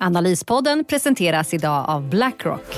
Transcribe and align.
Analyspodden 0.00 0.84
presenteras 0.84 1.54
idag 1.54 1.84
av 1.88 2.08
Blackrock. 2.08 2.76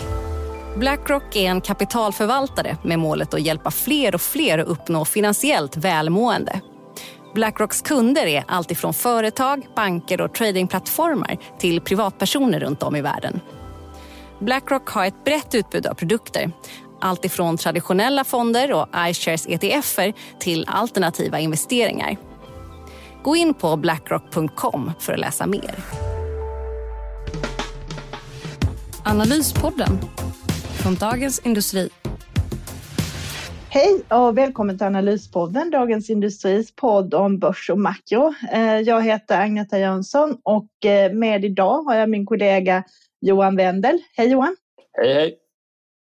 Blackrock 0.77 1.37
är 1.37 1.51
en 1.51 1.61
kapitalförvaltare 1.61 2.77
med 2.84 2.98
målet 2.98 3.34
att 3.34 3.41
hjälpa 3.41 3.70
fler 3.70 4.15
och 4.15 4.20
fler 4.20 4.59
att 4.59 4.69
uppnå 4.69 5.05
finansiellt 5.05 5.77
välmående. 5.77 6.61
Blackrocks 7.34 7.83
kunder 7.83 8.27
är 8.27 8.45
alltifrån 8.48 8.95
företag, 8.95 9.66
banker 9.77 10.20
och 10.20 10.34
tradingplattformar 10.34 11.37
till 11.59 11.80
privatpersoner 11.80 12.61
runt 12.61 12.83
om 12.83 12.97
i 12.97 13.01
världen. 13.01 13.41
Blackrock 14.39 14.89
har 14.89 15.06
ett 15.06 15.25
brett 15.25 15.55
utbud 15.55 15.87
av 15.87 15.95
produkter. 15.95 16.52
Alltifrån 17.00 17.56
traditionella 17.56 18.25
fonder 18.25 18.73
och 18.73 18.89
iShares 19.11 19.47
ETFer 19.47 20.12
till 20.39 20.64
alternativa 20.69 21.39
investeringar. 21.39 22.16
Gå 23.23 23.37
in 23.37 23.55
på 23.55 23.77
blackrock.com 23.77 24.92
för 25.00 25.12
att 25.12 25.20
läsa 25.20 25.47
mer. 25.47 25.75
Analyspodden 29.04 29.98
från 30.83 30.94
Dagens 30.94 31.47
Industri. 31.47 31.88
Hej 33.69 34.02
och 34.08 34.38
välkommen 34.38 34.78
till 34.78 34.86
Analyspodden, 34.86 35.70
Dagens 35.70 36.11
Industris 36.11 36.77
podd 36.77 37.14
om 37.14 37.38
börs 37.38 37.70
och 37.70 37.78
makro. 37.78 38.34
Eh, 38.52 38.80
jag 38.80 39.02
heter 39.02 39.41
Agneta 39.41 39.78
Jönsson 39.78 40.36
och 40.42 40.86
eh, 40.86 41.12
med 41.12 41.44
idag 41.44 41.83
har 41.83 41.97
jag 41.97 42.10
min 42.10 42.27
kollega 42.27 42.84
Johan 43.20 43.56
Wendel. 43.56 43.98
Hej 44.16 44.30
Johan! 44.30 44.56
Hej 44.92 45.14
hej! 45.14 45.36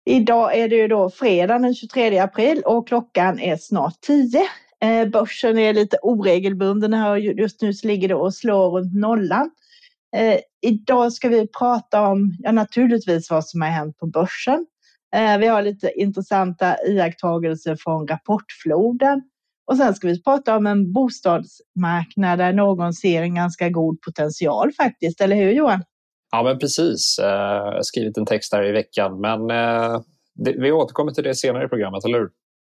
Idag 0.05 0.57
är 0.57 0.69
det 0.69 0.75
ju 0.75 0.87
då 0.87 1.09
fredag 1.09 1.59
den 1.59 1.75
23 1.75 2.19
april 2.19 2.61
och 2.65 2.87
klockan 2.87 3.39
är 3.39 3.57
snart 3.57 4.01
10. 4.01 4.47
Eh, 4.81 5.07
börsen 5.07 5.57
är 5.57 5.73
lite 5.73 5.97
oregelbunden 6.01 6.93
här 6.93 7.11
och 7.11 7.19
just 7.19 7.61
nu 7.61 7.73
så 7.73 7.87
ligger 7.87 8.07
det 8.07 8.15
och 8.15 8.33
slår 8.33 8.71
runt 8.71 8.95
nollan. 8.95 9.51
Eh, 10.15 10.39
idag 10.61 11.13
ska 11.13 11.29
vi 11.29 11.47
prata 11.47 12.01
om, 12.01 12.37
ja 12.39 12.51
naturligtvis 12.51 13.29
vad 13.29 13.45
som 13.45 13.61
har 13.61 13.69
hänt 13.69 13.97
på 13.97 14.07
börsen. 14.07 14.65
Eh, 15.15 15.37
vi 15.37 15.47
har 15.47 15.61
lite 15.61 15.91
intressanta 15.95 16.75
iakttagelser 16.87 17.75
från 17.75 18.07
rapportfloden. 18.07 19.21
Och 19.65 19.77
sen 19.77 19.95
ska 19.95 20.07
vi 20.07 20.23
prata 20.23 20.57
om 20.57 20.67
en 20.67 20.93
bostadsmarknad 20.93 22.39
där 22.39 22.53
någon 22.53 22.93
ser 22.93 23.21
en 23.21 23.35
ganska 23.35 23.69
god 23.69 24.01
potential 24.01 24.71
faktiskt, 24.71 25.21
eller 25.21 25.35
hur 25.35 25.51
Johan? 25.51 25.83
Ja, 26.31 26.43
men 26.43 26.59
precis. 26.59 27.19
Eh, 27.19 27.27
jag 27.27 27.71
har 27.71 27.81
skrivit 27.81 28.17
en 28.17 28.25
text 28.25 28.53
här 28.53 28.63
i 28.63 28.71
veckan, 28.71 29.21
men 29.21 29.51
eh, 29.51 30.01
vi 30.35 30.71
återkommer 30.71 31.11
till 31.11 31.23
det 31.23 31.35
senare 31.35 31.65
i 31.65 31.67
programmet, 31.67 32.05
eller 32.05 32.19
hur? 32.19 32.29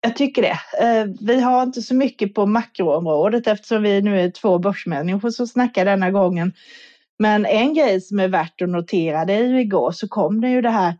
Jag 0.01 0.15
tycker 0.15 0.41
det. 0.41 0.85
Eh, 0.85 1.07
vi 1.21 1.41
har 1.41 1.63
inte 1.63 1.81
så 1.81 1.95
mycket 1.95 2.33
på 2.33 2.45
makroområdet 2.45 3.47
eftersom 3.47 3.83
vi 3.83 4.01
nu 4.01 4.21
är 4.21 4.31
två 4.31 4.59
börsmänniskor 4.59 5.29
som 5.29 5.47
snackar 5.47 5.85
denna 5.85 6.11
gången. 6.11 6.53
Men 7.19 7.45
en 7.45 7.73
grej 7.73 8.01
som 8.01 8.19
är 8.19 8.27
värt 8.27 8.61
att 8.61 8.69
notera, 8.69 9.25
det 9.25 9.33
är 9.33 9.43
ju 9.43 9.59
igår 9.61 9.91
så 9.91 10.07
kom 10.07 10.41
det 10.41 10.49
ju 10.49 10.61
det 10.61 10.69
här 10.69 10.93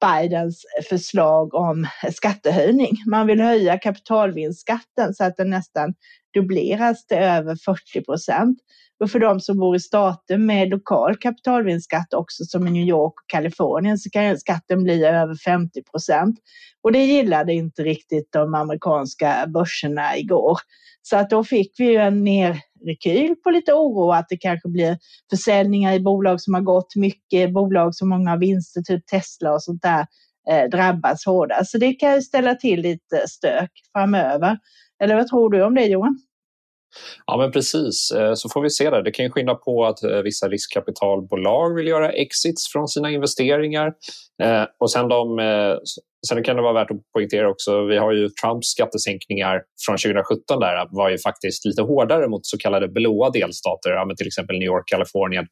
Bidens 0.00 0.64
förslag 0.88 1.54
om 1.54 1.86
skattehöjning. 2.12 2.96
Man 3.06 3.26
vill 3.26 3.40
höja 3.40 3.78
kapitalvinstskatten 3.78 5.14
så 5.14 5.24
att 5.24 5.36
den 5.36 5.50
nästan 5.50 5.94
dubbleras 6.34 7.06
till 7.06 7.16
över 7.16 7.56
40 7.56 8.04
procent. 8.04 8.58
Och 9.00 9.10
för 9.10 9.18
de 9.18 9.40
som 9.40 9.58
bor 9.58 9.76
i 9.76 9.80
stater 9.80 10.38
med 10.38 10.68
lokal 10.68 11.16
kapitalvinstskatt 11.16 12.14
också 12.14 12.44
som 12.44 12.68
i 12.68 12.70
New 12.70 12.88
York 12.88 13.12
och 13.12 13.30
Kalifornien 13.30 13.98
så 13.98 14.10
kan 14.10 14.38
skatten 14.38 14.84
bli 14.84 15.04
över 15.04 15.34
50 15.34 15.82
procent. 15.82 16.38
Och 16.82 16.92
det 16.92 17.04
gillade 17.04 17.52
inte 17.52 17.82
riktigt 17.82 18.32
de 18.32 18.54
amerikanska 18.54 19.46
börserna 19.46 20.16
igår. 20.16 20.58
Så 21.02 21.16
att 21.16 21.30
då 21.30 21.44
fick 21.44 21.80
vi 21.80 21.84
ju 21.84 21.96
en 21.96 22.24
nerrekyl 22.24 23.36
på 23.44 23.50
lite 23.50 23.72
oro 23.72 24.10
att 24.12 24.26
det 24.28 24.36
kanske 24.36 24.68
blir 24.68 24.98
försäljningar 25.30 25.92
i 25.92 26.00
bolag 26.00 26.40
som 26.40 26.54
har 26.54 26.60
gått 26.60 26.96
mycket, 26.96 27.52
bolag 27.52 27.94
som 27.94 28.08
många 28.08 28.30
har 28.30 28.38
vinster, 28.38 28.82
typ 28.82 29.06
Tesla 29.06 29.52
och 29.52 29.62
sånt 29.62 29.82
där, 29.82 30.06
eh, 30.50 30.70
drabbas 30.70 31.26
hårdast. 31.26 31.70
Så 31.70 31.78
det 31.78 31.92
kan 31.92 32.14
ju 32.14 32.22
ställa 32.22 32.54
till 32.54 32.80
lite 32.80 33.28
stök 33.28 33.70
framöver. 33.92 34.58
Eller 35.02 35.14
vad 35.16 35.26
tror 35.26 35.50
du 35.50 35.62
om 35.62 35.74
det 35.74 35.84
Johan? 35.84 36.18
Ja, 37.26 37.36
men 37.36 37.52
precis. 37.52 38.10
Eh, 38.10 38.34
så 38.34 38.48
får 38.48 38.62
vi 38.62 38.70
se 38.70 38.90
Det 38.90 39.02
Det 39.02 39.10
kan 39.10 39.24
ju 39.24 39.30
skynda 39.30 39.54
på 39.54 39.84
att 39.84 40.02
eh, 40.04 40.18
vissa 40.18 40.48
riskkapitalbolag 40.48 41.74
vill 41.74 41.86
göra 41.86 42.12
exits 42.12 42.72
från 42.72 42.88
sina 42.88 43.10
investeringar. 43.10 43.86
Eh, 44.42 44.64
och 44.80 44.90
sen, 44.90 45.08
de, 45.08 45.38
sen 46.28 46.44
kan 46.44 46.56
det 46.56 46.62
vara 46.62 46.72
värt 46.72 46.90
att 46.90 47.12
poängtera 47.12 47.48
också, 47.48 47.84
vi 47.84 47.96
har 47.96 48.12
ju 48.12 48.28
Trumps 48.28 48.68
skattesänkningar 48.68 49.62
från 49.86 49.96
2017 49.96 50.60
där 50.60 50.86
var 50.90 51.10
ju 51.10 51.18
faktiskt 51.18 51.64
lite 51.64 51.82
hårdare 51.82 52.28
mot 52.28 52.46
så 52.46 52.58
kallade 52.58 52.88
blåa 52.88 53.30
delstater, 53.30 54.14
till 54.16 54.26
exempel 54.26 54.58
New 54.58 54.66
York, 54.66 54.84
Kalifornien. 54.86 55.46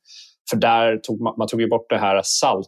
För 0.51 0.57
där 0.57 0.97
tog 0.97 1.21
man, 1.21 1.35
man 1.39 1.49
tog 1.49 1.61
ju 1.61 1.69
bort 1.69 1.87
det 1.89 1.99
här 1.99 2.21
SALT 2.25 2.67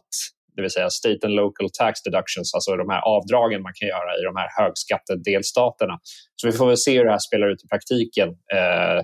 det 0.55 0.61
vill 0.61 0.71
säga 0.71 0.89
State 0.89 1.19
and 1.23 1.35
Local 1.35 1.69
Tax 1.79 2.01
Deductions, 2.01 2.53
alltså 2.53 2.75
de 2.75 2.89
här 2.89 3.01
avdragen 3.01 3.61
man 3.61 3.73
kan 3.75 3.87
göra 3.87 4.11
i 4.19 4.23
de 4.23 4.35
här 4.35 4.49
högskattedelstaterna. 4.63 5.99
Så 6.35 6.47
vi 6.47 6.53
får 6.53 6.67
väl 6.67 6.77
se 6.77 6.97
hur 6.97 7.05
det 7.05 7.11
här 7.11 7.19
spelar 7.19 7.47
ut 7.47 7.63
i 7.63 7.67
praktiken. 7.67 8.29
Eh, 8.29 8.97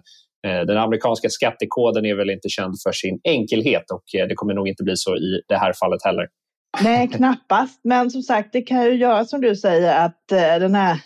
eh, 0.52 0.66
den 0.66 0.78
amerikanska 0.78 1.30
skattekoden 1.30 2.06
är 2.06 2.16
väl 2.16 2.30
inte 2.30 2.50
känd 2.50 2.76
för 2.84 2.92
sin 2.92 3.20
enkelhet 3.24 3.92
och 3.92 4.20
eh, 4.20 4.28
det 4.28 4.36
kommer 4.36 4.54
nog 4.54 4.68
inte 4.68 4.84
bli 4.84 4.96
så 4.96 5.16
i 5.18 5.42
det 5.48 5.58
här 5.58 5.74
fallet 5.74 6.04
heller. 6.04 6.28
Nej, 6.82 7.08
knappast. 7.08 7.80
Men 7.84 8.12
som 8.12 8.22
sagt, 8.22 8.50
det 8.54 8.62
kan 8.62 8.86
ju 8.86 8.94
göra 8.94 9.26
som 9.26 9.42
du 9.42 9.56
säger 9.56 10.06
att 10.06 10.24
den 10.60 10.76
här 10.76 11.00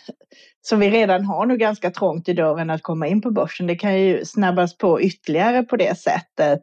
som 0.62 0.80
vi 0.80 0.90
redan 0.90 1.24
har 1.24 1.46
nu 1.46 1.56
ganska 1.56 1.90
trångt 1.90 2.28
i 2.28 2.32
dörren 2.32 2.70
att 2.70 2.82
komma 2.82 3.06
in 3.06 3.20
på 3.20 3.30
börsen, 3.30 3.66
det 3.66 3.76
kan 3.76 4.00
ju 4.00 4.24
snabbas 4.24 4.76
på 4.76 5.02
ytterligare 5.02 5.62
på 5.62 5.76
det 5.76 5.98
sättet. 5.98 6.62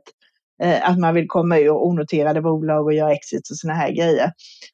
Eh, 0.63 0.89
att 0.89 0.99
man 0.99 1.15
vill 1.15 1.27
komma 1.27 1.59
ur 1.59 1.69
onoterade 1.69 2.41
bolag 2.41 2.85
och 2.85 2.93
göra 2.93 3.13
exit 3.13 3.49
och 3.49 3.57
såna 3.57 3.73
här 3.73 3.91
grejer. 3.91 4.31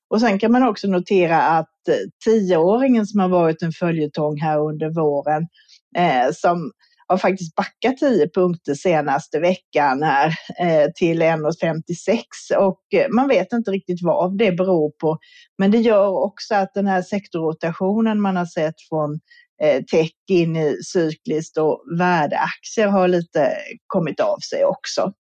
Och 0.09 0.21
sen 0.21 0.39
kan 0.39 0.51
man 0.51 0.67
också 0.67 0.87
notera 0.87 1.41
att 1.41 1.87
eh, 1.89 1.95
tioåringen 2.25 3.05
som 3.05 3.19
har 3.19 3.29
varit 3.29 3.61
en 3.61 3.71
följetong 3.71 4.37
här 4.39 4.59
under 4.59 4.89
våren, 4.89 5.47
eh, 5.97 6.31
som 6.33 6.71
har 7.07 7.17
faktiskt 7.17 7.55
backat 7.55 7.97
10 7.97 8.29
punkter 8.29 8.73
senaste 8.73 9.39
veckan 9.39 10.03
här 10.03 10.27
eh, 10.59 10.91
till 10.95 11.21
1,56 11.21 12.57
och 12.57 12.81
eh, 12.93 13.09
man 13.09 13.27
vet 13.27 13.53
inte 13.53 13.71
riktigt 13.71 13.99
vad 14.03 14.37
det 14.37 14.51
beror 14.51 14.91
på. 14.91 15.17
Men 15.57 15.71
det 15.71 15.77
gör 15.77 16.07
också 16.07 16.55
att 16.55 16.73
den 16.73 16.87
här 16.87 17.01
sektorrotationen 17.01 18.21
man 18.21 18.35
har 18.35 18.45
sett 18.45 18.75
från 18.89 19.19
eh, 19.63 19.83
tech 19.83 20.11
in 20.29 20.55
i 20.55 20.77
cykliskt 20.83 21.57
och 21.57 21.83
värdeaktier 21.99 22.87
har 22.87 23.07
lite 23.07 23.51
kommit 23.87 24.19
av 24.19 24.37
sig 24.39 24.65
också. 24.65 25.13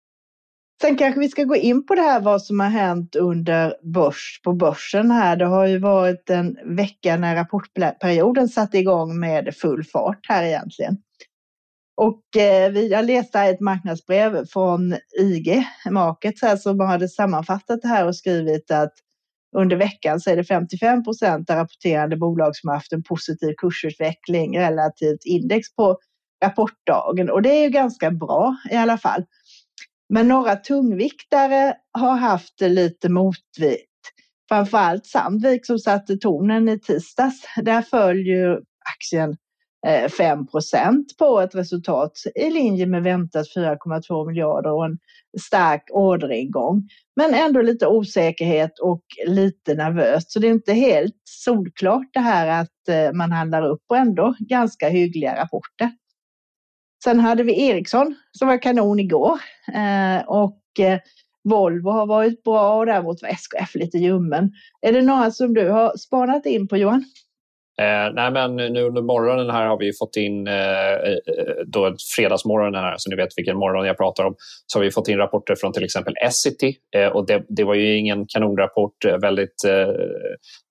Sen 0.83 0.97
kanske 0.97 1.19
vi 1.19 1.29
ska 1.29 1.43
gå 1.43 1.55
in 1.55 1.85
på 1.85 1.95
det 1.95 2.01
här 2.01 2.19
vad 2.19 2.41
som 2.41 2.59
har 2.59 2.69
hänt 2.69 3.15
under 3.15 3.75
börs 3.83 4.41
på 4.43 4.53
börsen 4.53 5.11
här. 5.11 5.35
Det 5.35 5.45
har 5.45 5.65
ju 5.65 5.79
varit 5.79 6.29
en 6.29 6.57
vecka 6.75 7.17
när 7.17 7.35
rapportperioden 7.35 8.49
satte 8.49 8.77
igång 8.77 9.19
med 9.19 9.55
full 9.55 9.83
fart 9.83 10.19
här 10.29 10.43
egentligen. 10.43 10.97
Och 12.01 12.37
eh, 12.37 12.79
jag 12.79 13.05
läste 13.05 13.39
ett 13.39 13.59
marknadsbrev 13.59 14.45
från 14.45 14.95
IG 15.19 15.67
Markets 15.89 16.41
här 16.41 16.57
som 16.57 16.79
hade 16.79 17.09
sammanfattat 17.09 17.81
det 17.81 17.87
här 17.87 18.07
och 18.07 18.15
skrivit 18.15 18.71
att 18.71 18.93
under 19.57 19.75
veckan 19.75 20.19
så 20.19 20.29
är 20.29 20.35
det 20.35 20.43
55 20.43 21.03
procent 21.03 21.49
av 21.49 21.55
rapporterande 21.55 22.17
bolag 22.17 22.55
som 22.55 22.67
har 22.69 22.75
haft 22.75 22.93
en 22.93 23.03
positiv 23.03 23.53
kursutveckling 23.57 24.59
relativt 24.59 25.25
index 25.25 25.75
på 25.75 25.97
rapportdagen 26.43 27.29
och 27.29 27.41
det 27.41 27.49
är 27.49 27.63
ju 27.63 27.69
ganska 27.69 28.11
bra 28.11 28.57
i 28.71 28.75
alla 28.75 28.97
fall. 28.97 29.23
Men 30.13 30.27
några 30.27 30.55
tungviktare 30.55 31.75
har 31.91 32.15
haft 32.15 32.61
lite 32.61 33.09
motvikt. 33.09 33.89
Framförallt 34.49 35.05
Sandvik 35.05 35.65
som 35.65 35.79
satte 35.79 36.17
tonen 36.17 36.69
i 36.69 36.79
tisdags. 36.79 37.41
Där 37.61 37.81
föll 37.81 38.17
ju 38.17 38.61
aktien 38.95 39.37
eh, 39.87 40.09
5 40.09 40.47
på 41.19 41.41
ett 41.41 41.55
resultat 41.55 42.11
i 42.35 42.49
linje 42.49 42.85
med 42.85 43.03
väntat 43.03 43.45
4,2 43.55 44.27
miljarder 44.27 44.71
och 44.71 44.85
en 44.85 44.97
stark 45.41 45.83
orderingång. 45.91 46.89
Men 47.15 47.33
ändå 47.33 47.61
lite 47.61 47.87
osäkerhet 47.87 48.79
och 48.79 49.03
lite 49.27 49.73
nervöst. 49.73 50.31
Så 50.31 50.39
det 50.39 50.47
är 50.47 50.51
inte 50.51 50.73
helt 50.73 51.21
solklart 51.23 52.09
det 52.13 52.19
här 52.19 52.61
att 52.61 52.89
eh, 52.89 53.13
man 53.13 53.31
handlar 53.31 53.67
upp 53.67 53.83
och 53.89 53.97
ändå 53.97 54.35
ganska 54.39 54.89
hyggliga 54.89 55.41
rapporter. 55.41 55.91
Sen 57.03 57.19
hade 57.19 57.43
vi 57.43 57.67
Ericsson 57.67 58.15
som 58.31 58.47
var 58.47 58.61
kanon 58.61 58.99
igår 58.99 59.39
eh, 59.73 60.27
och 60.27 60.59
eh, 60.79 60.99
Volvo 61.43 61.89
har 61.89 62.05
varit 62.05 62.43
bra 62.43 62.75
och 62.75 62.85
däremot 62.85 63.21
var 63.21 63.29
SKF 63.29 63.75
lite 63.75 63.97
ljummen. 63.97 64.51
Är 64.81 64.91
det 64.91 65.01
några 65.01 65.31
som 65.31 65.53
du 65.53 65.69
har 65.69 65.97
spanat 65.97 66.45
in 66.45 66.67
på 66.67 66.77
Johan? 66.77 67.05
Eh, 67.81 68.13
nej, 68.13 68.31
men 68.31 68.55
nu 68.55 68.83
under 68.83 69.01
morgonen 69.01 69.49
här 69.49 69.67
har 69.67 69.77
vi 69.77 69.91
fått 69.93 70.15
in, 70.15 70.47
eh, 70.47 70.93
eh 70.93 71.17
då 71.65 71.95
fredagsmorgonen 72.15 72.83
här, 72.83 72.95
så 72.97 73.09
ni 73.09 73.15
vet 73.15 73.37
vilken 73.37 73.57
morgon 73.57 73.85
jag 73.85 73.97
pratar 73.97 74.23
om, 74.23 74.35
så 74.67 74.79
har 74.79 74.83
vi 74.83 74.91
fått 74.91 75.07
in 75.07 75.17
rapporter 75.17 75.55
från 75.55 75.73
till 75.73 75.83
exempel 75.83 76.13
Essity. 76.25 76.75
Eh, 76.95 77.07
och 77.07 77.27
det, 77.27 77.43
det, 77.49 77.63
var 77.63 77.75
ju 77.75 77.97
ingen 77.97 78.25
kanonrapport, 78.27 79.05
eh, 79.05 79.17
väldigt 79.17 79.63
eh, 79.67 79.87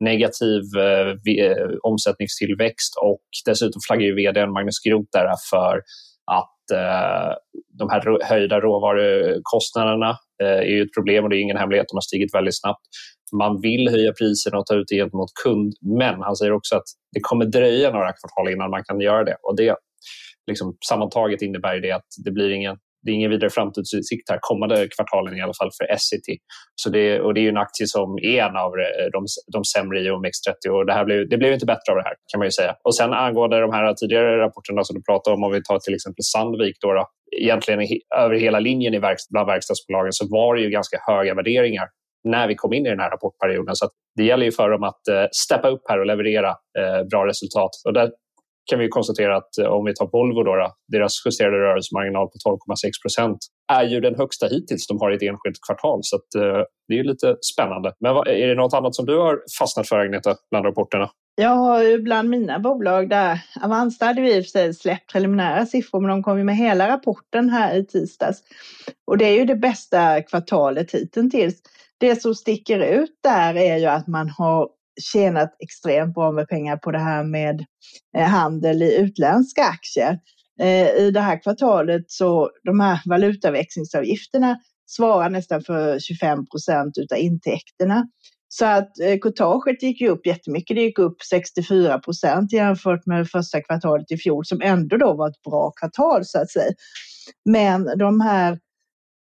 negativ 0.00 0.62
eh, 0.78 1.68
omsättningstillväxt 1.82 2.96
och 3.02 3.22
dessutom 3.44 3.80
flaggar 3.86 4.06
ju 4.06 4.14
vd 4.14 4.46
Magnus 4.46 4.80
Groth 4.80 5.08
där 5.12 5.34
för 5.50 5.82
att 6.26 6.70
eh, 6.72 7.34
de 7.78 7.90
här 7.90 8.24
höjda 8.24 8.60
råvarukostnaderna 8.60 10.10
eh, 10.42 10.48
är 10.48 10.72
ju 10.76 10.82
ett 10.82 10.94
problem 10.94 11.24
och 11.24 11.30
det 11.30 11.36
är 11.36 11.40
ingen 11.40 11.56
hemlighet, 11.56 11.86
de 11.88 11.96
har 11.96 12.00
stigit 12.00 12.34
väldigt 12.34 12.60
snabbt 12.60 12.86
man 13.32 13.60
vill 13.60 13.88
höja 13.88 14.12
priserna 14.12 14.58
och 14.58 14.66
ta 14.66 14.74
ut 14.74 14.88
det 14.88 14.96
gentemot 14.96 15.30
kund. 15.44 15.72
Men 15.80 16.22
han 16.22 16.36
säger 16.36 16.52
också 16.52 16.76
att 16.76 16.88
det 17.12 17.20
kommer 17.20 17.44
dröja 17.44 17.90
några 17.90 18.12
kvartal 18.12 18.52
innan 18.52 18.70
man 18.70 18.84
kan 18.84 19.00
göra 19.00 19.24
det. 19.24 19.36
Och 19.42 19.56
det 19.56 19.76
liksom, 20.46 20.76
sammantaget 20.88 21.42
innebär 21.42 21.80
det 21.80 21.92
att 21.92 22.06
det 22.24 22.30
blir 22.30 22.50
ingen 22.50 22.76
det 23.02 23.10
är 23.10 23.14
ingen 23.14 23.30
vidare 23.30 23.50
framtidsutsikt 23.50 24.30
här 24.30 24.38
kommande 24.40 24.88
kvartalen 24.96 25.36
i 25.36 25.42
alla 25.42 25.54
fall 25.60 25.70
för 25.78 25.94
Essity. 25.94 26.36
Så 26.74 26.90
det, 26.90 27.20
och 27.20 27.34
det 27.34 27.40
är 27.40 27.48
en 27.48 27.56
aktie 27.56 27.86
som 27.86 28.18
är 28.22 28.42
en 28.42 28.56
av 28.56 28.72
eh, 28.78 29.06
de, 29.12 29.26
de 29.52 29.64
sämre 29.64 30.00
i 30.00 30.10
OMX30 30.10 30.68
och 30.70 30.86
det, 30.86 30.92
här 30.92 31.04
blev, 31.04 31.28
det 31.28 31.38
blev 31.38 31.52
inte 31.52 31.66
bättre 31.66 31.92
av 31.92 31.96
det 31.96 32.02
här 32.02 32.14
kan 32.32 32.38
man 32.38 32.46
ju 32.46 32.52
säga. 32.52 32.74
Och 32.84 32.94
sen 32.96 33.12
angående 33.12 33.60
de 33.60 33.72
här 33.72 33.94
tidigare 33.94 34.38
rapporterna 34.38 34.84
som 34.84 34.96
du 34.96 35.02
pratade 35.02 35.36
om, 35.36 35.44
om 35.44 35.52
vi 35.52 35.62
tar 35.62 35.78
till 35.78 35.94
exempel 35.94 36.24
Sandvik 36.24 36.76
då, 36.80 36.92
då 36.92 37.06
egentligen 37.40 37.80
över 38.16 38.36
hela 38.36 38.60
linjen 38.60 38.94
i 38.94 38.98
verkst, 38.98 39.28
bland 39.30 39.46
verkstadsbolagen 39.46 40.12
så 40.12 40.26
var 40.30 40.54
det 40.54 40.62
ju 40.62 40.70
ganska 40.70 40.98
höga 41.06 41.34
värderingar 41.34 41.88
när 42.24 42.48
vi 42.48 42.54
kom 42.54 42.72
in 42.72 42.86
i 42.86 42.88
den 42.88 43.00
här 43.00 43.10
rapportperioden. 43.10 43.76
Så 43.76 43.88
det 44.16 44.24
gäller 44.24 44.44
ju 44.44 44.52
för 44.52 44.70
dem 44.70 44.82
att 44.82 45.08
eh, 45.08 45.24
steppa 45.32 45.68
upp 45.68 45.82
här 45.88 46.00
och 46.00 46.06
leverera 46.06 46.48
eh, 46.48 47.04
bra 47.10 47.26
resultat. 47.26 47.70
Och 47.84 47.92
där 47.92 48.10
kan 48.70 48.78
vi 48.78 48.88
konstatera 48.88 49.36
att 49.36 49.58
eh, 49.58 49.66
om 49.66 49.84
vi 49.84 49.94
tar 49.94 50.08
Volvo, 50.12 50.42
då, 50.42 50.56
då, 50.56 50.74
deras 50.88 51.26
justerade 51.26 51.56
rörelsemarginal 51.56 52.26
på 52.26 52.50
12,6 52.50 52.90
procent 53.02 53.38
är 53.72 53.84
ju 53.84 54.00
den 54.00 54.14
högsta 54.14 54.46
hittills 54.46 54.86
de 54.86 55.00
har 55.00 55.12
i 55.12 55.14
ett 55.16 55.22
enskilt 55.22 55.58
kvartal. 55.66 56.00
Så 56.02 56.16
att, 56.16 56.34
eh, 56.34 56.62
det 56.88 56.98
är 56.98 57.04
lite 57.04 57.36
spännande. 57.54 57.92
Men 58.00 58.16
är 58.16 58.48
det 58.48 58.54
något 58.54 58.74
annat 58.74 58.94
som 58.94 59.06
du 59.06 59.18
har 59.18 59.40
fastnat 59.58 59.88
för, 59.88 59.98
Agneta, 59.98 60.34
bland 60.50 60.66
rapporterna? 60.66 61.10
Jag 61.34 61.50
har 61.50 61.82
ju 61.82 61.98
bland 61.98 62.30
mina 62.30 62.58
bolag 62.58 63.08
där, 63.08 63.40
Avanza 63.62 64.04
hade 64.04 64.20
vi 64.20 64.36
i 64.36 64.40
och 64.40 64.44
för 64.44 64.50
sig 64.50 64.74
släppt 64.74 65.12
preliminära 65.12 65.66
siffror, 65.66 66.00
men 66.00 66.10
de 66.10 66.22
kom 66.22 66.38
ju 66.38 66.44
med 66.44 66.56
hela 66.56 66.88
rapporten 66.88 67.50
här 67.50 67.76
i 67.76 67.86
tisdags. 67.86 68.38
Och 69.06 69.18
det 69.18 69.24
är 69.24 69.38
ju 69.38 69.44
det 69.44 69.56
bästa 69.56 70.22
kvartalet 70.22 70.94
hittills. 70.94 71.62
Det 71.98 72.22
som 72.22 72.34
sticker 72.34 72.78
ut 72.78 73.18
där 73.22 73.56
är 73.56 73.76
ju 73.76 73.86
att 73.86 74.06
man 74.06 74.28
har 74.28 74.68
tjänat 75.00 75.56
extremt 75.58 76.14
bra 76.14 76.32
med 76.32 76.48
pengar 76.48 76.76
på 76.76 76.90
det 76.90 76.98
här 76.98 77.24
med 77.24 77.64
eh, 78.16 78.24
handel 78.24 78.82
i 78.82 78.96
utländska 78.96 79.64
aktier. 79.64 80.18
Eh, 80.60 80.88
I 80.88 81.10
det 81.10 81.20
här 81.20 81.42
kvartalet 81.42 82.10
så 82.10 82.50
de 82.64 82.80
här 82.80 83.00
valutaväxlingsavgifterna 83.06 84.58
svarar 84.86 85.30
nästan 85.30 85.62
för 85.62 85.98
25 85.98 86.46
procent 86.46 86.98
av 87.12 87.18
intäkterna. 87.18 88.06
Så 88.48 88.66
att 88.66 89.00
eh, 89.00 89.18
courtaget 89.18 89.82
gick 89.82 90.00
ju 90.00 90.08
upp 90.08 90.26
jättemycket. 90.26 90.76
Det 90.76 90.82
gick 90.82 90.98
upp 90.98 91.22
64 91.30 91.98
procent 91.98 92.52
jämfört 92.52 93.06
med 93.06 93.28
första 93.28 93.60
kvartalet 93.60 94.10
i 94.10 94.16
fjol 94.16 94.44
som 94.46 94.60
ändå 94.62 94.96
då 94.96 95.14
var 95.14 95.28
ett 95.28 95.42
bra 95.42 95.72
kvartal 95.80 96.24
så 96.24 96.38
att 96.38 96.50
säga. 96.50 96.72
Men 97.44 97.98
de 97.98 98.20
här 98.20 98.58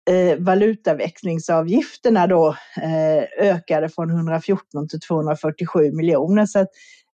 eh, 0.09 0.37
valutaväxlingsavgifterna 0.39 2.27
då 2.27 2.55
eh, 2.81 3.49
ökade 3.49 3.89
från 3.89 4.09
114 4.09 4.87
till 4.87 4.99
247 4.99 5.91
miljoner. 5.91 6.45
Så 6.45 6.59
att, 6.59 6.67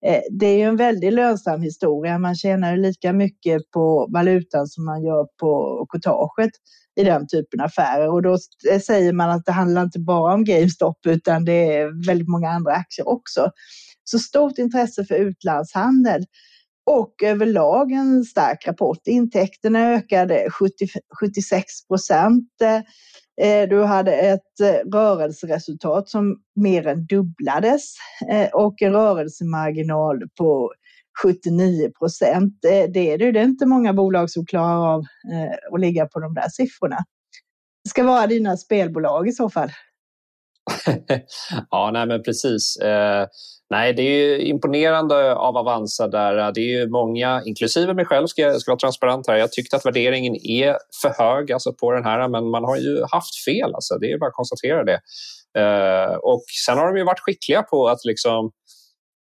eh, 0.06 0.20
det 0.30 0.46
är 0.46 0.56
ju 0.56 0.64
en 0.64 0.76
väldigt 0.76 1.12
lönsam 1.12 1.62
historia. 1.62 2.18
Man 2.18 2.34
tjänar 2.34 2.76
lika 2.76 3.12
mycket 3.12 3.70
på 3.70 4.08
valutan 4.12 4.66
som 4.66 4.84
man 4.84 5.04
gör 5.04 5.26
på 5.40 5.86
courtaget 5.88 6.50
i 7.00 7.04
den 7.04 7.26
typen 7.26 7.60
av 7.60 7.66
affärer. 7.66 8.10
Och 8.10 8.22
då 8.22 8.38
eh, 8.72 8.80
säger 8.80 9.12
man 9.12 9.30
att 9.30 9.44
det 9.44 9.52
handlar 9.52 9.82
inte 9.82 10.00
bara 10.00 10.34
om 10.34 10.44
GameStop 10.44 11.06
utan 11.06 11.44
det 11.44 11.76
är 11.76 12.06
väldigt 12.06 12.28
många 12.28 12.50
andra 12.50 12.72
aktier 12.72 13.08
också. 13.08 13.50
Så 14.04 14.18
stort 14.18 14.58
intresse 14.58 15.04
för 15.04 15.14
utlandshandel 15.14 16.24
och 16.90 17.22
överlag 17.22 17.92
en 17.92 18.24
stark 18.24 18.66
rapport. 18.66 18.98
Intäkterna 19.06 19.78
ökade 19.78 20.50
70, 20.50 20.86
76 21.20 21.86
procent. 21.88 22.48
Eh, 23.42 23.68
du 23.68 23.82
hade 23.82 24.12
ett 24.12 24.60
eh, 24.62 24.90
rörelseresultat 24.92 26.08
som 26.08 26.36
mer 26.54 26.86
än 26.86 27.06
dubblades 27.06 27.94
eh, 28.30 28.48
och 28.48 28.82
en 28.82 28.92
rörelsemarginal 28.92 30.22
på 30.38 30.72
79 31.22 31.90
procent. 31.98 32.58
Det 32.62 33.12
är 33.12 33.32
det 33.32 33.42
inte 33.42 33.66
många 33.66 33.92
bolag 33.92 34.30
som 34.30 34.46
klarar 34.46 34.94
av 34.94 35.04
att 35.72 35.80
ligga 35.80 36.06
på 36.06 36.20
de 36.20 36.34
där 36.34 36.48
siffrorna. 36.48 36.98
Det 37.84 37.90
ska 37.90 38.04
vara 38.04 38.26
dina 38.26 38.56
spelbolag 38.56 39.28
i 39.28 39.32
så 39.32 39.50
fall. 39.50 39.70
ja, 41.70 41.90
nej 41.92 42.06
men 42.06 42.22
precis. 42.22 42.76
Eh, 42.76 43.26
nej, 43.70 43.92
det 43.92 44.02
är 44.02 44.38
imponerande 44.38 45.34
av 45.34 45.56
Avanza 45.56 46.08
där. 46.08 46.52
Det 46.52 46.74
är 46.74 46.86
många, 46.86 47.42
inklusive 47.46 47.94
mig 47.94 48.04
själv, 48.04 48.26
ska, 48.26 48.54
ska 48.54 48.70
vara 48.70 48.78
transparent 48.78 49.26
här. 49.28 49.36
Jag 49.36 49.52
tyckte 49.52 49.76
att 49.76 49.86
värderingen 49.86 50.36
är 50.36 50.76
för 51.02 51.24
hög 51.24 51.52
alltså, 51.52 51.72
på 51.72 51.92
den 51.92 52.04
här, 52.04 52.28
men 52.28 52.50
man 52.50 52.64
har 52.64 52.76
ju 52.76 53.02
haft 53.12 53.44
fel. 53.44 53.74
Alltså. 53.74 53.98
Det 53.98 54.12
är 54.12 54.18
bara 54.18 54.28
att 54.28 54.34
konstatera 54.34 54.84
det. 54.84 55.00
Eh, 55.58 56.14
och 56.14 56.42
sen 56.66 56.78
har 56.78 56.86
de 56.86 56.96
ju 56.96 57.04
varit 57.04 57.20
skickliga 57.20 57.62
på 57.62 57.88
att 57.88 58.04
liksom 58.04 58.50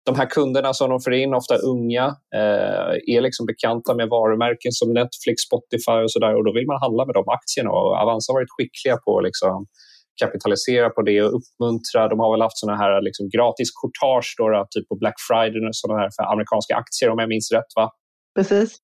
de 0.05 0.15
här 0.15 0.25
kunderna 0.25 0.73
som 0.73 0.89
de 0.89 1.01
får 1.01 1.13
in, 1.13 1.33
ofta 1.33 1.55
unga, 1.55 2.05
eh, 2.35 3.15
är 3.15 3.21
liksom 3.21 3.45
bekanta 3.45 3.95
med 3.95 4.09
varumärken 4.09 4.71
som 4.71 4.93
Netflix, 4.93 5.41
Spotify 5.41 5.99
och 6.03 6.11
sådär 6.11 6.35
och 6.35 6.45
då 6.45 6.53
vill 6.53 6.67
man 6.67 6.81
handla 6.81 7.05
med 7.05 7.15
de 7.15 7.25
aktierna. 7.29 7.69
Och 7.69 7.95
Avanza 8.01 8.31
har 8.31 8.39
varit 8.39 8.55
skickliga 8.57 8.97
på 8.97 9.21
liksom 9.21 9.65
kapitalisera 10.23 10.89
på 10.89 11.01
det 11.01 11.21
och 11.21 11.31
uppmuntra. 11.37 12.07
De 12.07 12.19
har 12.19 12.31
väl 12.31 12.41
haft 12.41 12.57
såna 12.57 12.75
här 12.75 13.01
liksom 13.01 13.29
gratis 13.29 13.69
courtage 13.79 14.35
då, 14.37 14.67
typ 14.69 14.87
på 14.87 14.95
Black 14.95 15.15
Friday 15.27 15.67
och 15.67 15.75
sådana 15.75 15.99
här 15.99 16.09
för 16.15 16.23
amerikanska 16.33 16.75
aktier 16.75 17.09
om 17.09 17.19
jag 17.19 17.29
minns 17.29 17.51
rätt. 17.51 17.71
Va? 17.75 17.91
Precis. 18.35 18.77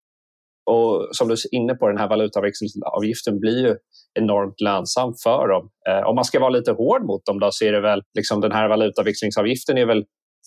Och 0.65 1.07
som 1.11 1.27
du 1.27 1.33
är 1.33 1.55
inne 1.55 1.73
på, 1.73 1.87
den 1.87 1.97
här 1.97 2.09
valutaväxlingsavgiften 2.09 3.39
blir 3.39 3.67
ju 3.67 3.75
enormt 4.19 4.61
lönsam 4.61 5.13
för 5.23 5.47
dem. 5.47 5.69
Eh, 5.89 6.07
om 6.07 6.15
man 6.15 6.25
ska 6.25 6.39
vara 6.39 6.49
lite 6.49 6.71
hård 6.71 7.05
mot 7.05 7.25
dem 7.25 7.39
då, 7.39 7.49
så 7.51 7.65
är 7.65 7.71
det 7.71 7.81
väl 7.81 8.01
liksom 8.17 8.41
den 8.41 8.51
här 8.51 8.69
valutaväxlingsavgiften 8.69 9.77
är 9.77 9.85
väl 9.85 10.05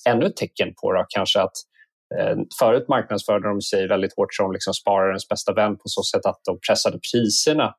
ännu 0.09 0.27
ett 0.27 0.37
tecken 0.37 0.69
på 0.83 0.93
då, 0.93 1.05
kanske 1.09 1.41
att 1.41 1.57
eh, 2.19 2.37
Förut 2.59 2.89
marknadsförde 2.89 3.49
de 3.49 3.61
sig 3.61 3.89
väldigt 3.89 4.17
hårt 4.17 4.35
som 4.35 4.53
liksom 4.53 4.75
spararens 4.75 5.29
bästa 5.29 5.53
vän 5.53 5.77
på 5.77 5.83
så 5.85 6.03
sätt 6.03 6.27
att 6.27 6.41
de 6.45 6.59
pressade 6.69 6.99
priserna 7.13 7.75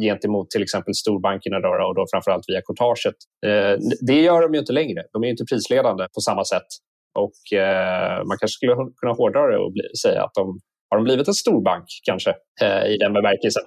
gentemot 0.00 0.50
till 0.50 0.62
exempel 0.62 0.94
storbankerna 0.94 1.60
då, 1.60 1.68
och 1.88 1.94
då 1.94 2.06
framförallt 2.12 2.44
via 2.48 2.60
courtaget. 2.62 3.14
Eh, 3.46 3.74
det 4.06 4.20
gör 4.22 4.42
de 4.42 4.54
ju 4.54 4.60
inte 4.60 4.72
längre. 4.72 5.02
De 5.12 5.24
är 5.24 5.28
inte 5.28 5.44
prisledande 5.44 6.04
på 6.14 6.20
samma 6.20 6.44
sätt. 6.44 6.70
Och 7.18 7.58
eh, 7.58 8.24
man 8.24 8.38
kanske 8.38 8.56
skulle 8.56 8.74
kunna 8.74 9.12
hårdra 9.12 9.46
det 9.46 9.58
och 9.58 9.72
bli, 9.72 9.82
säga 10.02 10.24
att 10.24 10.34
de 10.34 10.60
har 10.90 10.96
de 10.96 11.04
blivit 11.04 11.28
en 11.28 11.34
storbank 11.34 11.84
kanske 12.02 12.30
eh, 12.62 12.86
i 12.86 12.96
den 12.96 13.12
bemärkelsen. 13.12 13.62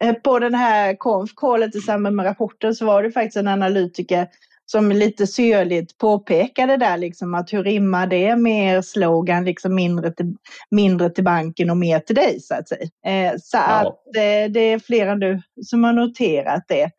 Eh, 0.00 0.14
på 0.14 0.38
den 0.38 0.54
här 0.54 0.94
konf-callet 0.94 1.76
i 1.76 1.80
samband 1.80 2.16
med 2.16 2.26
rapporten 2.26 2.74
så 2.74 2.86
var 2.86 3.02
det 3.02 3.10
faktiskt 3.10 3.36
en 3.36 3.48
analytiker 3.48 4.28
som 4.70 4.92
lite 4.92 5.26
syrligt 5.26 5.98
påpekade 5.98 6.76
där 6.76 6.98
liksom 6.98 7.34
att 7.34 7.52
hur 7.52 7.64
rimmar 7.64 8.06
det 8.06 8.36
med 8.36 8.76
er 8.76 8.82
slogan 8.82 9.44
liksom 9.44 9.74
mindre 9.74 10.10
till, 10.10 10.36
mindre 10.70 11.10
till 11.10 11.24
banken 11.24 11.70
och 11.70 11.76
mer 11.76 12.00
till 12.00 12.16
dig 12.16 12.40
så 12.40 12.54
att 12.54 12.68
säga. 12.68 12.82
Eh, 13.06 13.38
så 13.38 13.56
ja. 13.56 13.60
att 13.60 14.16
eh, 14.16 14.52
det 14.52 14.60
är 14.60 14.78
fler 14.78 15.06
än 15.06 15.20
du 15.20 15.42
som 15.66 15.84
har 15.84 15.92
noterat 15.92 16.64
det. 16.68 16.90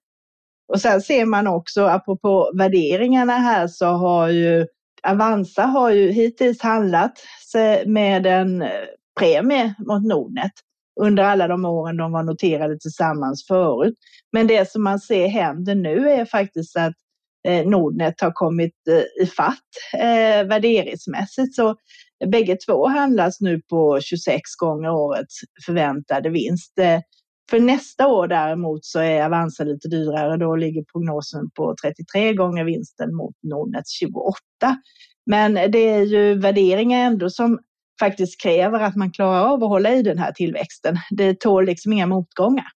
Och 0.73 0.81
sen 0.81 1.01
ser 1.01 1.25
man 1.25 1.47
också, 1.47 1.85
apropå 1.85 2.51
värderingarna 2.57 3.33
här, 3.33 3.67
så 3.67 3.85
har 3.85 4.29
ju 4.29 4.67
Avanza 5.03 5.63
har 5.63 5.89
ju 5.89 6.11
hittills 6.11 6.61
handlat 6.61 7.19
med 7.85 8.25
en 8.25 8.61
eh, 8.61 8.69
premie 9.19 9.73
mot 9.77 10.05
Nordnet 10.05 10.51
under 11.01 11.23
alla 11.23 11.47
de 11.47 11.65
åren 11.65 11.97
de 11.97 12.11
var 12.11 12.23
noterade 12.23 12.79
tillsammans 12.79 13.47
förut. 13.47 13.95
Men 14.31 14.47
det 14.47 14.71
som 14.71 14.83
man 14.83 14.99
ser 14.99 15.27
händer 15.27 15.75
nu 15.75 16.09
är 16.09 16.25
faktiskt 16.25 16.77
att 16.77 16.93
Eh, 17.47 17.65
Nordnet 17.65 18.21
har 18.21 18.31
kommit 18.31 18.87
eh, 18.89 19.23
i 19.23 19.25
fatt 19.25 19.55
eh, 19.93 20.47
värderingsmässigt. 20.47 21.55
Så 21.55 21.75
bägge 22.25 22.55
två 22.55 22.87
handlas 22.87 23.41
nu 23.41 23.61
på 23.69 23.99
26 24.01 24.41
gånger 24.55 24.89
årets 24.89 25.35
förväntade 25.65 26.29
vinst. 26.29 26.79
Eh, 26.79 26.99
för 27.49 27.59
nästa 27.59 28.07
år 28.07 28.27
däremot 28.27 28.85
så 28.85 28.99
är 28.99 29.25
Avanza 29.25 29.63
lite 29.63 29.87
dyrare. 29.87 30.37
Då 30.37 30.55
ligger 30.55 30.83
prognosen 30.83 31.49
på 31.55 31.75
33 31.83 32.33
gånger 32.33 32.63
vinsten 32.63 33.15
mot 33.15 33.35
Nordnets 33.43 33.99
28. 33.99 34.35
Men 35.25 35.53
det 35.53 35.89
är 35.89 36.01
ju 36.01 36.39
värderingar 36.39 37.05
ändå 37.05 37.29
som 37.29 37.59
faktiskt 37.99 38.41
kräver 38.41 38.79
att 38.79 38.95
man 38.95 39.11
klarar 39.11 39.41
av 39.41 39.63
att 39.63 39.69
hålla 39.69 39.93
i 39.93 40.01
den 40.01 40.17
här 40.17 40.31
tillväxten. 40.31 40.97
Det 41.09 41.39
tål 41.39 41.65
liksom 41.65 41.93
inga 41.93 42.07
motgångar. 42.07 42.67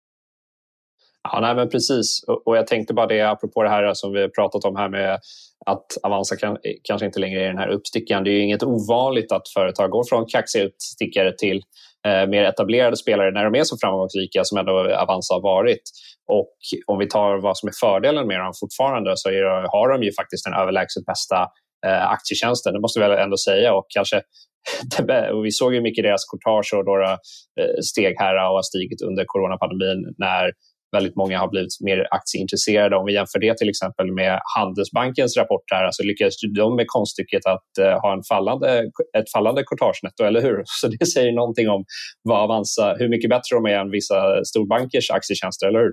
Ja, 1.23 1.41
nej, 1.41 1.55
men 1.55 1.69
precis. 1.69 2.25
Och, 2.47 2.57
jag 2.57 2.67
tänkte 2.67 2.95
bara 2.95 3.07
det 3.07 3.21
apropå 3.21 3.63
det 3.63 3.69
här 3.69 3.95
som 3.95 4.13
vi 4.13 4.21
har 4.21 4.29
pratat 4.29 4.65
om 4.65 4.77
här 4.77 4.89
med 4.89 5.21
att 5.67 5.87
Avanza 6.03 6.37
kan, 6.37 6.57
kanske 6.83 7.07
inte 7.07 7.21
längre 7.21 7.43
är 7.43 7.49
den 7.49 7.59
här 7.59 7.69
uppstickaren. 7.69 8.25
Det 8.25 8.31
är 8.31 8.33
ju 8.33 8.43
inget 8.43 8.63
ovanligt 8.63 9.33
att 9.33 9.49
företag 9.49 9.91
går 9.91 10.05
från 10.09 10.27
kaxiga 10.27 10.65
uppstickare 10.65 11.33
till 11.33 11.63
eh, 12.07 12.27
mer 12.29 12.45
etablerade 12.45 12.97
spelare 12.97 13.31
när 13.31 13.45
de 13.45 13.55
är 13.55 13.65
så 13.65 13.77
framgångsrika 13.81 14.45
som 14.45 14.59
ändå 14.59 14.73
Avanza 14.73 15.35
har 15.35 15.41
varit. 15.43 15.83
Och 16.29 16.57
om 16.87 16.99
vi 16.99 17.09
tar 17.09 17.39
vad 17.39 17.59
som 17.59 17.69
är 17.69 17.73
fördelen 17.81 18.27
med 18.27 18.41
dem 18.41 18.53
fortfarande 18.61 19.13
så 19.17 19.29
är, 19.29 19.45
har 19.45 19.89
de 19.89 20.03
ju 20.03 20.13
faktiskt 20.13 20.45
den 20.45 20.55
överlägset 20.55 21.05
bästa 21.07 21.49
eh, 21.87 22.11
aktietjänsten, 22.11 22.73
det 22.73 22.81
måste 22.81 23.01
vi 23.01 23.09
väl 23.09 23.19
ändå 23.19 23.37
säga. 23.37 23.75
Och 23.75 23.87
kanske 23.89 24.23
och 25.35 25.45
vi 25.45 25.51
såg 25.51 25.75
ju 25.75 25.81
mycket 25.81 26.05
deras 26.05 26.25
courtage 26.25 26.75
och 26.75 26.85
några 26.85 27.13
eh, 27.61 27.81
steg 27.91 28.15
här 28.19 28.35
och 28.35 28.55
har 28.55 28.63
stigit 28.63 29.03
under 29.03 29.25
coronapandemin 29.27 30.15
när 30.19 30.53
väldigt 30.93 31.17
många 31.17 31.39
har 31.39 31.49
blivit 31.49 31.81
mer 31.81 32.07
aktieintresserade. 32.11 32.97
Om 32.97 33.07
vi 33.07 33.15
jämför 33.15 33.39
det 33.39 33.59
till 33.59 33.69
exempel 33.69 34.13
med 34.13 34.41
Handelsbankens 34.57 35.37
rapport 35.37 35.65
här, 35.73 35.85
alltså 35.85 36.03
lyckades 36.03 36.35
de 36.57 36.77
med 36.77 36.85
konststycket 36.89 37.47
att 37.47 37.79
eh, 37.81 38.01
ha 38.01 38.13
en 38.13 38.23
fallande, 38.23 38.79
ett 39.19 39.31
fallande 39.35 39.63
courtagenetto, 39.67 40.25
eller 40.25 40.43
hur? 40.43 40.63
Så 40.81 40.89
det 40.89 41.07
säger 41.07 41.33
någonting 41.33 41.69
om 41.69 41.85
vad 42.23 42.41
Avanza, 42.41 42.95
hur 42.99 43.09
mycket 43.09 43.31
bättre 43.31 43.57
de 43.57 43.67
är 43.67 43.79
än 43.79 43.91
vissa 43.91 44.45
storbankers 44.45 45.11
aktietjänster, 45.11 45.67
eller 45.67 45.81
hur? 45.81 45.93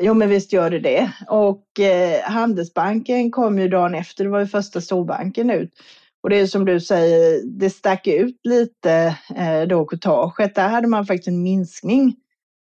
Jo, 0.00 0.14
men 0.14 0.28
visst 0.28 0.52
gör 0.52 0.70
det 0.70 0.78
det. 0.78 1.10
Och 1.28 1.80
eh, 1.80 2.20
Handelsbanken 2.22 3.30
kom 3.30 3.58
ju 3.58 3.68
dagen 3.68 3.94
efter, 3.94 4.24
det 4.24 4.30
var 4.30 4.40
ju 4.40 4.46
första 4.46 4.80
storbanken 4.80 5.50
ut. 5.50 5.70
Och 6.22 6.30
det 6.30 6.40
är 6.40 6.46
som 6.46 6.64
du 6.64 6.80
säger, 6.80 7.42
det 7.60 7.70
stack 7.70 8.06
ut 8.06 8.40
lite 8.44 9.16
eh, 9.36 9.62
då 9.68 9.84
courtaget. 9.84 10.54
Där 10.54 10.68
hade 10.68 10.88
man 10.88 11.06
faktiskt 11.06 11.28
en 11.28 11.42
minskning 11.42 12.14
Eh, 12.14 12.23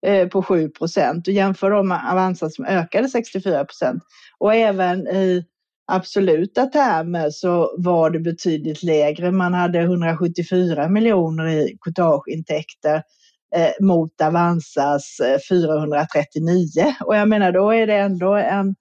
Eh, 0.06 0.28
på 0.28 0.42
7 0.42 0.68
procent 0.68 1.28
och 1.28 1.34
jämför 1.34 1.70
då 1.70 1.82
med 1.82 2.12
Avanza 2.12 2.50
som 2.50 2.64
ökade 2.64 3.08
64 3.08 3.64
procent. 3.64 4.02
Och 4.38 4.54
även 4.54 5.06
i 5.06 5.44
absoluta 5.92 6.66
termer 6.66 7.30
så 7.30 7.74
var 7.78 8.10
det 8.10 8.18
betydligt 8.18 8.82
lägre. 8.82 9.32
Man 9.32 9.54
hade 9.54 9.80
174 9.80 10.88
miljoner 10.88 11.48
i 11.48 11.78
courtageintäkter 11.80 13.02
eh, 13.56 13.86
mot 13.86 14.20
Avanzas 14.20 15.20
eh, 15.20 15.38
439. 15.48 16.68
Och 17.04 17.16
jag 17.16 17.28
menar 17.28 17.52
då 17.52 17.70
är 17.70 17.86
det 17.86 17.96
ändå 17.96 18.34
en 18.34 18.74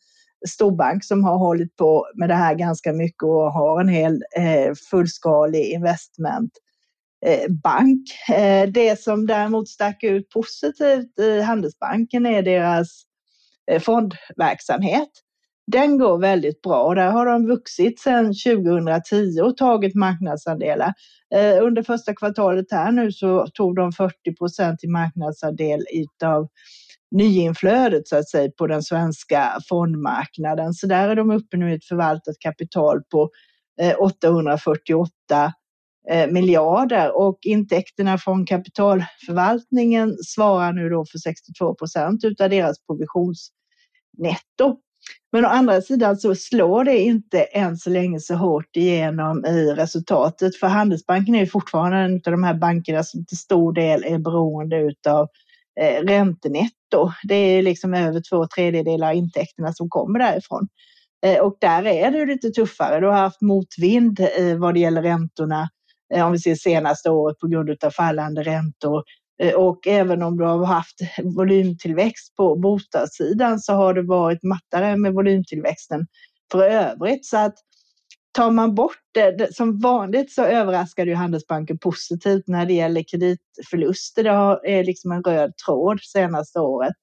storbank 0.47 1.03
som 1.03 1.23
har 1.23 1.37
hållit 1.37 1.75
på 1.75 2.07
med 2.15 2.29
det 2.29 2.35
här 2.35 2.55
ganska 2.55 2.93
mycket 2.93 3.23
och 3.23 3.53
har 3.53 3.81
en 3.81 3.89
hel 3.89 4.23
eh, 4.37 4.73
fullskalig 4.91 5.65
investment 5.65 6.51
Eh, 6.53 6.64
Eh, 7.25 7.51
bank. 7.63 8.01
Eh, 8.29 8.69
det 8.69 9.01
som 9.01 9.27
däremot 9.27 9.69
stack 9.69 10.03
ut 10.03 10.29
positivt 10.29 11.19
i 11.19 11.41
Handelsbanken 11.41 12.25
är 12.25 12.41
deras 12.41 13.03
eh, 13.71 13.81
fondverksamhet. 13.81 15.09
Den 15.71 15.97
går 15.97 16.17
väldigt 16.17 16.61
bra 16.61 16.83
och 16.83 16.95
där 16.95 17.11
har 17.11 17.25
de 17.25 17.47
vuxit 17.47 17.99
sedan 17.99 18.25
2010 18.25 19.41
och 19.41 19.57
tagit 19.57 19.95
marknadsandelar. 19.95 20.93
Under 21.61 21.83
första 21.83 22.15
kvartalet 22.15 22.65
här 22.71 22.91
nu 22.91 23.11
så 23.11 23.47
tog 23.47 23.75
de 23.75 23.91
40 23.91 24.35
procent 24.37 24.83
i 24.83 24.87
marknadsandel 24.87 25.85
av 26.23 26.47
nyinflödet 27.11 28.07
så 28.07 28.17
att 28.17 28.29
säga 28.29 28.51
på 28.57 28.67
den 28.67 28.83
svenska 28.83 29.57
fondmarknaden. 29.69 30.73
Så 30.73 30.87
där 30.87 31.09
är 31.09 31.15
de 31.15 31.31
uppe 31.31 31.57
nu 31.57 31.71
i 31.71 31.75
ett 31.75 31.85
förvaltat 31.85 32.35
kapital 32.39 33.01
på 33.11 33.29
848 33.99 35.53
Eh, 36.09 36.27
miljarder 36.27 37.17
och 37.17 37.39
intäkterna 37.41 38.17
från 38.17 38.45
kapitalförvaltningen 38.45 40.17
svarar 40.23 40.73
nu 40.73 40.89
då 40.89 41.05
för 41.05 41.17
62 41.17 41.75
procent 41.75 42.23
utav 42.23 42.49
deras 42.49 42.77
provisionsnetto. 42.85 44.77
Men 45.31 45.45
å 45.45 45.47
andra 45.47 45.81
sidan 45.81 46.17
så 46.17 46.35
slår 46.35 46.83
det 46.83 46.99
inte 46.99 47.43
än 47.43 47.77
så 47.77 47.89
länge 47.89 48.19
så 48.19 48.35
hårt 48.35 48.75
igenom 48.75 49.45
i 49.45 49.73
resultatet 49.73 50.55
för 50.55 50.67
Handelsbanken 50.67 51.35
är 51.35 51.39
ju 51.39 51.47
fortfarande 51.47 51.97
en 51.97 52.15
av 52.15 52.31
de 52.31 52.43
här 52.43 52.53
bankerna 52.53 53.03
som 53.03 53.25
till 53.25 53.37
stor 53.37 53.73
del 53.73 54.03
är 54.03 54.17
beroende 54.17 54.77
utav 54.77 55.27
eh, 55.81 56.03
räntenetto. 56.03 57.11
Det 57.23 57.35
är 57.35 57.61
liksom 57.61 57.93
över 57.93 58.21
två 58.29 58.47
tredjedelar 58.47 59.07
av 59.07 59.15
intäkterna 59.15 59.73
som 59.73 59.89
kommer 59.89 60.19
därifrån. 60.19 60.67
Eh, 61.25 61.39
och 61.39 61.57
där 61.61 61.85
är 61.85 62.11
det 62.11 62.25
lite 62.25 62.49
tuffare. 62.49 62.99
Du 62.99 63.07
har 63.07 63.13
haft 63.13 63.41
motvind 63.41 64.19
vad 64.57 64.73
det 64.73 64.79
gäller 64.79 65.01
räntorna 65.01 65.69
Eh, 66.13 66.25
om 66.25 66.31
vi 66.31 66.39
ser 66.39 66.55
senaste 66.55 67.09
året 67.09 67.39
på 67.39 67.47
grund 67.47 67.83
av 67.83 67.89
fallande 67.89 68.43
räntor. 68.43 69.03
Eh, 69.41 69.53
och 69.53 69.87
även 69.87 70.23
om 70.23 70.37
du 70.37 70.43
har 70.43 70.65
haft 70.65 70.95
volymtillväxt 71.23 72.35
på 72.35 72.55
bostadssidan 72.55 73.59
så 73.59 73.73
har 73.73 73.93
det 73.93 74.01
varit 74.01 74.43
mattare 74.43 74.97
med 74.97 75.13
volymtillväxten 75.13 76.07
för 76.51 76.69
övrigt. 76.69 77.25
Så 77.25 77.37
att 77.37 77.55
tar 78.31 78.51
man 78.51 78.75
bort 78.75 78.99
det, 79.13 79.55
som 79.55 79.79
vanligt 79.79 80.33
så 80.33 80.43
överraskar 80.43 81.05
ju 81.05 81.15
Handelsbanken 81.15 81.77
positivt 81.77 82.47
när 82.47 82.65
det 82.65 82.73
gäller 82.73 83.03
kreditförluster. 83.03 84.23
Det 84.23 84.29
är 84.71 84.83
liksom 84.83 85.11
en 85.11 85.23
röd 85.23 85.53
tråd 85.65 85.99
senaste 86.01 86.59
året. 86.59 86.93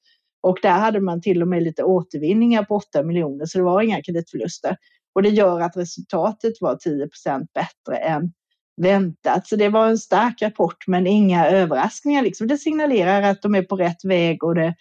Och 0.42 0.58
där 0.62 0.78
hade 0.78 1.00
man 1.00 1.22
till 1.22 1.42
och 1.42 1.48
med 1.48 1.62
lite 1.62 1.84
återvinningar 1.84 2.64
på 2.64 2.74
8 2.74 3.02
miljoner, 3.02 3.46
så 3.46 3.58
det 3.58 3.64
var 3.64 3.82
inga 3.82 4.02
kreditförluster. 4.02 4.76
Och 5.14 5.22
det 5.22 5.28
gör 5.28 5.60
att 5.60 5.76
resultatet 5.76 6.52
var 6.60 6.76
10% 6.76 7.46
bättre 7.54 7.96
än 7.96 8.32
väntat. 8.76 9.46
Så 9.46 9.56
det 9.56 9.68
var 9.68 9.88
en 9.88 9.98
stark 9.98 10.42
rapport 10.42 10.84
men 10.86 11.06
inga 11.06 11.46
överraskningar. 11.46 12.22
Liksom. 12.22 12.46
Det 12.46 12.58
signalerar 12.58 13.22
att 13.22 13.42
de 13.42 13.54
är 13.54 13.62
på 13.62 13.76
rätt 13.76 14.04
väg 14.04 14.44
och 14.44 14.54
det 14.54 14.74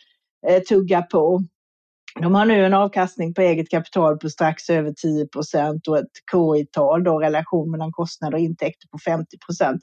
eh, 0.48 0.62
tuggar 0.62 1.02
på. 1.02 1.44
De 2.22 2.36
har 2.36 2.46
nu 2.46 2.66
en 2.66 2.74
avkastning 2.74 3.34
på 3.34 3.42
eget 3.42 3.70
kapital 3.70 4.18
på 4.18 4.30
strax 4.30 4.70
över 4.70 4.94
10 4.94 5.28
procent 5.28 5.88
och 5.88 5.98
ett 5.98 6.12
KI-tal, 6.32 7.04
då 7.04 7.20
relation 7.20 7.72
mellan 7.72 7.92
kostnader 7.92 8.38
och 8.38 8.44
intäkter 8.44 8.88
på 8.88 8.98
50 8.98 9.38
procent. 9.46 9.82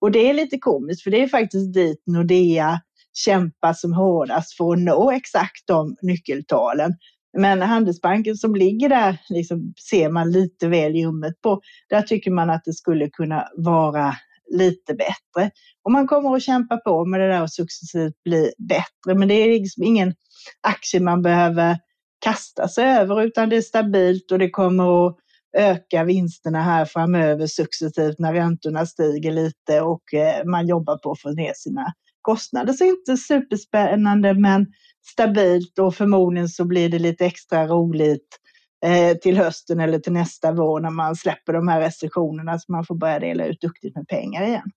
Och 0.00 0.10
det 0.10 0.30
är 0.30 0.34
lite 0.34 0.58
komiskt 0.58 1.02
för 1.02 1.10
det 1.10 1.22
är 1.22 1.28
faktiskt 1.28 1.74
dit 1.74 2.02
Nordea 2.06 2.80
kämpar 3.12 3.72
som 3.72 3.92
hårdast 3.92 4.56
för 4.56 4.72
att 4.72 4.78
nå 4.78 5.10
exakt 5.10 5.66
de 5.66 5.96
nyckeltalen. 6.02 6.92
Men 7.36 7.62
Handelsbanken 7.62 8.36
som 8.36 8.54
ligger 8.54 8.88
där 8.88 9.18
liksom, 9.28 9.74
ser 9.90 10.08
man 10.08 10.30
lite 10.30 10.68
väl 10.68 10.96
ljummet 10.96 11.40
på. 11.42 11.60
Där 11.88 12.02
tycker 12.02 12.30
man 12.30 12.50
att 12.50 12.64
det 12.64 12.72
skulle 12.72 13.08
kunna 13.10 13.48
vara 13.56 14.14
lite 14.50 14.94
bättre. 14.94 15.50
Och 15.84 15.92
man 15.92 16.06
kommer 16.06 16.36
att 16.36 16.42
kämpa 16.42 16.76
på 16.76 17.04
med 17.04 17.20
det 17.20 17.28
där 17.28 17.42
och 17.42 17.50
successivt 17.50 18.22
bli 18.24 18.52
bättre. 18.58 19.18
Men 19.18 19.28
det 19.28 19.34
är 19.34 19.46
liksom 19.48 19.82
ingen 19.82 20.14
aktie 20.60 21.00
man 21.00 21.22
behöver 21.22 21.78
kasta 22.24 22.68
sig 22.68 22.84
över 22.84 23.22
utan 23.22 23.48
det 23.48 23.56
är 23.56 23.62
stabilt 23.62 24.32
och 24.32 24.38
det 24.38 24.50
kommer 24.50 25.06
att 25.06 25.16
öka 25.56 26.04
vinsterna 26.04 26.62
här 26.62 26.84
framöver 26.84 27.46
successivt 27.46 28.18
när 28.18 28.32
räntorna 28.32 28.86
stiger 28.86 29.32
lite 29.32 29.80
och 29.80 30.14
eh, 30.14 30.44
man 30.44 30.66
jobbar 30.66 30.98
på 30.98 31.10
att 31.10 31.20
få 31.20 31.30
ner 31.30 31.52
sina 31.56 31.92
kostnader. 32.22 32.72
Så 32.72 32.84
inte 32.84 33.16
superspännande 33.16 34.34
men 34.34 34.66
stabilt 35.04 35.78
och 35.78 35.94
förmodligen 35.94 36.48
så 36.48 36.64
blir 36.64 36.88
det 36.88 36.98
lite 36.98 37.26
extra 37.26 37.66
roligt 37.66 38.38
eh, 38.84 39.16
till 39.16 39.36
hösten 39.36 39.80
eller 39.80 39.98
till 39.98 40.12
nästa 40.12 40.52
vår 40.52 40.80
när 40.80 40.90
man 40.90 41.16
släpper 41.16 41.52
de 41.52 41.68
här 41.68 41.80
restriktionerna 41.80 42.58
så 42.58 42.72
man 42.72 42.84
får 42.84 42.94
börja 42.94 43.18
dela 43.18 43.44
ut 43.44 43.60
duktigt 43.60 43.96
med 43.96 44.08
pengar 44.08 44.46
igen. 44.46 44.70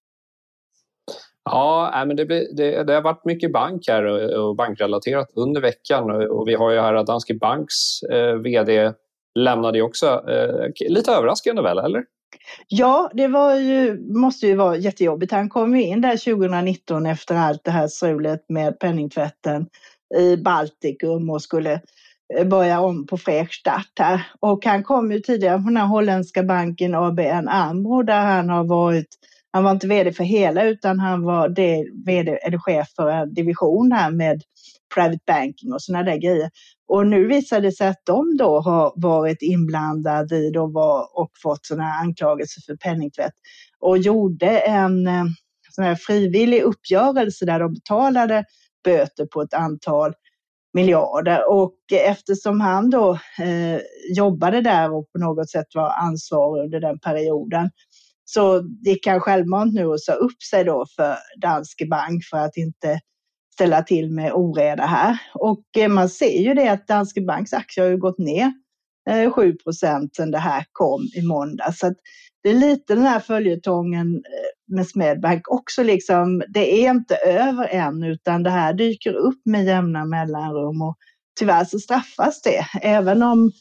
Ja, 1.44 2.04
men 2.08 2.16
det, 2.16 2.26
blir, 2.26 2.56
det, 2.56 2.84
det, 2.84 2.94
har 2.94 3.02
varit 3.02 3.26
mycket 3.26 3.52
bank 3.52 3.88
här 3.88 4.06
och, 4.38 4.56
bankrelaterat 4.56 5.32
under 5.36 5.62
veckan 5.62 6.28
och 6.30 6.48
vi 6.48 6.56
har 6.56 6.72
ju 6.72 6.80
här 6.80 6.94
att 6.94 7.08
Danske 7.08 7.34
Banks 7.34 8.04
eh, 8.04 8.34
vd 8.34 8.94
lämnade 9.36 9.78
ju 9.78 9.82
också. 9.82 10.06
Eh, 10.30 10.90
lite 10.90 11.12
överraskande 11.12 11.62
väl, 11.62 11.78
eller? 11.78 12.04
Ja, 12.68 13.12
det 13.14 13.28
var 13.28 13.56
ju, 13.56 14.00
måste 14.14 14.48
ju 14.48 14.56
vara 14.56 14.76
jättejobbigt. 14.76 15.32
Han 15.32 15.50
kom 15.50 15.76
ju 15.76 15.84
in 15.84 16.02
där 16.02 16.18
2019 16.18 17.06
efter 17.06 17.36
allt 17.36 17.64
det 17.64 17.72
här 17.72 17.88
strulet 17.88 18.46
med 18.50 18.80
penningtvätten 18.80 19.66
i 20.16 20.38
Baltikum 20.38 21.30
och 21.30 21.42
skulle 21.42 21.82
eh, 22.38 22.48
börja 22.48 22.80
om 22.80 23.08
på 23.08 23.18
fräsch 23.18 23.54
start 23.54 23.92
här. 24.00 24.28
Och 24.40 24.66
han 24.66 24.84
kom 24.84 25.12
ju 25.12 25.20
tidigare 25.20 25.58
från 25.58 25.74
den 25.74 25.78
här 25.78 25.86
holländska 25.86 26.44
banken 26.44 26.96
ABN 26.96 27.48
AMRO 27.48 28.04
där 28.04 28.22
han 28.22 28.50
har 28.50 28.64
varit, 28.64 29.08
han 29.52 29.64
var 29.64 29.72
inte 29.72 29.88
vd 29.88 30.14
för 30.14 30.24
hela 30.24 30.64
utan 30.64 31.00
han 31.00 31.24
var 31.24 31.50
det, 31.50 31.86
vd, 32.06 32.32
eller 32.32 32.58
chef 32.58 32.88
för 32.96 33.10
en 33.10 33.34
division 33.34 33.92
här 33.92 34.12
med 34.12 34.42
private 34.96 35.20
banking 35.28 35.74
och 35.74 35.82
sådana 35.82 36.04
där 36.04 36.18
grejer. 36.18 36.50
Och 36.88 37.08
nu 37.08 37.28
visar 37.28 37.62
det 37.62 37.72
sig 37.72 37.88
att 37.88 38.02
de 38.06 38.38
då 38.38 38.60
har 38.60 38.94
varit 38.96 39.42
inblandade 39.42 40.36
i 40.36 40.52
då 40.52 40.68
var, 40.68 41.20
och 41.20 41.32
fått 41.44 41.66
sådana 41.66 41.90
anklagelser 41.90 42.62
för 42.66 42.76
penningtvätt 42.76 43.34
och 43.80 43.98
gjorde 43.98 44.60
en 44.60 45.08
eh, 45.08 45.24
sån 45.70 45.84
här 45.84 45.96
frivillig 45.96 46.62
uppgörelse 46.62 47.46
där 47.46 47.60
de 47.60 47.74
betalade 47.74 48.44
böter 48.88 49.26
på 49.26 49.42
ett 49.42 49.54
antal 49.54 50.14
miljarder. 50.74 51.52
Och 51.52 51.78
eftersom 51.94 52.62
han 52.62 52.90
då 52.90 53.12
eh, 53.40 53.80
jobbade 54.16 54.62
där 54.62 54.94
och 54.94 55.12
på 55.12 55.20
något 55.20 55.50
sätt 55.50 55.68
var 55.74 55.90
ansvarig 55.90 56.64
under 56.64 56.80
den 56.80 57.00
perioden 57.00 57.70
så 58.26 58.64
gick 58.86 59.08
han 59.08 59.20
självmant 59.20 59.74
nu 59.74 59.86
och 59.86 60.02
sa 60.02 60.14
upp 60.14 60.44
sig 60.50 60.64
då 60.64 60.86
för 60.96 61.18
Danske 61.42 61.86
Bank 61.86 62.26
för 62.26 62.38
att 62.38 62.58
inte 62.58 63.00
ställa 63.54 63.84
till 63.84 64.12
med 64.12 64.34
oreda 64.34 64.86
här. 64.86 65.18
Och 65.34 65.64
eh, 65.78 65.90
man 65.90 66.10
ser 66.10 66.42
ju 66.42 66.54
det 66.54 66.68
att 66.68 66.88
Danske 66.88 67.22
Banks 67.22 67.54
aktier 67.54 67.84
har 67.86 67.92
ju 67.92 67.98
gått 67.98 68.18
ner 68.18 68.54
eh, 69.10 69.32
7 69.32 69.56
sedan 69.80 70.32
det 70.32 70.38
här 70.38 70.66
kom 70.72 71.02
i 71.16 71.22
måndag. 71.22 71.74
Så 71.74 71.94
det 72.44 72.50
är 72.50 72.54
lite 72.54 72.96
den 72.96 73.04
här 73.04 73.20
följetongen 73.20 74.16
eh, 74.16 74.76
med 74.76 74.88
Smedbank 74.88 75.52
också 75.52 75.84
liksom. 75.84 76.44
Det 76.50 76.86
är 76.86 76.90
inte 76.90 77.16
över 77.16 77.68
än 77.68 78.04
utan 78.04 78.44
det 78.44 78.50
här 78.50 78.74
dyker 78.74 79.14
upp 79.14 79.42
med 79.46 79.66
jämna 79.66 80.06
mellanrum 80.06 80.82
och 80.82 80.96
tyvärr 81.40 81.66
så 81.66 81.80
straffas 81.80 82.42
det. 82.42 82.66
Även 82.82 83.24
om 83.24 83.52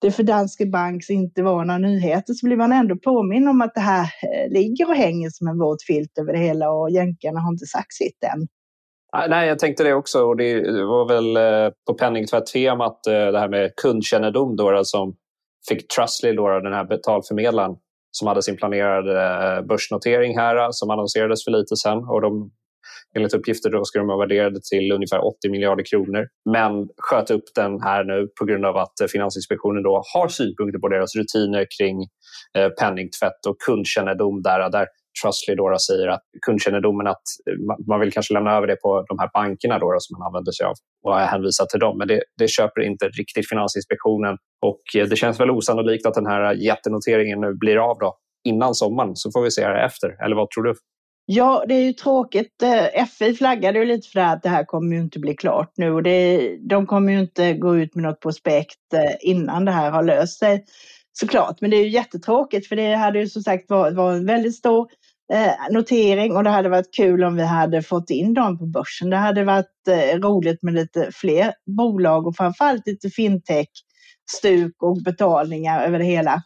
det 0.00 0.10
för 0.10 0.22
Danske 0.22 0.66
Banks 0.66 1.10
inte 1.10 1.42
var 1.42 1.64
några 1.64 1.78
nyheter 1.78 2.34
så 2.34 2.46
blir 2.46 2.56
man 2.56 2.72
ändå 2.72 2.96
påminn 2.96 3.48
om 3.48 3.60
att 3.60 3.74
det 3.74 3.80
här 3.80 4.02
eh, 4.02 4.52
ligger 4.52 4.88
och 4.88 4.96
hänger 4.96 5.30
som 5.30 5.48
en 5.48 5.58
våt 5.58 5.82
filt 5.82 6.18
över 6.18 6.32
det 6.32 6.38
hela 6.38 6.70
och 6.70 6.90
jänkarna 6.90 7.40
har 7.40 7.52
inte 7.52 7.66
sagt 7.66 7.94
sitt 7.94 8.24
än. 8.24 8.48
Ah, 9.12 9.26
nej, 9.26 9.48
jag 9.48 9.58
tänkte 9.58 9.84
det 9.84 9.94
också. 9.94 10.24
Och 10.24 10.36
det 10.36 10.60
var 10.84 11.08
väl 11.08 11.36
eh, 11.36 11.72
på 11.86 11.94
penningtvätt-temat 11.94 13.00
det 13.04 13.38
här 13.38 13.48
med 13.48 13.72
kundkännedom 13.76 14.56
då, 14.56 14.84
som 14.84 15.16
fick 15.68 15.88
Trustly, 15.88 16.32
då, 16.32 16.60
den 16.60 16.72
här 16.72 16.84
betalförmedlaren, 16.84 17.76
som 18.18 18.28
hade 18.28 18.42
sin 18.42 18.56
planerade 18.56 19.14
eh, 19.22 19.62
börsnotering 19.66 20.38
här 20.38 20.56
eh, 20.56 20.68
som 20.70 20.90
annonserades 20.90 21.44
för 21.44 21.50
lite 21.50 21.76
sen. 21.76 21.98
Och 21.98 22.20
de 22.20 22.50
enligt 23.16 23.34
uppgifter 23.34 23.70
då 23.70 23.84
ska 23.84 23.98
de 23.98 24.08
vara 24.08 24.18
värderade 24.18 24.60
till 24.70 24.92
ungefär 24.92 25.26
80 25.26 25.50
miljarder 25.50 25.84
kronor. 25.84 26.28
Men 26.50 26.88
sköt 26.96 27.30
upp 27.30 27.44
den 27.54 27.82
här 27.82 28.04
nu 28.04 28.28
på 28.38 28.44
grund 28.44 28.66
av 28.66 28.76
att 28.76 29.00
eh, 29.00 29.06
Finansinspektionen 29.06 29.82
då 29.82 30.02
har 30.14 30.28
synpunkter 30.28 30.78
på 30.78 30.88
deras 30.88 31.16
rutiner 31.16 31.66
kring 31.78 31.96
penningtvätt 32.80 33.46
och 33.48 33.56
kundkännedom 33.66 34.42
där, 34.42 34.70
där 34.70 34.86
Trustly 35.22 35.54
då 35.54 35.76
säger 35.78 36.08
att 36.08 36.22
kundkännedomen 36.46 37.06
att 37.06 37.22
eh, 37.50 37.86
man 37.88 38.00
vill 38.00 38.12
kanske 38.12 38.34
lämna 38.34 38.56
över 38.56 38.66
det 38.66 38.76
på 38.76 39.04
de 39.08 39.18
här 39.18 39.30
bankerna 39.34 39.78
då, 39.78 39.96
som 39.98 40.18
man 40.18 40.26
använder 40.26 40.52
sig 40.52 40.66
av 40.66 40.74
och 41.02 41.18
hänvisar 41.18 41.66
till 41.66 41.80
dem. 41.80 41.98
Men 41.98 42.08
det, 42.08 42.22
det 42.38 42.48
köper 42.48 42.80
inte 42.80 43.08
riktigt 43.08 43.48
Finansinspektionen 43.48 44.36
och 44.66 44.82
eh, 44.96 45.06
det 45.06 45.16
känns 45.16 45.40
väl 45.40 45.50
osannolikt 45.50 46.06
att 46.06 46.14
den 46.14 46.26
här 46.26 46.54
jättenoteringen 46.54 47.40
nu 47.40 47.54
blir 47.54 47.76
av 47.90 47.98
då 47.98 48.16
innan 48.44 48.74
sommaren 48.74 49.16
så 49.16 49.30
får 49.32 49.42
vi 49.42 49.50
se 49.50 49.68
det 49.68 49.80
efter. 49.80 50.24
Eller 50.24 50.36
vad 50.36 50.50
tror 50.50 50.64
du? 50.64 50.74
Ja, 51.26 51.64
det 51.68 51.74
är 51.74 51.82
ju 51.82 51.92
tråkigt. 51.92 52.62
Eh, 52.62 53.06
FI 53.06 53.34
flaggade 53.34 53.78
ju 53.78 53.84
lite 53.84 54.08
för 54.08 54.20
det 54.20 54.26
här 54.26 54.36
att 54.36 54.42
det 54.42 54.48
här 54.48 54.64
kommer 54.64 54.96
ju 54.96 55.02
inte 55.02 55.18
bli 55.18 55.34
klart 55.34 55.72
nu 55.76 55.92
och 55.92 56.02
det, 56.02 56.56
de 56.68 56.86
kommer 56.86 57.12
ju 57.12 57.20
inte 57.20 57.52
gå 57.52 57.76
ut 57.76 57.94
med 57.94 58.04
något 58.04 58.20
prospekt 58.20 58.78
innan 59.20 59.64
det 59.64 59.72
här 59.72 59.90
har 59.90 60.02
löst 60.02 60.38
sig 60.38 60.64
såklart. 61.20 61.60
Men 61.60 61.70
det 61.70 61.76
är 61.76 61.82
ju 61.82 61.88
jättetråkigt 61.88 62.68
för 62.68 62.76
det 62.76 62.94
hade 62.94 63.18
ju 63.18 63.28
som 63.28 63.42
sagt 63.42 63.70
varit, 63.70 63.94
varit 63.94 64.16
en 64.16 64.26
väldigt 64.26 64.56
stor 64.56 64.88
eh, 65.32 65.54
notering 65.70 66.36
och 66.36 66.44
det 66.44 66.50
hade 66.50 66.68
varit 66.68 66.94
kul 66.94 67.24
om 67.24 67.36
vi 67.36 67.42
hade 67.42 67.82
fått 67.82 68.10
in 68.10 68.34
dem 68.34 68.58
på 68.58 68.66
börsen. 68.66 69.10
Det 69.10 69.16
hade 69.16 69.44
varit 69.44 69.88
eh, 69.88 70.18
roligt 70.18 70.62
med 70.62 70.74
lite 70.74 71.10
fler 71.12 71.52
bolag 71.76 72.26
och 72.26 72.36
framförallt 72.36 72.86
lite 72.86 73.10
fintech, 73.10 73.68
stuk 74.38 74.82
och 74.82 75.02
betalningar 75.02 75.82
över 75.82 75.98
det 75.98 76.04
hela. 76.04 76.42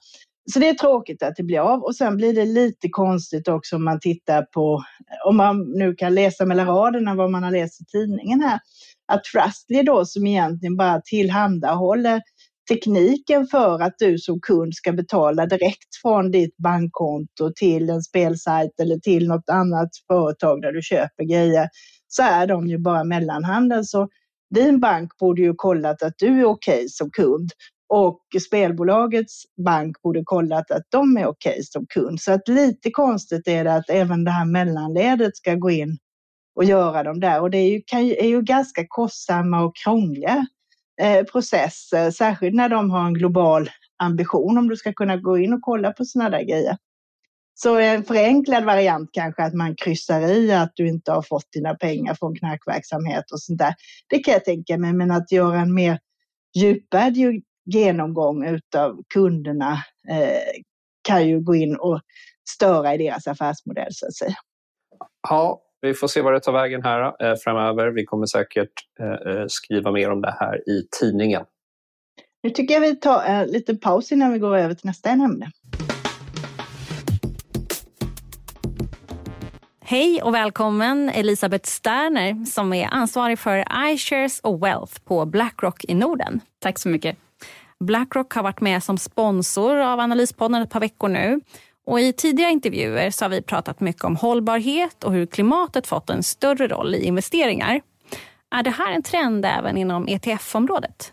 Så 0.52 0.58
det 0.58 0.68
är 0.68 0.74
tråkigt 0.74 1.22
att 1.22 1.36
det 1.36 1.42
blir 1.42 1.58
av 1.58 1.82
och 1.82 1.96
sen 1.96 2.16
blir 2.16 2.34
det 2.34 2.44
lite 2.44 2.88
konstigt 2.88 3.48
också 3.48 3.76
om 3.76 3.84
man 3.84 4.00
tittar 4.00 4.42
på, 4.42 4.82
om 5.26 5.36
man 5.36 5.72
nu 5.72 5.94
kan 5.94 6.14
läsa 6.14 6.46
mellan 6.46 6.66
raderna 6.66 7.14
vad 7.14 7.30
man 7.30 7.42
har 7.42 7.50
läst 7.50 7.80
i 7.80 7.84
tidningen 7.84 8.40
här, 8.40 8.58
att 9.12 9.24
Trustly 9.24 9.82
då 9.82 10.04
som 10.04 10.26
egentligen 10.26 10.76
bara 10.76 11.00
tillhandahåller 11.00 12.22
tekniken 12.70 13.46
för 13.46 13.82
att 13.82 13.94
du 13.98 14.18
som 14.18 14.40
kund 14.40 14.74
ska 14.74 14.92
betala 14.92 15.46
direkt 15.46 15.96
från 16.02 16.30
ditt 16.30 16.56
bankkonto 16.56 17.52
till 17.56 17.90
en 17.90 18.02
spelsajt 18.02 18.80
eller 18.80 18.96
till 18.98 19.28
något 19.28 19.48
annat 19.50 19.88
företag 20.06 20.62
där 20.62 20.72
du 20.72 20.82
köper 20.82 21.24
grejer, 21.24 21.68
så 22.08 22.22
är 22.22 22.46
de 22.46 22.66
ju 22.66 22.78
bara 22.78 23.04
mellanhanden. 23.04 23.84
Så 23.84 24.08
din 24.54 24.80
bank 24.80 25.18
borde 25.18 25.42
ju 25.42 25.54
kollat 25.56 26.02
att 26.02 26.14
du 26.18 26.26
är 26.26 26.44
okej 26.44 26.74
okay 26.74 26.88
som 26.88 27.10
kund 27.10 27.50
och 27.88 28.20
spelbolagets 28.46 29.42
bank 29.64 30.02
borde 30.02 30.22
kollat 30.24 30.70
att 30.70 30.84
de 30.88 31.16
är 31.16 31.26
okej 31.26 31.50
okay 31.50 31.62
som 31.62 31.86
kund. 31.86 32.20
Så 32.20 32.32
att 32.32 32.48
lite 32.48 32.90
konstigt 32.90 33.48
är 33.48 33.64
det 33.64 33.74
att 33.74 33.90
även 33.90 34.24
det 34.24 34.30
här 34.30 34.44
mellanledet 34.44 35.36
ska 35.36 35.54
gå 35.54 35.70
in 35.70 35.98
och 36.56 36.64
göra 36.64 37.02
dem 37.02 37.20
där. 37.20 37.40
Och 37.40 37.50
det 37.50 37.58
är 37.58 37.70
ju, 37.70 37.82
kan, 37.86 38.00
är 38.00 38.28
ju 38.28 38.42
ganska 38.42 38.84
kostsamma 38.88 39.64
och 39.64 39.76
krångliga 39.84 40.46
Eh, 41.00 41.24
process, 41.24 41.30
processer, 41.32 42.10
särskilt 42.10 42.56
när 42.56 42.68
de 42.68 42.90
har 42.90 43.06
en 43.06 43.14
global 43.14 43.70
ambition 43.96 44.58
om 44.58 44.68
du 44.68 44.76
ska 44.76 44.92
kunna 44.92 45.16
gå 45.16 45.38
in 45.38 45.52
och 45.52 45.62
kolla 45.62 45.92
på 45.92 46.04
sådana 46.04 46.30
där 46.30 46.42
grejer. 46.42 46.76
Så 47.54 47.78
en 47.78 48.04
förenklad 48.04 48.64
variant 48.64 49.10
kanske 49.12 49.42
att 49.42 49.54
man 49.54 49.76
kryssar 49.76 50.20
i 50.20 50.52
att 50.52 50.72
du 50.74 50.88
inte 50.88 51.12
har 51.12 51.22
fått 51.22 51.52
dina 51.52 51.74
pengar 51.74 52.14
från 52.14 52.36
knarkverksamhet 52.36 53.30
och 53.32 53.40
sånt 53.40 53.58
där. 53.58 53.74
Det 54.08 54.18
kan 54.18 54.34
jag 54.34 54.44
tänka 54.44 54.78
mig, 54.78 54.92
men 54.92 55.10
att 55.10 55.32
göra 55.32 55.60
en 55.60 55.74
mer 55.74 55.98
djupad 56.56 57.16
genomgång 57.64 58.46
utav 58.46 59.02
kunderna 59.14 59.72
eh, 60.08 60.62
kan 61.02 61.28
ju 61.28 61.40
gå 61.40 61.54
in 61.54 61.76
och 61.76 62.00
störa 62.48 62.94
i 62.94 62.98
deras 62.98 63.26
affärsmodell 63.26 63.94
så 63.94 64.06
att 64.06 64.14
säga. 64.14 64.36
Ja, 65.28 65.62
vi 65.82 65.94
får 65.94 66.08
se 66.08 66.22
vad 66.22 66.32
det 66.32 66.40
tar 66.40 66.52
vägen 66.52 66.82
här 66.82 67.30
eh, 67.30 67.36
framöver. 67.36 67.88
Vi 67.88 68.04
kommer 68.04 68.26
säkert 68.26 68.72
eh, 69.00 69.32
eh 69.32 69.44
skriva 69.48 69.92
mer 69.92 70.10
om 70.10 70.20
det 70.20 70.36
här 70.40 70.68
i 70.68 70.86
tidningen. 71.00 71.44
Nu 72.42 72.50
tycker 72.50 72.74
jag 72.74 72.80
vi 72.80 72.96
tar 72.96 73.22
en 73.22 73.46
liten 73.46 73.78
paus 73.78 74.12
innan 74.12 74.32
vi 74.32 74.38
går 74.38 74.56
över 74.56 74.74
till 74.74 74.86
nästa 74.86 75.10
ämne. 75.10 75.50
Hej 79.80 80.22
och 80.22 80.34
välkommen 80.34 81.08
Elisabeth 81.08 81.68
Sterner 81.68 82.44
som 82.44 82.72
är 82.72 82.88
ansvarig 82.90 83.38
för 83.38 83.64
iShares 83.92 84.40
och 84.40 84.64
Wealth 84.64 85.00
på 85.04 85.26
Blackrock 85.26 85.84
i 85.84 85.94
Norden. 85.94 86.40
Tack 86.58 86.78
så 86.78 86.88
mycket. 86.88 87.16
Blackrock 87.84 88.32
har 88.32 88.42
varit 88.42 88.60
med 88.60 88.82
som 88.82 88.98
sponsor 88.98 89.76
av 89.76 90.00
Analyspodden 90.00 90.62
ett 90.62 90.70
par 90.70 90.80
veckor 90.80 91.08
nu. 91.08 91.40
Och 91.86 92.00
I 92.00 92.12
tidigare 92.12 92.52
intervjuer 92.52 93.10
så 93.10 93.24
har 93.24 93.30
vi 93.30 93.42
pratat 93.42 93.80
mycket 93.80 94.04
om 94.04 94.16
hållbarhet 94.16 95.04
och 95.04 95.12
hur 95.12 95.26
klimatet 95.26 95.86
fått 95.86 96.10
en 96.10 96.22
större 96.22 96.68
roll 96.68 96.94
i 96.94 97.04
investeringar. 97.04 97.80
Är 98.54 98.62
det 98.62 98.70
här 98.70 98.92
en 98.92 99.02
trend 99.02 99.44
även 99.44 99.76
inom 99.76 100.08
ETF-området? 100.08 101.12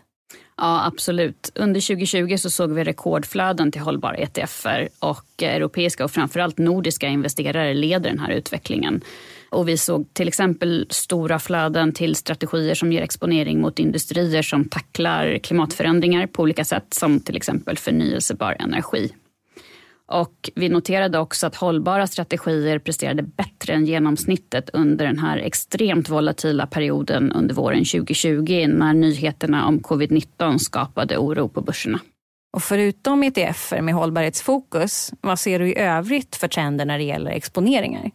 Ja, 0.56 0.86
absolut. 0.86 1.52
Under 1.54 1.80
2020 1.80 2.36
så 2.36 2.50
såg 2.50 2.72
vi 2.72 2.84
rekordflöden 2.84 3.72
till 3.72 3.80
hållbara 3.80 4.16
ETFer 4.16 4.88
och 4.98 5.42
europeiska 5.42 6.04
och 6.04 6.10
framförallt 6.10 6.58
nordiska 6.58 7.08
investerare 7.08 7.74
leder 7.74 8.10
den 8.10 8.18
här 8.18 8.30
utvecklingen. 8.30 9.00
Och 9.50 9.68
vi 9.68 9.76
såg 9.76 10.14
till 10.14 10.28
exempel 10.28 10.86
stora 10.90 11.38
flöden 11.38 11.92
till 11.92 12.16
strategier 12.16 12.74
som 12.74 12.92
ger 12.92 13.02
exponering 13.02 13.60
mot 13.60 13.78
industrier 13.78 14.42
som 14.42 14.68
tacklar 14.68 15.38
klimatförändringar 15.38 16.26
på 16.26 16.42
olika 16.42 16.64
sätt, 16.64 16.94
som 16.94 17.20
till 17.20 17.36
exempel 17.36 17.78
förnyelsebar 17.78 18.56
energi. 18.58 19.12
Och 20.08 20.50
vi 20.54 20.68
noterade 20.68 21.18
också 21.18 21.46
att 21.46 21.56
hållbara 21.56 22.06
strategier 22.06 22.78
presterade 22.78 23.22
bättre 23.22 23.72
än 23.72 23.86
genomsnittet 23.86 24.70
under 24.72 25.06
den 25.06 25.18
här 25.18 25.38
extremt 25.38 26.08
volatila 26.08 26.66
perioden 26.66 27.32
under 27.32 27.54
våren 27.54 27.84
2020 27.84 28.66
när 28.68 28.94
nyheterna 28.94 29.66
om 29.66 29.80
covid-19 29.80 30.58
skapade 30.58 31.18
oro 31.18 31.48
på 31.48 31.60
börserna. 31.60 32.00
Och 32.52 32.62
förutom 32.62 33.22
ETFer 33.22 33.80
med 33.80 33.94
hållbarhetsfokus, 33.94 35.12
vad 35.20 35.38
ser 35.38 35.58
du 35.58 35.68
i 35.68 35.78
övrigt 35.78 36.36
för 36.36 36.48
trender 36.48 36.84
när 36.84 36.98
det 36.98 37.04
gäller 37.04 37.30
exponeringar? 37.30 38.10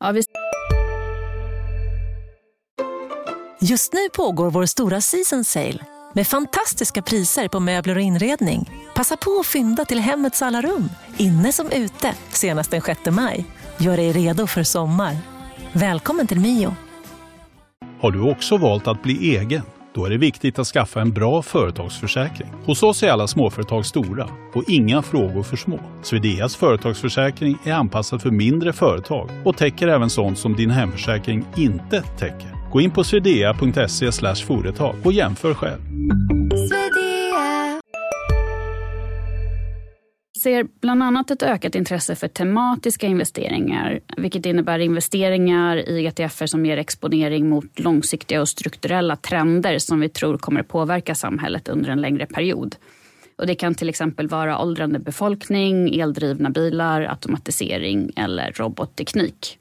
Ja, 0.00 0.12
vi... 0.12 0.22
Just 3.60 3.92
nu 3.92 4.08
pågår 4.16 4.50
vår 4.50 4.66
stora 4.66 5.00
season 5.00 5.44
sale 5.44 5.95
med 6.16 6.26
fantastiska 6.26 7.02
priser 7.02 7.48
på 7.48 7.60
möbler 7.60 7.94
och 7.94 8.00
inredning. 8.00 8.70
Passa 8.94 9.16
på 9.16 9.38
att 9.40 9.46
fynda 9.46 9.84
till 9.84 9.98
hemmets 9.98 10.42
alla 10.42 10.62
rum, 10.62 10.88
inne 11.16 11.52
som 11.52 11.70
ute, 11.72 12.14
senast 12.28 12.70
den 12.70 12.82
6 12.82 13.00
maj. 13.10 13.44
Gör 13.78 13.96
dig 13.96 14.12
redo 14.12 14.46
för 14.46 14.62
sommar. 14.62 15.16
Välkommen 15.72 16.26
till 16.26 16.40
Mio. 16.40 16.74
Har 18.00 18.10
du 18.10 18.20
också 18.30 18.56
valt 18.56 18.86
att 18.86 19.02
bli 19.02 19.36
egen? 19.36 19.62
Då 19.94 20.04
är 20.04 20.10
det 20.10 20.18
viktigt 20.18 20.58
att 20.58 20.66
skaffa 20.66 21.00
en 21.00 21.12
bra 21.12 21.42
företagsförsäkring. 21.42 22.48
Hos 22.64 22.82
oss 22.82 23.02
är 23.02 23.10
alla 23.10 23.26
småföretag 23.26 23.86
stora 23.86 24.28
och 24.54 24.64
inga 24.68 25.02
frågor 25.02 25.42
för 25.42 25.56
små. 25.56 25.80
Swedeas 26.02 26.56
företagsförsäkring 26.56 27.58
är 27.64 27.72
anpassad 27.72 28.22
för 28.22 28.30
mindre 28.30 28.72
företag 28.72 29.30
och 29.44 29.56
täcker 29.56 29.88
även 29.88 30.10
sånt 30.10 30.38
som 30.38 30.56
din 30.56 30.70
hemförsäkring 30.70 31.44
inte 31.56 32.02
täcker. 32.02 32.55
Gå 32.76 32.80
in 32.80 32.90
på 32.90 33.04
swedea.se 33.04 34.12
företag 34.46 34.94
och 35.04 35.12
jämför 35.12 35.54
själv. 35.54 35.80
ser 40.42 40.66
bland 40.80 41.02
annat 41.02 41.30
ett 41.30 41.42
ökat 41.42 41.74
intresse 41.74 42.14
för 42.14 42.28
tematiska 42.28 43.06
investeringar, 43.06 44.00
vilket 44.16 44.46
innebär 44.46 44.78
investeringar 44.78 45.88
i 45.88 46.06
ETFer 46.06 46.46
som 46.46 46.66
ger 46.66 46.76
exponering 46.76 47.48
mot 47.48 47.78
långsiktiga 47.78 48.40
och 48.40 48.48
strukturella 48.48 49.16
trender 49.16 49.78
som 49.78 50.00
vi 50.00 50.08
tror 50.08 50.38
kommer 50.38 50.60
att 50.60 50.68
påverka 50.68 51.14
samhället 51.14 51.68
under 51.68 51.90
en 51.90 52.00
längre 52.00 52.26
period. 52.26 52.76
Och 53.38 53.46
det 53.46 53.54
kan 53.54 53.74
till 53.74 53.88
exempel 53.88 54.28
vara 54.28 54.62
åldrande 54.62 54.98
befolkning, 54.98 56.00
eldrivna 56.00 56.50
bilar, 56.50 57.02
automatisering 57.02 58.10
eller 58.16 58.52
robotteknik. 58.52 59.58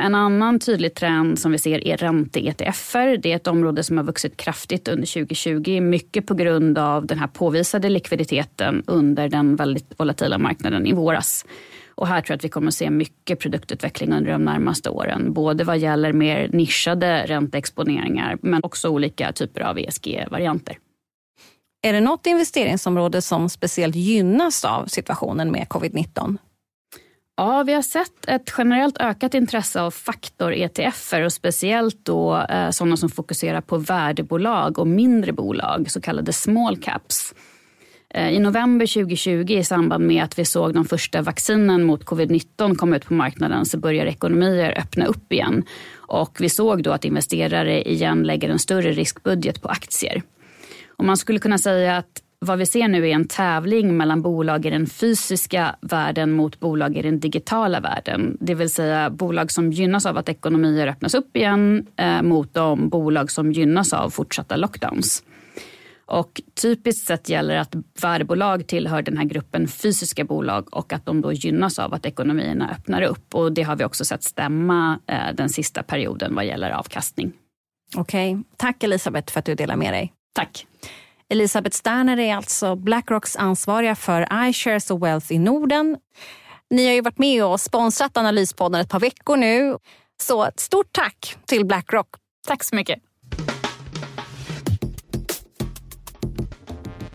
En 0.00 0.14
annan 0.14 0.58
tydlig 0.58 0.94
trend 0.94 1.38
som 1.38 1.52
vi 1.52 1.58
ser 1.58 1.86
är 1.88 1.96
ränte-ETFer. 1.96 3.16
Det 3.16 3.32
är 3.32 3.36
ett 3.36 3.46
område 3.46 3.82
som 3.82 3.96
har 3.96 4.04
vuxit 4.04 4.36
kraftigt 4.36 4.88
under 4.88 5.06
2020. 5.06 5.80
Mycket 5.80 6.26
på 6.26 6.34
grund 6.34 6.78
av 6.78 7.06
den 7.06 7.18
här 7.18 7.26
påvisade 7.26 7.88
likviditeten 7.88 8.82
under 8.86 9.28
den 9.28 9.56
väldigt 9.56 9.94
volatila 9.96 10.38
marknaden 10.38 10.86
i 10.86 10.92
våras. 10.92 11.44
Och 11.94 12.06
här 12.06 12.20
tror 12.20 12.32
jag 12.32 12.36
att 12.36 12.44
vi 12.44 12.48
kommer 12.48 12.68
att 12.68 12.74
se 12.74 12.90
mycket 12.90 13.38
produktutveckling 13.40 14.12
under 14.12 14.32
de 14.32 14.44
närmaste 14.44 14.90
åren. 14.90 15.32
Både 15.32 15.64
vad 15.64 15.78
gäller 15.78 16.12
mer 16.12 16.48
nischade 16.52 17.24
ränteexponeringar 17.26 18.38
men 18.42 18.64
också 18.64 18.88
olika 18.88 19.32
typer 19.32 19.60
av 19.60 19.78
ESG-varianter. 19.78 20.78
Är 21.82 21.92
det 21.92 22.00
något 22.00 22.26
investeringsområde 22.26 23.22
som 23.22 23.48
speciellt 23.48 23.96
gynnas 23.96 24.64
av 24.64 24.86
situationen 24.86 25.50
med 25.50 25.66
covid-19? 25.68 26.38
Ja, 27.40 27.62
vi 27.62 27.74
har 27.74 27.82
sett 27.82 28.28
ett 28.28 28.54
generellt 28.58 28.98
ökat 28.98 29.34
intresse 29.34 29.80
av 29.80 29.90
faktor-ETFer 29.90 31.22
och 31.22 31.32
speciellt 31.32 32.04
då 32.04 32.36
eh, 32.36 32.70
sådana 32.70 32.96
som 32.96 33.08
fokuserar 33.08 33.60
på 33.60 33.76
värdebolag 33.76 34.78
och 34.78 34.86
mindre 34.86 35.32
bolag, 35.32 35.90
så 35.90 36.00
kallade 36.00 36.32
small 36.32 36.76
caps. 36.76 37.34
Eh, 38.14 38.30
I 38.30 38.38
november 38.38 38.86
2020 38.86 39.52
i 39.52 39.64
samband 39.64 40.06
med 40.06 40.24
att 40.24 40.38
vi 40.38 40.44
såg 40.44 40.74
de 40.74 40.84
första 40.84 41.22
vaccinen 41.22 41.84
mot 41.84 42.04
covid-19 42.04 42.74
komma 42.74 42.96
ut 42.96 43.06
på 43.06 43.14
marknaden 43.14 43.66
så 43.66 43.78
börjar 43.78 44.06
ekonomier 44.06 44.78
öppna 44.78 45.06
upp 45.06 45.32
igen. 45.32 45.64
Och 45.96 46.36
vi 46.40 46.48
såg 46.48 46.82
då 46.82 46.92
att 46.92 47.04
investerare 47.04 47.88
igen 47.90 48.22
lägger 48.22 48.48
en 48.48 48.58
större 48.58 48.92
riskbudget 48.92 49.62
på 49.62 49.68
aktier. 49.68 50.22
Och 50.96 51.04
man 51.04 51.16
skulle 51.16 51.38
kunna 51.38 51.58
säga 51.58 51.96
att 51.96 52.22
vad 52.42 52.58
vi 52.58 52.66
ser 52.66 52.88
nu 52.88 53.08
är 53.08 53.14
en 53.14 53.28
tävling 53.28 53.96
mellan 53.96 54.22
bolag 54.22 54.66
i 54.66 54.70
den 54.70 54.86
fysiska 54.86 55.76
världen 55.80 56.32
mot 56.32 56.60
bolag 56.60 56.96
i 56.96 57.02
den 57.02 57.20
digitala 57.20 57.80
världen. 57.80 58.36
Det 58.40 58.54
vill 58.54 58.70
säga 58.70 59.10
bolag 59.10 59.52
som 59.52 59.72
gynnas 59.72 60.06
av 60.06 60.18
att 60.18 60.28
ekonomier 60.28 60.86
öppnas 60.86 61.14
upp 61.14 61.36
igen 61.36 61.86
eh, 61.96 62.22
mot 62.22 62.54
de 62.54 62.88
bolag 62.88 63.30
som 63.30 63.52
gynnas 63.52 63.92
av 63.92 64.10
fortsatta 64.10 64.56
lockdowns. 64.56 65.22
Och 66.06 66.40
typiskt 66.62 67.06
sett 67.06 67.28
gäller 67.28 67.56
att 67.56 67.74
värdebolag 68.02 68.66
tillhör 68.66 69.02
den 69.02 69.16
här 69.16 69.24
gruppen 69.24 69.68
fysiska 69.68 70.24
bolag 70.24 70.74
och 70.74 70.92
att 70.92 71.06
de 71.06 71.20
då 71.20 71.32
gynnas 71.32 71.78
av 71.78 71.94
att 71.94 72.06
ekonomierna 72.06 72.70
öppnar 72.70 73.02
upp. 73.02 73.34
Och 73.34 73.52
det 73.52 73.62
har 73.62 73.76
vi 73.76 73.84
också 73.84 74.04
sett 74.04 74.22
stämma 74.22 74.98
eh, 75.06 75.34
den 75.34 75.48
sista 75.48 75.82
perioden 75.82 76.34
vad 76.34 76.46
gäller 76.46 76.70
avkastning. 76.70 77.32
Okej, 77.96 78.32
okay. 78.32 78.44
tack 78.56 78.82
Elisabeth 78.82 79.32
för 79.32 79.38
att 79.38 79.46
du 79.46 79.54
delar 79.54 79.76
med 79.76 79.92
dig. 79.92 80.12
Tack. 80.34 80.66
Elisabeth 81.32 81.76
Sterner 81.76 82.18
är 82.18 82.36
alltså 82.36 82.76
Blackrocks 82.76 83.36
ansvariga 83.36 83.94
för 83.94 84.48
iShares 84.48 84.90
och 84.90 85.02
Wealth 85.04 85.32
i 85.32 85.38
Norden. 85.38 85.96
Ni 86.70 86.86
har 86.86 86.94
ju 86.94 87.00
varit 87.00 87.18
med 87.18 87.44
och 87.44 87.60
sponsrat 87.60 88.16
Analyspodden 88.16 88.80
ett 88.80 88.88
par 88.88 89.00
veckor 89.00 89.36
nu. 89.36 89.76
Så 90.22 90.44
ett 90.44 90.60
stort 90.60 90.92
tack 90.92 91.36
till 91.46 91.66
Blackrock. 91.66 92.08
Tack 92.46 92.64
så 92.64 92.76
mycket. 92.76 92.98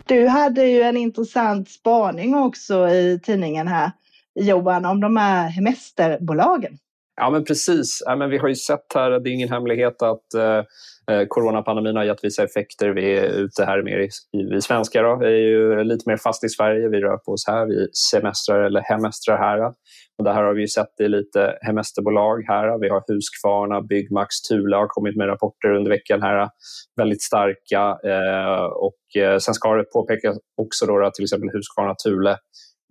Du 0.05 0.27
hade 0.27 0.67
ju 0.67 0.81
en 0.81 0.97
intressant 0.97 1.69
spaning 1.69 2.35
också 2.35 2.89
i 2.89 3.19
tidningen 3.23 3.67
här, 3.67 3.91
Johan, 4.39 4.85
om 4.85 5.01
de 5.01 5.17
här 5.17 5.49
hemesterbolagen. 5.49 6.77
Ja, 7.17 7.29
men 7.29 7.43
precis. 7.43 8.03
Ja, 8.05 8.15
men 8.15 8.29
vi 8.29 8.37
har 8.37 8.47
ju 8.47 8.55
sett 8.55 8.93
här, 8.95 9.11
det 9.11 9.29
är 9.29 9.33
ingen 9.33 9.49
hemlighet 9.49 10.01
att 10.01 10.33
eh, 10.33 10.63
eh, 11.11 11.25
coronapandemin 11.27 11.95
har 11.95 12.03
gett 12.03 12.23
vissa 12.23 12.43
effekter. 12.43 12.89
Vi 12.89 13.17
är 13.17 13.27
ute 13.27 13.65
här 13.65 13.83
mer, 13.83 13.99
i, 13.99 14.09
vi 14.51 14.61
svenskar 14.61 15.03
då, 15.03 15.15
vi 15.15 15.25
är 15.25 15.29
ju 15.31 15.83
lite 15.83 16.09
mer 16.09 16.17
fast 16.17 16.43
i 16.43 16.49
Sverige. 16.49 16.89
Vi 16.89 17.01
rör 17.01 17.17
på 17.17 17.31
oss 17.31 17.47
här, 17.47 17.65
vi 17.65 17.87
semestrar 18.11 18.63
eller 18.63 18.81
hemestrar 18.81 19.37
här. 19.37 19.73
Och 20.17 20.23
det 20.23 20.33
här 20.33 20.43
har 20.43 20.53
vi 20.53 20.61
ju 20.61 20.67
sett 20.67 20.99
i 20.99 21.07
lite 21.07 21.57
hemesterbolag 21.61 22.43
här. 22.47 22.79
Vi 22.79 22.89
har 22.89 23.03
Husqvarna, 23.07 23.81
Byggmax, 23.81 24.41
Thule 24.41 24.75
har 24.75 24.87
kommit 24.87 25.15
med 25.15 25.27
rapporter 25.27 25.73
under 25.73 25.91
veckan 25.91 26.21
här. 26.21 26.49
Väldigt 26.97 27.23
starka. 27.23 27.97
Eh, 28.11 28.63
och 28.63 29.21
eh, 29.21 29.37
sen 29.37 29.53
ska 29.53 29.75
det 29.75 29.91
påpekas 29.93 30.37
också 30.61 30.85
då 30.85 31.05
att 31.05 31.13
till 31.13 31.23
exempel 31.23 31.49
Husqvarna, 31.53 31.95
Thule 32.05 32.37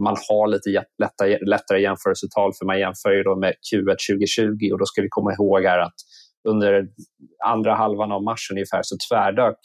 man 0.03 0.17
har 0.29 0.47
lite 0.49 0.85
lättare, 1.03 1.39
lättare 1.47 1.81
jämförelsetal 1.81 2.53
för 2.59 2.67
man 2.67 2.79
jämför 2.79 3.11
ju 3.11 3.23
då 3.23 3.37
med 3.37 3.55
Q1 3.73 3.97
2020 4.11 4.73
och 4.73 4.79
då 4.79 4.85
ska 4.87 5.03
vi 5.03 5.09
komma 5.11 5.33
ihåg 5.33 5.65
här 5.65 5.79
att 5.79 5.99
under 6.49 6.89
andra 7.45 7.75
halvan 7.75 8.13
av 8.13 8.23
mars 8.23 8.49
ungefär 8.53 8.81
så 8.83 8.97
tvärdök 9.09 9.59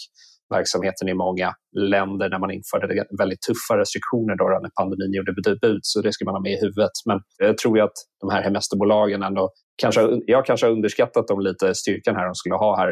verksamheten 0.50 1.10
i 1.10 1.14
många 1.14 1.54
länder 1.78 2.30
när 2.30 2.40
man 2.40 2.52
införde 2.52 3.06
väldigt 3.20 3.42
tuffa 3.42 3.78
restriktioner 3.78 4.36
då 4.36 4.60
när 4.62 4.72
pandemin 4.80 5.14
gjorde 5.14 5.34
debut. 5.42 5.80
Så 5.82 6.02
det 6.02 6.14
ska 6.14 6.26
man 6.26 6.34
ha 6.34 6.42
med 6.42 6.52
i 6.52 6.62
huvudet. 6.62 6.96
Men 7.06 7.20
jag 7.38 7.58
tror 7.58 7.78
ju 7.78 7.84
att 7.84 7.98
de 8.22 8.30
här 8.30 8.42
hemesterbolagen 8.42 9.24
ändå, 9.24 9.50
kanske, 9.82 10.02
jag 10.26 10.46
kanske 10.46 10.66
har 10.66 10.74
underskattat 10.74 11.28
dem 11.28 11.40
lite, 11.40 11.76
styrkan 11.76 12.16
här 12.16 12.26
de 12.26 12.36
skulle 12.36 12.56
ha 12.56 12.78
här 12.78 12.92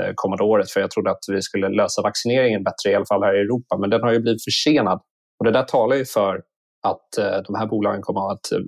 eh, 0.00 0.12
kommande 0.14 0.44
året. 0.44 0.70
För 0.70 0.80
jag 0.80 0.90
trodde 0.90 1.10
att 1.10 1.24
vi 1.32 1.42
skulle 1.42 1.68
lösa 1.68 2.02
vaccineringen 2.02 2.62
bättre, 2.64 2.90
i 2.90 2.94
alla 2.94 3.06
fall 3.06 3.22
här 3.22 3.36
i 3.36 3.40
Europa. 3.40 3.78
Men 3.78 3.90
den 3.90 4.02
har 4.02 4.12
ju 4.12 4.20
blivit 4.20 4.44
försenad. 4.44 5.00
Och 5.38 5.44
det 5.44 5.50
där 5.50 5.62
talar 5.62 5.96
ju 5.96 6.04
för 6.04 6.42
att 6.86 7.18
eh, 7.18 7.42
de 7.46 7.54
här 7.54 7.66
bolagen 7.66 8.02
kommer 8.02 8.20
att 8.20 8.26
ha 8.26 8.34
ett 8.34 8.64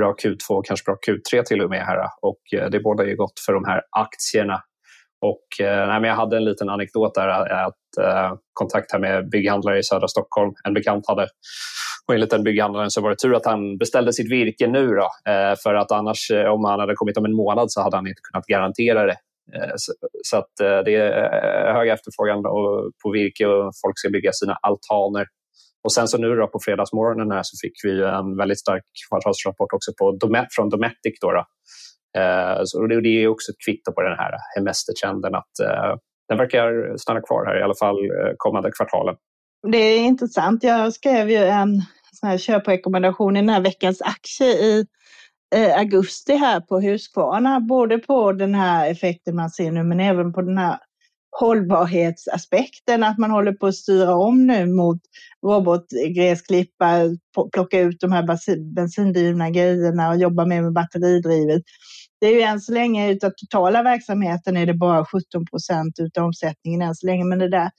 bra 0.00 0.14
Q2 0.22 0.50
och 0.50 0.66
kanske 0.66 0.84
bra 0.84 0.96
Q3 1.06 1.42
till 1.42 1.60
och 1.60 1.70
med. 1.70 1.86
Här. 1.86 1.98
Och 2.22 2.40
eh, 2.60 2.70
det 2.70 2.80
båda 2.80 3.04
ju 3.04 3.16
gott 3.16 3.40
för 3.46 3.52
de 3.52 3.64
här 3.64 3.82
aktierna. 3.90 4.62
Och, 5.20 5.46
nej, 5.60 6.00
men 6.00 6.04
jag 6.04 6.14
hade 6.14 6.36
en 6.36 6.44
liten 6.44 6.68
anekdot 6.68 7.14
där, 7.14 7.28
att 7.28 8.04
eh, 8.04 8.34
kontakt 8.52 8.92
här 8.92 8.98
med 8.98 9.30
bygghandlare 9.30 9.78
i 9.78 9.82
södra 9.82 10.08
Stockholm. 10.08 10.52
En 10.64 10.74
bekant 10.74 11.08
hade 11.08 11.28
och 12.06 12.14
enligt 12.14 12.30
den 12.30 12.44
bygghandlaren 12.44 12.90
så 12.90 13.00
var 13.00 13.10
det 13.10 13.16
tur 13.16 13.34
att 13.34 13.46
han 13.46 13.78
beställde 13.78 14.12
sitt 14.12 14.32
virke 14.32 14.66
nu. 14.66 14.86
Då, 14.86 15.08
för 15.62 15.74
att 15.74 15.92
annars, 15.92 16.30
om 16.30 16.64
han 16.64 16.80
hade 16.80 16.94
kommit 16.94 17.16
om 17.16 17.24
en 17.24 17.36
månad 17.36 17.72
så 17.72 17.82
hade 17.82 17.96
han 17.96 18.06
inte 18.06 18.20
kunnat 18.32 18.46
garantera 18.46 19.06
det. 19.06 19.16
Så, 19.76 19.92
så 20.22 20.36
att, 20.36 20.50
det 20.56 20.94
är 20.94 21.72
hög 21.74 21.88
efterfrågan 21.88 22.42
på 23.02 23.10
virke 23.12 23.46
och 23.46 23.72
folk 23.82 23.98
ska 23.98 24.10
bygga 24.10 24.32
sina 24.32 24.58
altaner. 24.62 25.26
Och 25.88 25.92
sen 25.92 26.08
så 26.08 26.18
nu 26.18 26.34
då 26.36 26.46
på 26.46 26.58
fredagsmorgonen 26.64 27.30
här 27.30 27.42
så 27.42 27.56
fick 27.62 27.72
vi 27.84 28.02
en 28.02 28.36
väldigt 28.36 28.60
stark 28.60 28.82
kvartalsrapport 29.08 29.72
också 29.72 29.92
på 29.98 30.18
från 30.56 30.68
Dometic. 30.68 31.14
Då, 31.20 31.32
då. 31.32 31.44
Eh, 32.20 32.60
så 32.64 32.86
det, 32.86 33.08
är 33.08 33.28
också 33.28 33.52
ett 33.52 33.64
kvitto 33.66 33.92
på 33.92 34.02
den 34.02 34.16
här 34.18 34.32
hemestertrenden 34.56 35.34
att 35.34 35.54
eh, 35.64 35.96
den 36.28 36.38
verkar 36.38 36.96
stanna 36.96 37.20
kvar 37.20 37.46
här 37.46 37.60
i 37.60 37.62
alla 37.62 37.74
fall 37.74 37.96
eh, 37.96 38.32
kommande 38.36 38.70
kvartalen. 38.76 39.14
Det 39.72 39.78
är 39.78 40.00
intressant. 40.00 40.62
Jag 40.62 40.92
skrev 40.92 41.30
ju 41.30 41.36
en 41.36 41.82
sån 42.12 42.28
här 42.28 42.38
köprekommendation 42.38 43.36
i 43.36 43.40
den 43.40 43.48
här 43.48 43.60
veckans 43.60 44.02
aktie 44.02 44.46
i 44.46 44.86
eh, 45.54 45.78
augusti 45.78 46.34
här 46.34 46.60
på 46.60 46.80
Husqvarna, 46.80 47.60
både 47.60 47.98
på 47.98 48.32
den 48.32 48.54
här 48.54 48.90
effekten 48.90 49.36
man 49.36 49.50
ser 49.50 49.70
nu 49.70 49.82
men 49.82 50.00
även 50.00 50.32
på 50.32 50.42
den 50.42 50.58
här 50.58 50.78
hållbarhetsaspekten, 51.40 53.02
att 53.02 53.18
man 53.18 53.30
håller 53.30 53.52
på 53.52 53.66
att 53.66 53.74
styra 53.74 54.14
om 54.14 54.46
nu 54.46 54.66
mot 54.66 55.00
robotgräsklippa, 55.46 57.00
plocka 57.52 57.80
ut 57.80 58.00
de 58.00 58.12
här 58.12 58.74
bensindrivna 58.74 59.50
grejerna 59.50 60.08
och 60.08 60.16
jobba 60.16 60.46
mer 60.46 60.62
med 60.62 60.72
batteridrivet. 60.72 61.62
Det 62.20 62.26
är 62.26 62.34
ju 62.34 62.40
än 62.40 62.60
så 62.60 62.72
länge 62.72 63.10
utav 63.10 63.30
totala 63.30 63.82
verksamheten 63.82 64.56
är 64.56 64.66
det 64.66 64.74
bara 64.74 65.04
17 65.04 65.46
procent 65.50 65.94
utav 66.00 66.24
omsättningen 66.24 66.82
än 66.82 66.94
så 66.94 67.06
länge, 67.06 67.24
men 67.24 67.38
det 67.38 67.48
där 67.48 67.70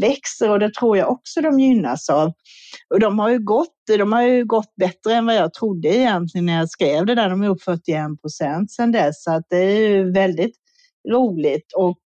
växer 0.00 0.50
och 0.50 0.58
det 0.58 0.74
tror 0.74 0.96
jag 0.96 1.10
också 1.10 1.40
de 1.40 1.60
gynnas 1.60 2.10
av. 2.10 2.32
Och 2.94 3.00
de 3.00 3.18
har 3.18 3.30
ju 3.30 3.38
gått, 3.38 3.74
de 3.86 4.12
har 4.12 4.22
ju 4.22 4.44
gått 4.44 4.74
bättre 4.76 5.14
än 5.14 5.26
vad 5.26 5.34
jag 5.34 5.54
trodde 5.54 5.88
egentligen 5.88 6.46
när 6.46 6.58
jag 6.58 6.70
skrev 6.70 7.06
det 7.06 7.14
där. 7.14 7.30
De 7.30 7.42
är 7.42 7.48
upp 7.48 7.62
41 7.62 8.20
procent 8.22 8.72
sedan 8.72 8.92
dess, 8.92 9.24
så 9.24 9.32
att 9.32 9.44
det 9.50 9.56
är 9.56 9.88
ju 9.88 10.12
väldigt 10.12 10.54
roligt 11.12 11.72
och 11.76 12.00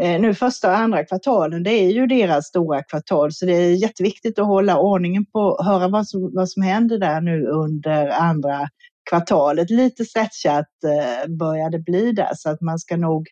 Eh, 0.00 0.20
nu 0.20 0.34
första 0.34 0.68
och 0.68 0.76
andra 0.76 1.04
kvartalen, 1.04 1.62
det 1.62 1.70
är 1.70 1.90
ju 1.90 2.06
deras 2.06 2.46
stora 2.46 2.82
kvartal, 2.82 3.32
så 3.32 3.46
det 3.46 3.52
är 3.52 3.74
jätteviktigt 3.74 4.38
att 4.38 4.46
hålla 4.46 4.78
ordningen 4.78 5.26
på, 5.26 5.62
höra 5.62 5.88
vad 5.88 6.08
som, 6.08 6.34
vad 6.34 6.50
som 6.50 6.62
händer 6.62 6.98
där 6.98 7.20
nu 7.20 7.46
under 7.46 8.08
andra 8.08 8.68
kvartalet. 9.10 9.70
Lite 9.70 10.04
stretchat 10.04 10.68
eh, 10.84 11.30
börjar 11.30 11.70
det 11.70 11.78
bli 11.78 12.12
där, 12.12 12.30
så 12.34 12.50
att 12.50 12.60
man 12.60 12.78
ska 12.78 12.96
nog 12.96 13.28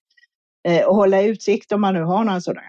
eh, 0.68 0.94
hålla 0.94 1.22
utsikt 1.22 1.72
om 1.72 1.80
man 1.80 1.94
nu 1.94 2.02
har 2.02 2.24
några 2.24 2.40
sådana. 2.40 2.62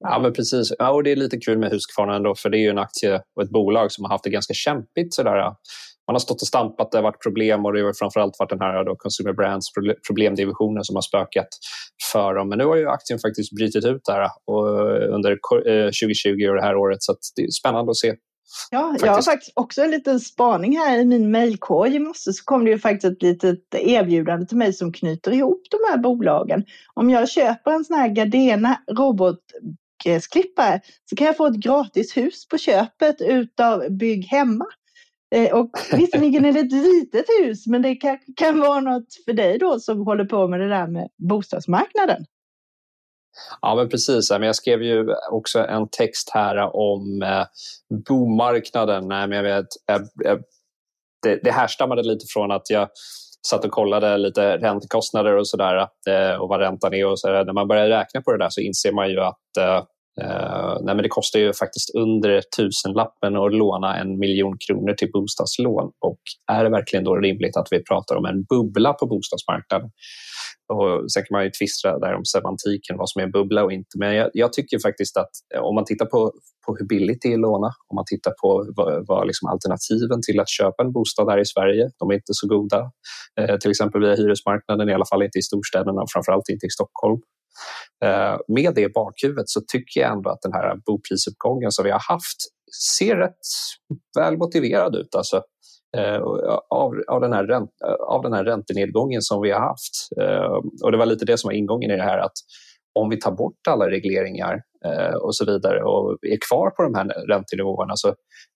Ja, 0.00 0.18
men 0.18 0.32
precis. 0.32 0.72
Ja, 0.78 0.90
och 0.90 1.02
det 1.02 1.12
är 1.12 1.16
lite 1.16 1.36
kul 1.36 1.58
med 1.58 1.70
Husqvarna 1.70 2.16
ändå, 2.16 2.34
för 2.34 2.50
det 2.50 2.58
är 2.58 2.60
ju 2.60 2.70
en 2.70 2.78
aktie 2.78 3.22
och 3.36 3.42
ett 3.42 3.50
bolag 3.50 3.92
som 3.92 4.04
har 4.04 4.10
haft 4.10 4.24
det 4.24 4.30
ganska 4.30 4.54
kämpigt 4.54 5.14
sådär 5.14 5.54
man 6.10 6.14
har 6.14 6.20
stått 6.20 6.42
och 6.42 6.48
stampat, 6.48 6.90
det 6.90 6.98
har 6.98 7.02
varit 7.02 7.22
problem 7.22 7.64
och 7.64 7.72
det 7.72 7.82
har 7.82 7.92
framförallt 7.98 8.36
varit 8.38 8.50
den 8.50 8.60
här 8.60 8.84
då, 8.84 8.96
Consumer 8.96 9.32
Brands 9.32 9.66
problemdivisionen 10.08 10.84
som 10.84 10.96
har 10.96 11.02
spökat 11.02 11.48
för 12.12 12.34
dem. 12.34 12.48
Men 12.48 12.58
nu 12.58 12.64
har 12.64 12.76
ju 12.76 12.88
aktien 12.88 13.18
faktiskt 13.18 13.56
brutit 13.56 13.84
ut 13.84 14.00
där 14.04 14.28
och 14.46 14.66
under 15.16 15.38
2020 16.00 16.28
eh, 16.28 16.50
och 16.50 16.56
det 16.56 16.62
här 16.62 16.76
året 16.76 17.02
så 17.02 17.14
det 17.36 17.42
är 17.42 17.50
spännande 17.50 17.90
att 17.90 17.96
se. 17.96 18.14
Ja, 18.70 18.82
faktiskt. 18.82 19.06
jag 19.06 19.12
har 19.12 19.22
faktiskt 19.22 19.52
också 19.54 19.82
en 19.82 19.90
liten 19.90 20.20
spaning 20.20 20.78
här 20.78 20.98
i 20.98 21.04
min 21.04 21.30
mejlkorg 21.30 21.94
i 21.96 21.98
morse 21.98 22.32
så 22.32 22.44
kom 22.44 22.64
det 22.64 22.70
ju 22.70 22.78
faktiskt 22.78 23.12
ett 23.12 23.22
litet 23.22 23.74
erbjudande 23.74 24.46
till 24.46 24.56
mig 24.56 24.72
som 24.72 24.92
knyter 24.92 25.32
ihop 25.32 25.62
de 25.70 25.78
här 25.90 25.98
bolagen. 25.98 26.64
Om 26.94 27.10
jag 27.10 27.30
köper 27.30 27.70
en 27.70 27.84
sån 27.84 27.96
här 27.96 28.08
Gardena 28.08 28.76
robotgräsklippare 28.98 30.80
så 31.10 31.16
kan 31.16 31.26
jag 31.26 31.36
få 31.36 31.46
ett 31.46 31.56
gratis 31.56 32.16
hus 32.16 32.48
på 32.48 32.58
köpet 32.58 33.20
utav 33.20 33.90
Bygg 33.90 34.24
Hemma. 34.24 34.66
Eh, 35.34 35.58
och 35.58 35.70
visserligen 35.92 36.44
är 36.44 36.52
det 36.52 36.60
ett 36.60 36.72
litet 36.72 37.26
hus, 37.40 37.66
men 37.66 37.82
det 37.82 37.94
kan, 37.94 38.18
kan 38.36 38.60
vara 38.60 38.80
något 38.80 39.06
för 39.24 39.32
dig 39.32 39.58
då 39.58 39.80
som 39.80 40.06
håller 40.06 40.24
på 40.24 40.48
med 40.48 40.60
det 40.60 40.68
där 40.68 40.86
med 40.86 41.08
bostadsmarknaden. 41.28 42.24
Ja, 43.60 43.74
men 43.74 43.88
precis. 43.88 44.30
Jag 44.30 44.56
skrev 44.56 44.82
ju 44.82 45.14
också 45.30 45.58
en 45.58 45.88
text 45.88 46.30
här 46.34 46.76
om 46.76 47.22
eh, 47.22 47.44
bomarknaden. 48.08 49.08
Nej, 49.08 49.28
men 49.28 49.36
jag 49.36 49.44
vet, 49.44 49.66
eh, 49.90 50.36
det, 51.22 51.40
det 51.42 51.50
härstammade 51.50 52.02
lite 52.02 52.24
från 52.28 52.50
att 52.50 52.70
jag 52.70 52.88
satt 53.48 53.64
och 53.64 53.70
kollade 53.70 54.18
lite 54.18 54.56
räntekostnader 54.56 55.36
och 55.36 55.48
sådär 55.48 55.88
och 56.40 56.48
vad 56.48 56.60
räntan 56.60 56.94
är. 56.94 57.06
och 57.06 57.20
så 57.20 57.28
där. 57.28 57.44
När 57.44 57.52
man 57.52 57.68
börjar 57.68 57.88
räkna 57.88 58.20
på 58.20 58.32
det 58.32 58.38
där 58.38 58.50
så 58.50 58.60
inser 58.60 58.92
man 58.92 59.10
ju 59.10 59.20
att 59.20 59.36
Uh, 60.22 60.76
nej, 60.82 60.94
men 60.94 61.02
det 61.02 61.08
kostar 61.08 61.40
ju 61.40 61.52
faktiskt 61.52 61.94
under 61.94 62.42
tusenlappen 62.56 63.36
att 63.36 63.54
låna 63.54 63.96
en 63.96 64.18
miljon 64.18 64.56
kronor 64.68 64.92
till 64.94 65.10
bostadslån. 65.12 65.90
Och 66.06 66.20
är 66.52 66.64
det 66.64 66.70
verkligen 66.70 67.04
då 67.04 67.16
rimligt 67.16 67.56
att 67.56 67.68
vi 67.70 67.84
pratar 67.84 68.16
om 68.16 68.24
en 68.24 68.44
bubbla 68.44 68.92
på 68.92 69.06
bostadsmarknaden? 69.06 69.90
Och 70.70 71.12
sen 71.12 71.22
kan 71.22 71.34
man 71.36 71.44
ju 71.44 71.50
tvistra 71.50 71.98
där 71.98 72.14
om 72.14 72.24
semantiken, 72.24 72.96
vad 72.96 73.08
som 73.10 73.20
är 73.20 73.24
en 73.24 73.30
bubbla 73.30 73.64
och 73.64 73.72
inte. 73.72 73.98
Men 73.98 74.14
jag, 74.14 74.30
jag, 74.32 74.52
tycker 74.52 74.78
faktiskt 74.78 75.16
att 75.16 75.30
eh, 75.54 75.60
om 75.60 75.74
man 75.74 75.84
tittar 75.84 76.06
på, 76.06 76.32
på 76.66 76.76
hur 76.76 76.86
billigt 76.86 77.22
det 77.22 77.28
är 77.28 77.34
att 77.34 77.40
låna, 77.40 77.70
om 77.88 77.94
man 77.94 78.04
tittar 78.06 78.32
på 78.42 78.66
vad, 78.76 79.06
vad 79.06 79.26
liksom 79.26 79.48
alternativen 79.48 80.20
till 80.22 80.40
att 80.40 80.48
köpa 80.48 80.82
en 80.82 80.92
bostad 80.92 81.30
här 81.30 81.38
i 81.38 81.46
Sverige, 81.46 81.90
de 81.98 82.10
är 82.10 82.14
inte 82.14 82.34
så 82.40 82.46
goda. 82.46 82.90
Eh, 83.40 83.56
till 83.56 83.70
exempel 83.70 84.00
via 84.00 84.14
hyresmarknaden, 84.14 84.88
i 84.88 84.94
alla 84.94 85.06
fall 85.10 85.22
inte 85.22 85.38
i 85.38 85.42
storstäderna 85.42 86.02
och 86.02 86.10
framförallt 86.12 86.48
inte 86.48 86.66
i 86.66 86.70
Stockholm. 86.70 87.20
Eh, 88.04 88.36
med 88.48 88.74
det 88.74 88.80
i 88.80 88.88
bakhuvudet 88.88 89.48
så 89.48 89.60
tycker 89.72 90.00
jag 90.00 90.12
ändå 90.12 90.30
att 90.30 90.42
den 90.42 90.52
här 90.52 90.76
boprisuppgången 90.86 91.72
som 91.72 91.84
vi 91.84 91.90
har 91.90 92.04
haft 92.08 92.40
ser 92.96 93.16
rätt 93.16 93.46
väl 94.18 94.36
motiverad 94.36 94.96
ut. 94.96 95.14
Alltså, 95.14 95.42
Eh, 95.96 96.20
av, 96.70 97.02
av, 97.08 97.20
den 97.20 97.32
här 97.32 97.44
ränt, 97.44 97.70
eh, 97.84 97.92
av 97.92 98.22
den 98.22 98.32
här 98.32 98.44
räntenedgången 98.44 99.22
som 99.22 99.42
vi 99.42 99.50
har 99.50 99.60
haft. 99.60 100.08
Eh, 100.20 100.58
och 100.84 100.92
Det 100.92 100.98
var 100.98 101.06
lite 101.06 101.24
det 101.24 101.38
som 101.38 101.48
var 101.48 101.54
ingången 101.54 101.90
i 101.90 101.96
det 101.96 102.02
här 102.02 102.18
att 102.18 102.32
om 102.94 103.08
vi 103.10 103.20
tar 103.20 103.32
bort 103.32 103.66
alla 103.68 103.90
regleringar 103.90 104.62
och 105.20 105.36
så 105.36 105.44
vidare 105.44 105.82
och 105.82 106.18
är 106.22 106.38
kvar 106.48 106.70
på 106.70 106.82
de 106.82 106.94
här 106.94 107.04
räntenivåerna 107.28 107.96
så 107.96 108.14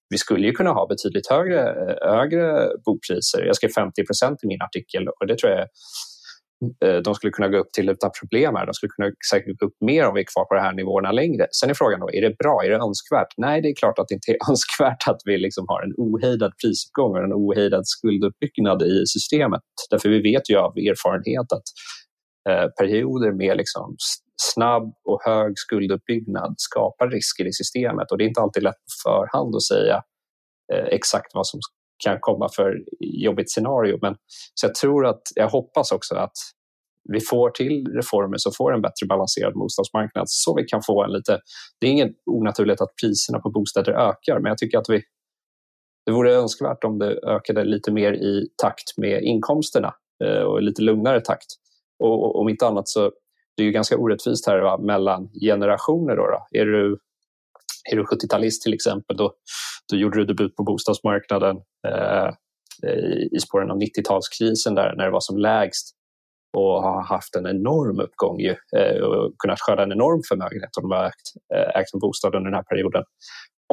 vi 0.08 0.18
skulle 0.18 0.46
ju 0.46 0.52
kunna 0.52 0.70
ha 0.70 0.86
betydligt 0.86 1.30
högre, 1.30 1.96
högre 2.02 2.68
bopriser. 2.84 3.44
Jag 3.44 3.56
skrev 3.56 3.68
50 3.68 4.02
i 4.42 4.46
min 4.46 4.62
artikel 4.62 5.08
och 5.08 5.26
det 5.26 5.38
tror 5.38 5.52
jag 5.52 5.66
Eh, 6.84 6.96
de 6.96 7.14
skulle 7.14 7.30
kunna 7.30 7.48
gå 7.48 7.58
upp 7.58 7.72
till 7.72 7.88
utan 7.88 8.10
problem. 8.20 8.54
Här. 8.56 8.66
De 8.66 8.74
skulle 8.74 8.90
kunna 8.90 9.10
säkert 9.30 9.58
gå 9.58 9.66
upp 9.66 9.76
mer 9.80 10.06
om 10.06 10.14
vi 10.14 10.20
är 10.20 10.24
kvar 10.34 10.44
på 10.44 10.54
de 10.54 10.60
här 10.60 10.72
nivåerna 10.72 11.12
längre. 11.12 11.46
Sen 11.50 11.70
är 11.70 11.74
frågan 11.74 12.00
då, 12.00 12.10
är 12.10 12.22
det 12.22 12.36
bra? 12.38 12.64
Är 12.64 12.70
det 12.70 12.76
önskvärt? 12.76 13.32
Nej, 13.36 13.62
det 13.62 13.68
är 13.68 13.74
klart 13.74 13.98
att 13.98 14.08
det 14.08 14.14
inte 14.14 14.32
är 14.32 14.38
önskvärt 14.50 15.08
att 15.08 15.20
vi 15.24 15.38
liksom 15.38 15.64
har 15.68 15.82
en 15.82 15.94
ohejdad 15.96 16.52
prisuppgång 16.62 17.12
och 17.16 17.24
en 17.24 17.32
ohejdad 17.32 17.86
skulduppbyggnad 17.86 18.82
i 18.82 19.06
systemet. 19.06 19.62
Därför 19.90 20.08
vi 20.08 20.22
vet 20.22 20.50
ju 20.50 20.56
av 20.56 20.78
erfarenhet 20.78 21.52
att 21.52 21.68
eh, 22.48 22.68
perioder 22.78 23.32
med 23.32 23.56
liksom 23.56 23.96
snabb 24.42 24.94
och 25.04 25.20
hög 25.24 25.52
skulduppbyggnad 25.56 26.54
skapar 26.58 27.08
risker 27.08 27.44
i 27.46 27.52
systemet 27.52 28.10
och 28.10 28.18
det 28.18 28.24
är 28.24 28.28
inte 28.28 28.40
alltid 28.40 28.62
lätt 28.62 28.74
på 28.74 29.10
förhand 29.10 29.56
att 29.56 29.62
säga 29.62 30.02
eh, 30.72 30.86
exakt 30.98 31.34
vad 31.34 31.46
som 31.46 31.60
kan 32.04 32.18
komma 32.20 32.48
för 32.56 32.76
jobbigt 33.00 33.50
scenario. 33.50 33.98
Men, 34.02 34.16
så 34.54 34.66
jag 34.66 34.74
tror 34.74 35.06
att, 35.06 35.22
jag 35.34 35.48
hoppas 35.48 35.92
också 35.92 36.14
att 36.14 36.32
vi 37.12 37.20
får 37.20 37.50
till 37.50 37.86
reformer 37.86 38.36
som 38.36 38.52
får 38.52 38.74
en 38.74 38.82
bättre 38.82 39.06
balanserad 39.08 39.54
bostadsmarknad 39.54 40.24
så 40.28 40.54
vi 40.56 40.64
kan 40.64 40.82
få 40.82 41.04
en 41.04 41.12
lite... 41.12 41.40
Det 41.80 41.86
är 41.86 41.90
inget 41.90 42.12
onaturligt 42.26 42.80
att 42.80 42.94
priserna 43.02 43.38
på 43.38 43.50
bostäder 43.50 43.92
ökar, 43.92 44.40
men 44.40 44.48
jag 44.48 44.58
tycker 44.58 44.78
att 44.78 44.88
vi, 44.88 45.02
det 46.06 46.12
vore 46.12 46.34
önskvärt 46.34 46.84
om 46.84 46.98
det 46.98 47.18
ökade 47.26 47.64
lite 47.64 47.92
mer 47.92 48.12
i 48.12 48.48
takt 48.62 48.96
med 48.96 49.22
inkomsterna 49.22 49.94
eh, 50.24 50.42
och 50.42 50.62
lite 50.62 50.82
lugnare 50.82 51.20
takt. 51.20 51.46
Och, 51.98 52.40
om 52.40 52.48
inte 52.48 52.66
annat 52.66 52.88
så 52.88 53.12
det 53.56 53.62
är 53.62 53.66
ju 53.66 53.72
ganska 53.72 53.96
orättvist 53.96 54.46
här 54.46 54.58
va, 54.58 54.78
mellan 54.78 55.28
generationer. 55.40 56.16
Då, 56.16 56.22
då. 56.22 56.46
Är 56.58 56.64
du 56.64 56.98
är 57.92 57.96
du 57.96 58.02
70-talist 58.02 58.62
till 58.62 58.74
exempel, 58.74 59.16
då, 59.16 59.34
då 59.92 59.96
gjorde 59.96 60.18
du 60.18 60.24
debut 60.24 60.56
på 60.56 60.62
bostadsmarknaden 60.62 61.56
eh, 61.88 62.30
i 63.32 63.40
spåren 63.40 63.70
av 63.70 63.78
90-talskrisen 63.78 64.74
där 64.74 64.94
när 64.96 65.04
det 65.04 65.10
var 65.10 65.20
som 65.20 65.38
lägst 65.38 65.94
och 66.56 66.82
har 66.82 67.02
haft 67.02 67.36
en 67.36 67.46
enorm 67.46 68.00
uppgång 68.00 68.40
ju, 68.40 68.54
eh, 68.76 69.02
och 69.02 69.34
kunnat 69.38 69.60
skörda 69.60 69.82
en 69.82 69.92
enorm 69.92 70.22
förmögenhet 70.28 70.76
om 70.76 70.88
de 70.88 70.96
har 70.96 71.06
ägt, 71.06 71.26
eh, 71.54 71.80
ägt 71.80 71.94
en 71.94 72.00
bostad 72.00 72.34
under 72.34 72.50
den 72.50 72.56
här 72.56 72.62
perioden. 72.62 73.04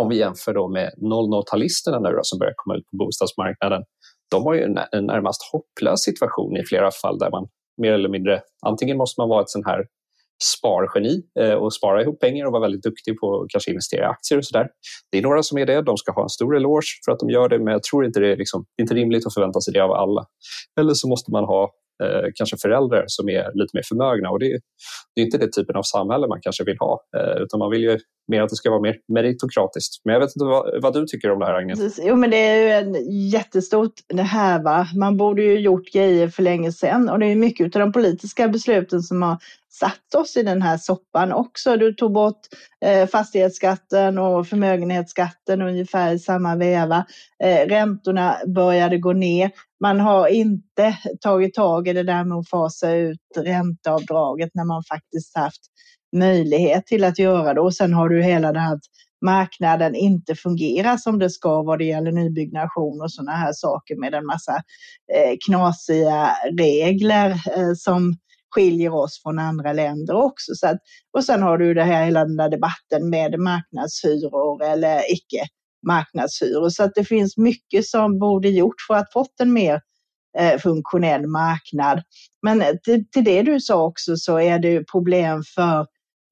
Om 0.02 0.10
vi 0.10 0.18
jämför 0.18 0.54
då 0.54 0.68
med 0.68 0.94
00-talisterna 0.98 2.00
nu 2.00 2.10
då, 2.10 2.20
som 2.24 2.40
börjar 2.40 2.54
komma 2.56 2.76
ut 2.78 2.86
på 2.92 2.98
bostadsmarknaden. 2.98 3.84
De 4.32 4.44
har 4.44 4.54
ju 4.54 4.62
en, 4.64 4.80
en 4.92 5.06
närmast 5.06 5.42
hopplös 5.52 6.02
situation 6.02 6.58
i 6.58 6.64
flera 6.66 6.92
fall 6.92 7.18
där 7.20 7.32
man 7.32 7.48
mer 7.82 7.94
eller 7.94 8.10
mindre, 8.10 8.42
antingen 8.66 8.98
måste 8.98 9.22
man 9.22 9.30
vara 9.30 9.42
ett 9.42 9.50
sån 9.50 9.66
här 9.66 9.86
spargeni 10.44 11.22
eh, 11.40 11.54
och 11.54 11.74
spara 11.74 12.02
ihop 12.02 12.20
pengar 12.20 12.46
och 12.46 12.52
vara 12.52 12.62
väldigt 12.62 12.84
duktig 12.84 13.20
på 13.20 13.42
att 13.42 13.50
kanske 13.50 13.72
investera 13.72 14.02
i 14.02 14.06
aktier 14.06 14.38
och 14.38 14.46
sådär. 14.46 14.68
Det 15.12 15.18
är 15.18 15.22
några 15.22 15.44
som 15.44 15.58
är 15.58 15.66
det. 15.66 15.82
De 15.82 15.98
ska 15.98 16.12
ha 16.12 16.24
en 16.24 16.30
stor 16.30 16.56
eloge 16.56 16.88
för 17.06 17.12
att 17.12 17.20
de 17.20 17.30
gör 17.30 17.50
det, 17.50 17.60
men 17.60 17.68
jag 17.68 17.84
tror 17.84 18.06
inte 18.06 18.20
det 18.20 18.32
är, 18.32 18.38
liksom, 18.38 18.66
inte 18.82 18.94
rimligt 18.94 19.28
att 19.28 19.34
förvänta 19.34 19.62
sig 19.62 19.74
det 19.74 19.84
av 19.84 19.92
alla. 19.92 20.26
Eller 20.80 20.94
så 20.94 21.08
måste 21.08 21.32
man 21.32 21.44
ha 21.44 21.72
eh, 22.02 22.30
kanske 22.36 22.58
föräldrar 22.58 23.04
som 23.08 23.30
är 23.30 23.52
lite 23.54 23.72
mer 23.74 23.84
förmögna 23.88 24.30
och 24.30 24.40
det, 24.40 24.60
det 25.16 25.22
är 25.22 25.26
inte 25.26 25.38
den 25.38 25.52
typen 25.52 25.76
av 25.76 25.84
samhälle 25.84 26.28
man 26.28 26.42
kanske 26.42 26.64
vill 26.64 26.78
ha, 26.80 27.02
eh, 27.18 27.44
utan 27.44 27.60
man 27.60 27.72
vill 27.72 27.82
ju 27.82 28.00
mer 28.32 28.42
att 28.42 28.50
det 28.50 28.56
ska 28.56 28.70
vara 28.70 28.82
mer 28.82 28.96
meritokratiskt. 29.14 30.02
Men 30.06 30.14
jag 30.14 30.20
vet 30.20 30.36
inte 30.36 30.46
vad, 30.46 30.82
vad 30.82 30.94
du 30.94 31.06
tycker 31.06 31.32
om 31.32 31.40
det 31.40 31.46
här, 31.46 31.54
Agnes? 31.54 32.00
Jo, 32.04 32.16
men 32.16 32.30
det 32.30 32.38
är 32.38 32.56
ju 32.56 32.70
en 32.70 33.20
jättestort 33.30 33.94
det 34.08 34.22
här. 34.22 34.64
Va? 34.64 34.88
Man 34.96 35.18
borde 35.18 35.42
ju 35.42 35.60
gjort 35.60 35.94
grejer 35.94 36.28
för 36.28 36.44
länge 36.44 36.72
sedan 36.72 37.10
och 37.10 37.20
det 37.20 37.26
är 37.26 37.36
mycket 37.36 37.76
av 37.76 37.80
de 37.80 37.92
politiska 37.92 38.48
besluten 38.48 39.02
som 39.02 39.22
har 39.22 39.38
satt 39.70 40.16
oss 40.16 40.38
i 40.38 40.44
den 40.44 40.62
här 40.62 40.78
soppan 40.78 41.32
också. 41.32 41.78
Du 41.78 41.94
tog 41.94 42.14
bort 42.14 42.40
Eh, 42.86 43.08
fastighetsskatten 43.08 44.18
och 44.18 44.48
förmögenhetsskatten 44.48 45.62
ungefär 45.62 46.14
i 46.14 46.20
samma 46.20 46.56
veva. 46.56 47.06
Eh, 47.44 47.68
räntorna 47.68 48.38
började 48.48 48.98
gå 48.98 49.14
ner. 49.14 49.52
Man 49.82 50.00
har 50.00 50.28
inte 50.28 50.98
tagit 51.22 51.54
tag 51.54 51.88
i 51.88 51.94
det 51.94 52.04
där 52.04 52.24
med 52.24 52.38
att 52.38 52.50
fasa 52.50 52.92
ut 52.92 53.20
ränteavdraget 53.38 54.50
när 54.54 54.66
man 54.66 54.84
faktiskt 54.84 55.38
haft 55.38 55.62
möjlighet 56.16 56.86
till 56.86 57.04
att 57.04 57.20
göra 57.20 57.54
det. 57.54 57.62
Och 57.62 57.76
sen 57.76 57.94
har 57.94 58.10
du 58.10 58.24
hela 58.24 58.54
det 58.54 58.60
här 58.60 58.74
att 58.74 58.84
marknaden 59.26 59.96
inte 59.96 60.36
fungerar 60.36 60.98
som 60.98 61.20
det 61.20 61.30
ska 61.30 61.62
vad 61.62 61.80
det 61.80 61.86
gäller 61.86 62.12
nybyggnation 62.12 63.02
och 63.02 63.12
sådana 63.12 63.32
här 63.32 63.54
saker 63.54 63.96
med 63.96 64.14
en 64.14 64.26
massa 64.26 64.56
eh, 65.14 65.38
knasiga 65.46 66.30
regler 66.58 67.36
som 67.76 68.16
skiljer 68.52 68.94
oss 68.94 69.22
från 69.24 69.40
andra 69.40 69.74
länder 69.74 70.16
också. 70.16 70.56
Så 70.56 70.68
att, 70.68 70.78
och 71.18 71.24
sen 71.24 71.42
har 71.42 71.58
du 71.58 71.74
det 71.74 71.84
här, 71.84 72.06
hela 72.06 72.26
den 72.26 72.38
där 72.38 72.50
debatten 72.50 73.10
med 73.10 73.40
marknadshyror 73.40 74.64
eller 74.64 75.14
icke 75.14 75.48
marknadshyror. 75.88 76.70
Så 76.70 76.84
att 76.84 76.96
det 76.96 77.06
finns 77.06 77.38
mycket 77.38 77.86
som 77.86 78.20
borde 78.20 78.50
gjorts 78.50 78.88
för 78.88 78.96
att 78.96 79.14
fått 79.14 79.40
en 79.40 79.54
mer 79.54 79.82
eh, 80.38 80.60
funktionell 80.60 81.28
marknad. 81.28 82.02
Men 82.42 82.62
eh, 82.62 82.76
till, 82.84 83.10
till 83.10 83.24
det 83.24 83.42
du 83.42 83.60
sa 83.60 83.84
också 83.84 84.16
så 84.16 84.40
är 84.40 84.60
det 84.60 84.84
problem 84.92 85.44
för 85.56 85.86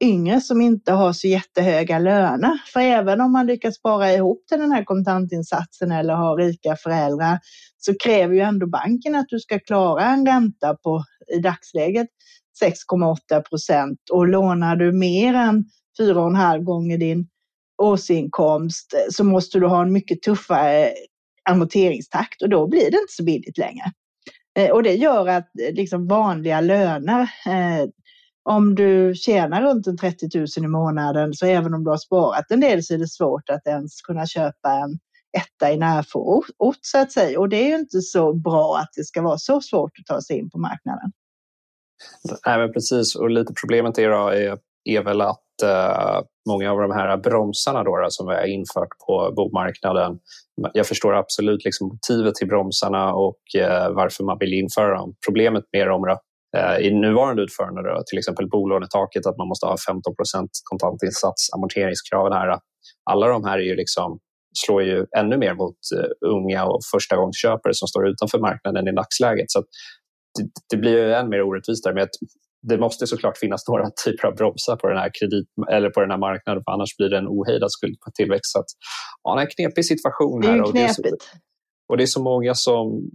yngre 0.04 0.42
som 0.42 0.62
inte 0.62 0.92
har 0.92 1.14
så 1.14 1.28
jättehöga 1.28 2.00
löner. 2.00 2.60
För 2.74 2.80
även 2.80 3.22
om 3.22 3.32
man 3.32 3.48
lyckas 3.48 3.76
spara 3.76 4.14
ihop 4.14 4.48
till 4.48 4.60
den 4.60 4.72
här 4.72 4.84
kontantinsatsen 4.84 5.92
eller 5.92 6.14
har 6.14 6.38
rika 6.38 6.76
föräldrar 6.76 7.40
så 7.78 7.94
kräver 8.04 8.34
ju 8.36 8.42
ändå 8.42 8.68
banken 8.68 9.16
att 9.16 9.30
du 9.30 9.40
ska 9.40 9.60
klara 9.60 10.06
en 10.06 10.26
ränta 10.26 10.76
på 10.76 11.04
i 11.36 11.40
dagsläget 11.40 12.08
6,8 12.64 13.42
procent 13.42 14.00
och 14.12 14.28
lånar 14.28 14.76
du 14.76 14.92
mer 14.92 15.34
än 15.34 15.66
4,5 16.00 16.64
gånger 16.64 16.98
din 16.98 17.28
årsinkomst 17.82 18.94
eh, 18.94 19.12
så 19.12 19.24
måste 19.24 19.60
du 19.60 19.68
ha 19.68 19.82
en 19.82 19.94
mycket 19.94 20.22
tuffare 20.22 20.86
eh, 20.86 20.94
amorteringstakt 21.50 22.42
och 22.42 22.50
då 22.50 22.68
blir 22.68 22.92
det 22.92 22.98
inte 22.98 23.14
så 23.18 23.24
billigt 23.24 23.58
längre. 23.58 23.92
Eh, 24.58 24.70
och 24.72 24.84
det 24.84 24.94
gör 24.94 25.28
att 25.28 25.50
liksom 25.72 26.08
vanliga 26.08 26.62
löner, 26.62 27.30
om 28.44 28.76
du 28.76 29.16
tjänar 29.16 29.62
runt 29.62 30.00
30 30.00 30.30
000 30.38 30.48
i 30.58 30.68
månaden 30.68 31.34
så 31.34 31.46
även 31.46 31.74
om 31.74 31.84
du 31.84 31.90
har 31.90 31.98
sparat 31.98 32.52
en 32.52 32.60
del 32.60 32.84
så 32.84 32.94
är 32.94 32.98
det 32.98 33.08
svårt 33.08 33.50
att 33.50 33.68
ens 33.68 34.02
kunna 34.02 34.26
köpa 34.26 34.72
en 34.72 35.00
etta 35.38 35.72
i 35.72 35.78
närförort 35.78 36.46
så 36.82 36.98
att 36.98 37.12
säga. 37.12 37.40
Och 37.40 37.50
det 37.50 37.58
är 37.58 37.68
ju 37.68 37.76
inte 37.76 38.02
så 38.02 38.34
bra 38.34 38.78
att 38.78 38.90
det 38.96 39.04
ska 39.04 39.22
vara 39.22 39.38
så 39.38 39.62
svårt 39.62 39.92
att 40.00 40.06
ta 40.06 40.22
sig 40.22 40.38
in 40.38 40.50
på 40.50 40.60
marknaden. 40.60 41.12
Nej, 42.46 42.74
precis. 42.74 43.16
Och 43.16 43.30
lite 43.30 43.54
problemet 43.62 43.98
är, 43.98 44.10
då, 44.10 44.28
är, 44.28 44.58
är 44.84 45.04
väl 45.04 45.22
att 45.22 45.44
uh, 45.64 46.22
många 46.50 46.72
av 46.72 46.80
de 46.80 46.92
här 46.92 47.18
bromsarna 47.18 47.84
då, 47.84 47.98
då, 47.98 48.08
som 48.10 48.28
vi 48.28 48.34
har 48.34 48.46
infört 48.46 48.90
på 49.08 49.34
bomarknaden. 49.36 50.20
Jag 50.74 50.88
förstår 50.88 51.16
absolut 51.16 51.66
liksom 51.66 51.88
motivet 51.88 52.36
till 52.36 52.48
bromsarna 52.48 53.14
och 53.14 53.40
uh, 53.58 53.90
varför 53.96 54.24
man 54.24 54.38
vill 54.40 54.54
införa 54.54 54.98
dem. 54.98 55.16
Problemet 55.28 55.64
med 55.72 55.88
dem 55.88 56.02
då, 56.02 56.20
uh, 56.60 56.86
i 56.86 56.92
nuvarande 56.92 57.42
utförande, 57.42 57.82
då, 57.82 58.04
till 58.08 58.20
exempel 58.20 58.50
bolånetaket, 58.50 59.26
att 59.26 59.38
man 59.38 59.48
måste 59.48 59.66
ha 59.66 59.76
15% 59.76 60.48
kontantinsats, 60.64 61.54
amorteringskraven 61.54 62.34
här. 62.34 62.60
Alla 63.12 63.28
de 63.28 63.44
här 63.44 63.58
är 63.58 63.64
ju 63.64 63.76
liksom 63.76 64.20
slår 64.54 64.84
ju 64.84 65.06
ännu 65.18 65.38
mer 65.38 65.54
mot 65.54 65.78
unga 66.26 66.66
och 66.66 66.80
förstagångsköpare 66.92 67.74
som 67.74 67.88
står 67.88 68.08
utanför 68.08 68.40
marknaden 68.40 68.88
i 68.88 68.92
dagsläget. 68.92 69.52
Så 69.52 69.64
det, 70.38 70.50
det, 70.70 70.78
blir 70.78 70.92
ju 70.92 71.14
än 71.14 71.30
mer 71.30 71.42
orättvist 71.42 71.84
där. 71.84 71.94
Men 71.94 72.08
det 72.68 72.78
måste 72.78 73.08
såklart 73.08 73.38
finnas 73.38 73.68
några 73.68 73.90
typer 74.06 74.28
av 74.28 74.36
bromsar 74.36 74.76
på 74.76 74.88
den 74.88 74.98
här, 74.98 75.12
kredit, 75.20 75.48
eller 75.72 75.90
på 75.90 76.02
den 76.02 76.12
här 76.12 76.18
marknaden 76.18 76.64
för 76.64 76.72
annars 76.72 76.98
blir 76.98 77.10
det 77.10 77.18
en 77.18 77.28
ohejdad 77.28 77.72
skuldtillväxt. 77.72 78.52
Så 78.52 78.60
att, 78.60 78.70
ja, 79.24 79.36
det 79.36 79.42
är 79.42 79.46
en 79.46 79.52
knepig 79.56 79.86
situation. 79.86 80.44
Här, 80.44 80.74
det 80.74 80.82
är 80.82 80.94
knepigt. 80.94 81.24
Och 81.90 81.98
det 81.98 82.04
är 82.04 82.14
så 82.18 82.24
många 82.24 82.56
som 82.56 83.10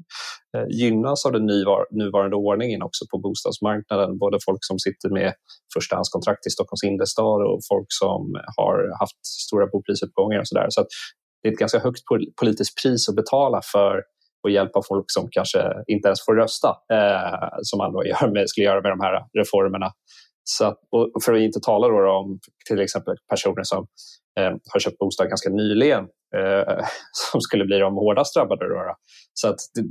eh, 0.56 0.66
gynnas 0.80 1.26
av 1.26 1.32
den 1.32 1.46
nuvarande 1.90 2.36
ordningen 2.36 2.82
också 2.82 3.04
på 3.10 3.18
bostadsmarknaden. 3.18 4.18
Både 4.18 4.38
folk 4.44 4.58
som 4.60 4.78
sitter 4.78 5.08
med 5.10 5.34
förstahandskontrakt 5.74 6.46
i 6.46 6.50
Stockholms 6.50 6.84
innerstad 6.84 7.40
och 7.50 7.60
folk 7.68 7.86
som 7.88 8.20
har 8.56 8.98
haft 9.00 9.26
stora 9.46 9.66
boprisuppgångar 9.66 10.40
och 10.40 10.48
sådär. 10.48 10.66
Så 10.68 10.80
att 10.80 10.86
det 11.42 11.48
är 11.48 11.52
ett 11.52 11.58
ganska 11.58 11.78
högt 11.78 12.02
politiskt 12.40 12.82
pris 12.82 13.08
att 13.08 13.16
betala 13.16 13.60
för 13.72 14.02
och 14.44 14.50
hjälpa 14.50 14.80
folk 14.88 15.04
som 15.08 15.28
kanske 15.30 15.58
inte 15.86 16.08
ens 16.08 16.24
får 16.24 16.34
rösta, 16.34 16.68
eh, 16.68 17.48
som 17.62 17.78
man 17.78 17.92
då 17.92 18.04
gör 18.04 18.28
med, 18.34 18.48
skulle 18.48 18.66
göra 18.66 18.82
med 18.82 18.92
de 18.92 19.00
här 19.00 19.24
reformerna. 19.38 19.92
Så 20.44 20.64
att, 20.64 20.78
och 20.90 21.22
för 21.24 21.34
att 21.34 21.40
inte 21.40 21.60
tala 21.60 21.88
då 21.88 22.10
om 22.10 22.38
till 22.68 22.80
exempel 22.80 23.16
personer 23.30 23.62
som 23.62 23.86
eh, 24.40 24.52
har 24.72 24.80
köpt 24.80 24.98
bostad 24.98 25.28
ganska 25.28 25.50
nyligen 25.50 26.04
eh, 26.36 26.84
som 27.30 27.40
skulle 27.40 27.64
bli 27.64 27.78
de 27.78 27.94
hårdast 27.94 28.34
drabbade. 28.34 28.68
Då, 28.68 28.94
Så 29.34 29.48
att 29.48 29.58
det, 29.74 29.82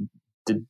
det, 0.53 0.65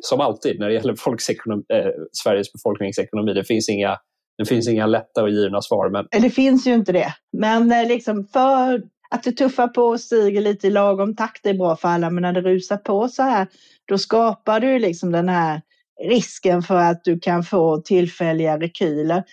som 0.00 0.20
alltid 0.20 0.60
när 0.60 0.68
det 0.68 0.74
gäller 0.74 0.94
folks 0.94 1.30
ekonomi, 1.30 1.62
eh, 1.74 1.90
Sveriges 2.12 2.52
befolkningsekonomi, 2.52 3.32
det 3.32 3.44
finns 3.44 3.68
inga 3.68 3.98
det 4.38 4.44
finns 4.44 4.68
inga 4.68 4.86
lätta 4.86 5.22
och 5.22 5.30
givna 5.30 5.62
svar. 5.62 5.90
Men... 5.90 6.06
Det 6.22 6.30
finns 6.30 6.66
ju 6.66 6.74
inte 6.74 6.92
det. 6.92 7.14
Men 7.38 7.72
eh, 7.72 7.88
liksom 7.88 8.26
för 8.32 8.82
att 9.10 9.22
det 9.22 9.32
tuffar 9.32 9.68
på 9.68 9.82
och 9.82 10.00
stiger 10.00 10.40
lite 10.40 10.66
i 10.66 10.70
lagom 10.70 11.16
takt 11.16 11.46
är 11.46 11.54
bra 11.54 11.76
för 11.76 11.88
alla. 11.88 12.10
Men 12.10 12.22
när 12.22 12.32
det 12.32 12.40
rusar 12.40 12.76
på 12.76 13.08
så 13.08 13.22
här, 13.22 13.46
då 13.84 13.98
skapar 13.98 14.60
du 14.60 14.78
liksom 14.78 15.12
den 15.12 15.28
här 15.28 15.60
risken 16.08 16.62
för 16.62 16.76
att 16.76 17.04
du 17.04 17.20
kan 17.20 17.42
få 17.42 17.80
tillfälliga 17.80 18.58
rekyler. 18.58 19.24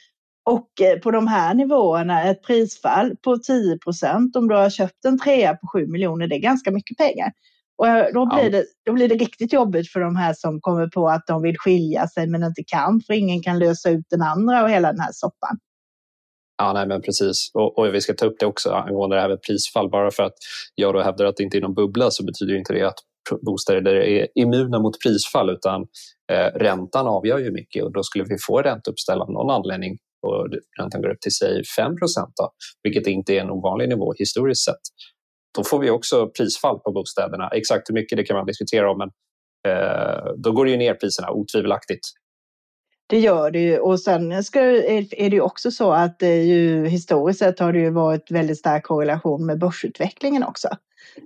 Och 0.46 0.82
eh, 0.82 1.00
på 1.00 1.12
de 1.12 1.28
här 1.28 1.54
nivåerna, 1.54 2.24
ett 2.24 2.44
prisfall 2.44 3.16
på 3.24 3.38
10 3.38 3.78
procent 3.78 4.36
om 4.36 4.48
du 4.48 4.56
har 4.56 4.70
köpt 4.70 5.06
en 5.06 5.20
trea 5.20 5.56
på 5.56 5.68
7 5.68 5.88
miljoner, 5.88 6.28
det 6.28 6.36
är 6.36 6.40
ganska 6.40 6.72
mycket 6.72 6.98
pengar. 6.98 7.32
Och 7.78 7.88
eh, 7.88 8.14
då 8.14 8.26
blir, 8.26 8.52
det, 8.52 8.66
då 8.86 8.94
blir 8.94 9.08
det 9.08 9.16
riktigt 9.16 9.54
jobbigt 9.54 9.92
för 9.92 10.00
de 10.00 10.16
här 10.16 10.34
som 10.34 10.62
kommer 10.62 10.88
på 10.88 11.10
att 11.10 11.28
de 11.28 11.42
vill 11.42 11.58
skilja 11.58 12.08
sig 12.08 12.28
men 12.28 12.44
inte 12.44 12.64
kan, 12.68 13.02
för 13.08 13.14
ingen 13.14 13.44
kan 13.44 13.60
lösa 13.60 13.90
ut 13.90 14.06
den 14.10 14.22
andra 14.22 14.64
och 14.64 14.70
hela 14.70 14.92
den 14.92 15.02
här 15.02 15.12
soppan. 15.12 15.58
Ja, 16.58 16.74
nej, 16.74 16.88
men 16.88 17.02
precis. 17.02 17.52
Och, 17.54 17.78
och, 17.78 17.94
vi 17.94 18.02
ska 18.02 18.14
ta 18.14 18.26
upp 18.26 18.40
det 18.40 18.46
också 18.46 18.72
angående 18.72 19.16
det 19.16 19.22
här 19.22 19.30
med 19.30 19.42
prisfall. 19.42 19.90
Bara 19.90 20.12
för 20.12 20.24
att 20.24 20.34
jag 20.76 20.94
då 20.94 21.02
hävdar 21.02 21.26
att 21.26 21.38
det 21.38 21.44
inte 21.44 21.58
är 21.58 21.62
någon 21.62 21.74
bubbla 21.74 22.12
så 22.12 22.26
betyder 22.26 22.56
inte 22.56 22.74
det 22.74 22.88
att 22.88 23.00
bostäder 23.46 23.96
är 23.96 24.28
immuna 24.36 24.80
mot 24.80 25.02
prisfall 25.04 25.50
utan 25.50 25.82
eh, 26.32 26.60
räntan 26.60 27.08
avgör 27.08 27.38
ju 27.38 27.52
mycket 27.52 27.84
och 27.84 27.94
då 27.94 28.04
skulle 28.04 28.24
vi 28.24 28.38
få 28.48 28.62
ränteuppställ 28.62 29.22
av 29.22 29.32
någon 29.32 29.50
anledning 29.50 29.98
och 30.28 30.48
räntan 30.80 31.02
går 31.02 31.10
upp 31.10 31.22
till 31.22 31.36
säg 31.36 31.64
5 31.78 31.96
då, 32.36 32.52
vilket 32.84 33.08
inte 33.08 33.34
är 33.34 33.42
en 33.42 33.50
ovanlig 33.50 33.90
nivå 33.90 34.14
historiskt 34.18 34.66
sett. 34.66 34.82
Då 35.58 35.64
får 35.64 35.80
vi 35.80 35.90
också 35.90 36.30
prisfall 36.38 36.80
på 36.80 36.92
bostäderna. 36.92 37.50
Exakt 37.50 37.90
hur 37.90 37.94
mycket 37.94 38.18
det 38.18 38.24
kan 38.24 38.38
man 38.38 38.46
diskutera 38.46 38.92
om 38.92 38.98
men 38.98 39.10
eh, 39.74 40.34
då 40.38 40.52
går 40.52 40.66
det 40.66 40.72
ju 40.72 40.78
ner 40.78 40.94
priserna 40.94 41.32
otvivelaktigt 41.32 42.08
det 43.08 43.20
gör 43.20 43.52
det 43.52 43.60
ju. 43.60 43.80
Och 43.80 44.00
sen 44.00 44.44
ska, 44.44 44.60
är 44.60 45.30
det 45.30 45.36
ju 45.36 45.42
också 45.42 45.72
så 45.72 45.92
att 45.92 46.20
det 46.20 46.44
ju, 46.44 46.88
historiskt 46.88 47.40
sett 47.40 47.60
har 47.60 47.74
det 47.74 47.80
ju 47.80 47.90
varit 47.90 48.32
väldigt 48.32 48.60
stark 48.60 48.84
korrelation 48.84 49.46
med 49.46 49.60
börsutvecklingen 49.60 50.44
också. 50.44 50.68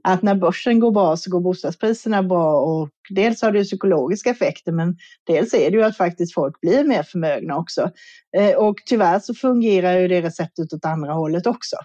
Att 0.03 0.21
när 0.21 0.35
börsen 0.35 0.79
går 0.79 0.91
bra 0.91 1.17
så 1.17 1.31
går 1.31 1.39
bostadspriserna 1.39 2.23
bra 2.23 2.61
och 2.61 2.89
dels 3.09 3.41
har 3.41 3.51
det 3.51 3.63
psykologiska 3.63 4.29
effekter 4.29 4.71
men 4.71 4.97
dels 5.27 5.53
är 5.53 5.71
det 5.71 5.77
ju 5.77 5.83
att 5.83 5.97
faktiskt 5.97 6.33
folk 6.33 6.61
blir 6.61 6.83
mer 6.83 7.03
förmögna 7.03 7.57
också. 7.57 7.91
Eh, 8.37 8.55
och 8.55 8.75
tyvärr 8.85 9.19
så 9.19 9.33
fungerar 9.33 9.97
ju 9.97 10.07
det 10.07 10.21
receptet 10.21 10.73
åt 10.73 10.85
andra 10.85 11.13
hållet 11.13 11.47
också. 11.47 11.75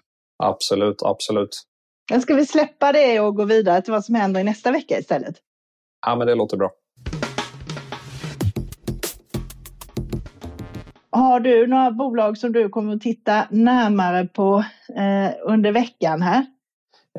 Absolut, 0.43 1.03
absolut. 1.03 1.63
Men 2.11 2.23
ska 2.23 2.35
vi 2.35 2.47
släppa 2.47 2.93
det 2.93 3.21
och 3.21 3.35
gå 3.35 3.45
vidare 3.45 3.83
till 3.83 3.93
vad 3.93 4.05
som 4.05 4.15
händer 4.15 4.41
i 4.41 4.45
nästa 4.45 4.71
vecka 4.71 4.99
istället? 4.99 5.37
Ja, 6.07 6.17
men 6.17 6.27
det 6.27 6.35
låter 6.35 6.57
bra. 6.57 6.71
Har 11.17 11.41
du 11.41 11.67
några 11.67 11.91
bolag 11.91 12.39
som 12.39 12.53
du 12.53 12.69
kommer 12.69 12.95
att 12.95 13.01
titta 13.01 13.47
närmare 13.51 14.27
på 14.27 14.65
eh, 14.97 15.53
under 15.53 15.73
veckan 15.73 16.23
här? 16.23 16.47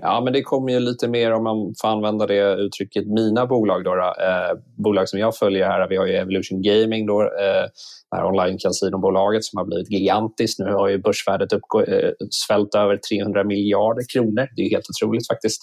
Ja, 0.01 0.21
men 0.23 0.33
det 0.33 0.41
kommer 0.41 0.71
ju 0.71 0.79
lite 0.79 1.07
mer 1.07 1.33
om 1.33 1.43
man 1.43 1.73
får 1.81 1.87
använda 1.87 2.27
det 2.27 2.53
uttrycket, 2.53 3.07
mina 3.07 3.45
bolag. 3.45 3.83
Då. 3.83 3.91
Eh, 3.91 4.59
bolag 4.77 5.09
som 5.09 5.19
jag 5.19 5.35
följer 5.35 5.65
här, 5.65 5.87
vi 5.89 5.97
har 5.97 6.05
ju 6.05 6.13
Evolution 6.13 6.61
Gaming, 6.61 7.05
då, 7.05 7.21
eh, 7.21 7.65
det 8.11 8.17
här 8.17 8.25
online-kasinobolaget 8.25 9.43
som 9.43 9.57
har 9.57 9.65
blivit 9.65 9.91
gigantiskt. 9.91 10.59
Nu 10.59 10.73
har 10.73 10.87
ju 10.87 10.97
börsvärdet 10.97 11.53
uppgå, 11.53 11.81
eh, 11.81 12.11
svällt 12.29 12.75
över 12.75 12.97
300 12.97 13.43
miljarder 13.43 14.03
kronor. 14.13 14.47
Det 14.55 14.61
är 14.61 14.69
helt 14.69 14.89
otroligt 14.89 15.27
faktiskt. 15.27 15.61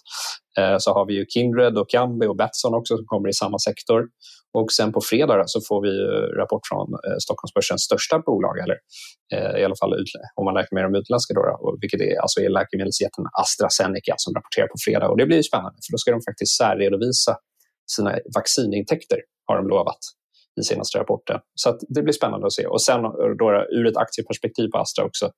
Eh, 0.59 0.77
så 0.79 0.94
har 0.94 1.07
vi 1.07 1.14
ju 1.14 1.27
Kindred 1.29 1.79
och 1.79 1.90
Kambi 1.90 2.27
och 2.27 2.37
Betsson 2.37 2.75
också 2.75 2.97
som 2.97 3.07
kommer 3.07 3.29
i 3.29 3.33
samma 3.33 3.59
sektor. 3.59 4.09
Och 4.59 4.73
sen 4.73 4.93
på 4.93 5.01
fredag 5.01 5.43
så 5.47 5.61
får 5.69 5.81
vi 5.87 5.93
rapport 6.40 6.64
från 6.71 6.87
eh, 7.07 7.19
Stockholmsbörsens 7.25 7.83
största 7.83 8.19
bolag, 8.19 8.59
eller 8.59 8.79
eh, 9.35 9.61
i 9.61 9.64
alla 9.64 9.79
fall 9.81 9.93
om 10.35 10.45
man 10.45 10.55
räknar 10.55 10.75
med 10.77 10.85
de 10.88 10.99
utländska, 11.01 11.35
då, 11.35 11.79
vilket 11.81 12.01
är, 12.01 12.17
alltså 12.23 12.40
är 12.40 12.49
läkemedelsjätten 12.49 13.25
AstraZeneca 13.43 14.14
som 14.17 14.35
rapporterar 14.35 14.67
på 14.67 14.79
fredag. 14.85 15.09
Och 15.11 15.19
det 15.19 15.27
blir 15.27 15.43
spännande, 15.43 15.79
för 15.85 15.93
då 15.95 15.99
ska 15.99 16.11
de 16.11 16.21
faktiskt 16.31 16.57
särredovisa 16.57 17.33
sina 17.95 18.11
vaccinintäkter, 18.37 19.19
har 19.47 19.57
de 19.57 19.69
lovat 19.69 20.03
i 20.61 20.62
senaste 20.62 20.99
rapporten. 20.99 21.40
Så 21.55 21.79
det 21.88 22.03
blir 22.03 22.12
spännande 22.12 22.47
att 22.47 22.53
se. 22.53 22.67
Och 22.67 22.83
sen 22.83 23.05
eh, 23.05 23.11
då, 23.38 23.67
ur 23.71 23.87
ett 23.87 23.97
aktieperspektiv 23.97 24.69
på 24.69 24.79
Astra 24.79 25.05
också, 25.05 25.31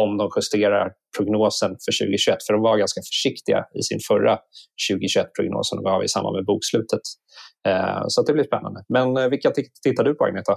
om 0.00 0.16
de 0.16 0.30
justerar 0.36 0.92
prognosen 1.16 1.70
för 1.70 1.92
2021. 2.04 2.38
För 2.46 2.52
de 2.52 2.62
var 2.62 2.76
ganska 2.78 3.00
försiktiga 3.00 3.64
i 3.78 3.82
sin 3.82 3.98
förra 4.08 4.38
2021-prognos 4.90 5.68
som 5.68 5.82
de 5.82 5.90
gav 5.90 6.04
i 6.04 6.08
samband 6.08 6.36
med 6.36 6.44
bokslutet. 6.44 7.04
Eh, 7.68 8.04
så 8.08 8.22
det 8.22 8.32
blir 8.32 8.44
spännande. 8.44 8.80
Men 8.88 9.16
eh, 9.16 9.28
vilka 9.28 9.50
tittar 9.82 10.04
du 10.04 10.14
på 10.14 10.24
Agneta? 10.24 10.54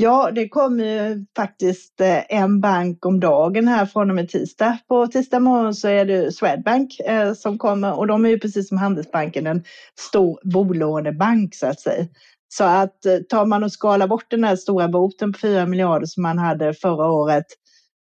Ja, 0.00 0.30
det 0.34 0.48
kommer 0.48 0.84
ju 0.84 1.26
faktiskt 1.36 2.00
eh, 2.00 2.36
en 2.40 2.60
bank 2.60 3.06
om 3.06 3.20
dagen 3.20 3.68
här 3.68 3.86
från 3.86 4.10
och 4.10 4.16
med 4.16 4.28
tisdag. 4.28 4.78
På 4.88 5.06
tisdag 5.06 5.40
morgon 5.40 5.74
så 5.74 5.88
är 5.88 6.04
det 6.04 6.32
Swedbank 6.32 7.00
eh, 7.00 7.34
som 7.34 7.58
kommer 7.58 7.98
och 7.98 8.06
de 8.06 8.24
är 8.24 8.28
ju 8.28 8.38
precis 8.38 8.68
som 8.68 8.78
Handelsbanken 8.78 9.46
en 9.46 9.64
stor 10.00 10.40
bolånebank 10.52 11.54
så 11.54 11.66
att 11.66 11.80
säga. 11.80 12.06
Så 12.48 12.64
att 12.64 13.06
eh, 13.06 13.18
tar 13.18 13.46
man 13.46 13.64
och 13.64 13.72
skalar 13.72 14.06
bort 14.06 14.30
den 14.30 14.44
här 14.44 14.56
stora 14.56 14.88
boten 14.88 15.32
på 15.32 15.38
4 15.38 15.66
miljarder 15.66 16.06
som 16.06 16.22
man 16.22 16.38
hade 16.38 16.74
förra 16.74 17.10
året 17.10 17.46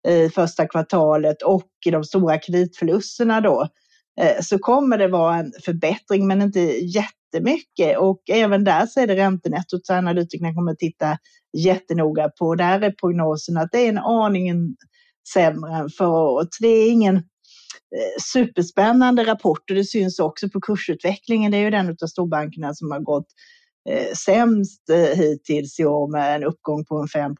i 0.07 0.29
första 0.29 0.67
kvartalet 0.67 1.41
och 1.41 1.71
i 1.85 1.91
de 1.91 2.03
stora 2.03 2.37
kreditförlusterna 2.39 3.41
då 3.41 3.67
eh, 4.21 4.41
så 4.41 4.59
kommer 4.59 4.97
det 4.97 5.07
vara 5.07 5.35
en 5.35 5.51
förbättring 5.65 6.27
men 6.27 6.41
inte 6.41 6.59
jättemycket 6.59 7.97
och 7.97 8.21
även 8.29 8.63
där 8.63 8.85
så 8.85 8.99
är 8.99 9.07
det 9.07 9.15
räntenettot 9.15 9.85
så 9.85 9.93
analytikerna 9.93 10.53
kommer 10.53 10.71
att 10.71 10.79
titta 10.79 11.17
jättenoga 11.57 12.29
på. 12.29 12.55
Där 12.55 12.81
är 12.81 12.91
prognosen 12.91 13.57
att 13.57 13.71
det 13.71 13.77
är 13.79 13.89
en 13.89 13.97
aningen 13.97 14.75
sämre 15.33 15.75
än 15.75 15.89
förra 15.89 16.29
året. 16.29 16.49
Det 16.59 16.67
är 16.67 16.91
ingen 16.91 17.23
superspännande 18.33 19.23
rapport 19.23 19.69
och 19.69 19.75
det 19.75 19.83
syns 19.83 20.19
också 20.19 20.49
på 20.49 20.61
kursutvecklingen. 20.61 21.51
Det 21.51 21.57
är 21.57 21.61
ju 21.61 21.69
den 21.69 21.89
av 22.01 22.07
storbankerna 22.07 22.73
som 22.73 22.91
har 22.91 22.99
gått 22.99 23.27
Eh, 23.89 24.13
sämst 24.13 24.89
eh, 24.89 25.17
hittills 25.17 25.79
i 25.79 25.85
år 25.85 26.07
med 26.07 26.35
en 26.35 26.43
uppgång 26.43 26.85
på 26.85 26.97
en 26.97 27.07
5 27.07 27.35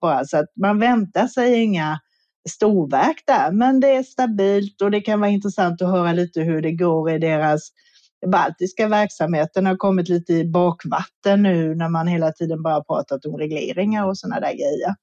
bara. 0.00 0.24
Så 0.24 0.36
att 0.36 0.52
man 0.60 0.78
väntar 0.78 1.26
sig 1.26 1.62
inga 1.62 2.00
storverk 2.48 3.22
där, 3.26 3.52
men 3.52 3.80
det 3.80 3.96
är 3.96 4.02
stabilt 4.02 4.82
och 4.82 4.90
det 4.90 5.00
kan 5.00 5.20
vara 5.20 5.30
intressant 5.30 5.82
att 5.82 5.88
höra 5.88 6.12
lite 6.12 6.40
hur 6.40 6.62
det 6.62 6.72
går 6.72 7.10
i 7.10 7.18
deras 7.18 7.70
baltiska 8.26 8.88
verksamheten 8.88 9.66
har 9.66 9.76
kommit 9.76 10.08
lite 10.08 10.32
i 10.32 10.44
bakvatten 10.44 11.42
nu 11.42 11.74
när 11.74 11.88
man 11.88 12.06
hela 12.06 12.32
tiden 12.32 12.62
bara 12.62 12.84
pratat 12.84 13.26
om 13.26 13.36
regleringar 13.36 14.06
och 14.06 14.18
sådana 14.18 14.40
där 14.40 14.52
grejer. 14.52 14.94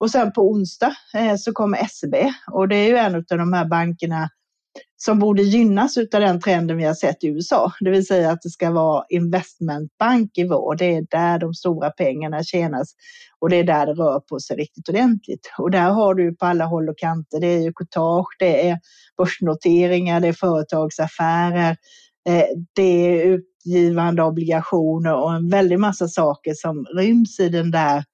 Och 0.00 0.10
sen 0.10 0.32
på 0.32 0.50
onsdag 0.50 0.94
eh, 1.14 1.36
så 1.36 1.52
kommer 1.52 1.86
SEB 1.86 2.14
och 2.52 2.68
det 2.68 2.76
är 2.76 2.88
ju 2.88 2.96
en 2.96 3.14
av 3.14 3.24
de 3.28 3.52
här 3.52 3.64
bankerna 3.64 4.30
som 4.96 5.18
borde 5.18 5.42
gynnas 5.42 5.96
av 5.96 6.06
den 6.10 6.40
trenden 6.40 6.76
vi 6.76 6.84
har 6.84 6.94
sett 6.94 7.24
i 7.24 7.26
USA, 7.26 7.72
det 7.80 7.90
vill 7.90 8.06
säga 8.06 8.30
att 8.30 8.42
det 8.42 8.50
ska 8.50 8.70
vara 8.70 9.04
investmentbank 9.08 10.38
i 10.38 10.48
vår. 10.48 10.76
Det 10.76 10.94
är 10.94 11.06
där 11.10 11.38
de 11.38 11.54
stora 11.54 11.90
pengarna 11.90 12.42
tjänas 12.42 12.94
och 13.38 13.50
det 13.50 13.56
är 13.56 13.64
där 13.64 13.86
det 13.86 13.92
rör 13.92 14.20
på 14.20 14.40
sig 14.40 14.56
riktigt 14.56 14.88
ordentligt. 14.88 15.52
Och 15.58 15.70
där 15.70 15.90
har 15.90 16.14
du 16.14 16.36
på 16.36 16.46
alla 16.46 16.64
håll 16.64 16.88
och 16.88 16.98
kanter. 16.98 17.40
Det 17.40 17.46
är 17.46 17.60
ju 17.60 17.72
courtage, 17.72 18.36
det 18.38 18.68
är 18.68 18.78
börsnoteringar, 19.16 20.20
det 20.20 20.28
är 20.28 20.32
företagsaffärer, 20.32 21.76
eh, 22.28 22.44
det 22.74 22.82
är 22.82 23.24
utgivande 23.24 24.22
obligationer 24.22 25.14
och 25.14 25.34
en 25.34 25.50
väldig 25.50 25.78
massa 25.78 26.08
saker 26.08 26.54
som 26.54 26.86
ryms 26.96 27.40
i 27.40 27.48
den 27.48 27.70
där 27.70 28.04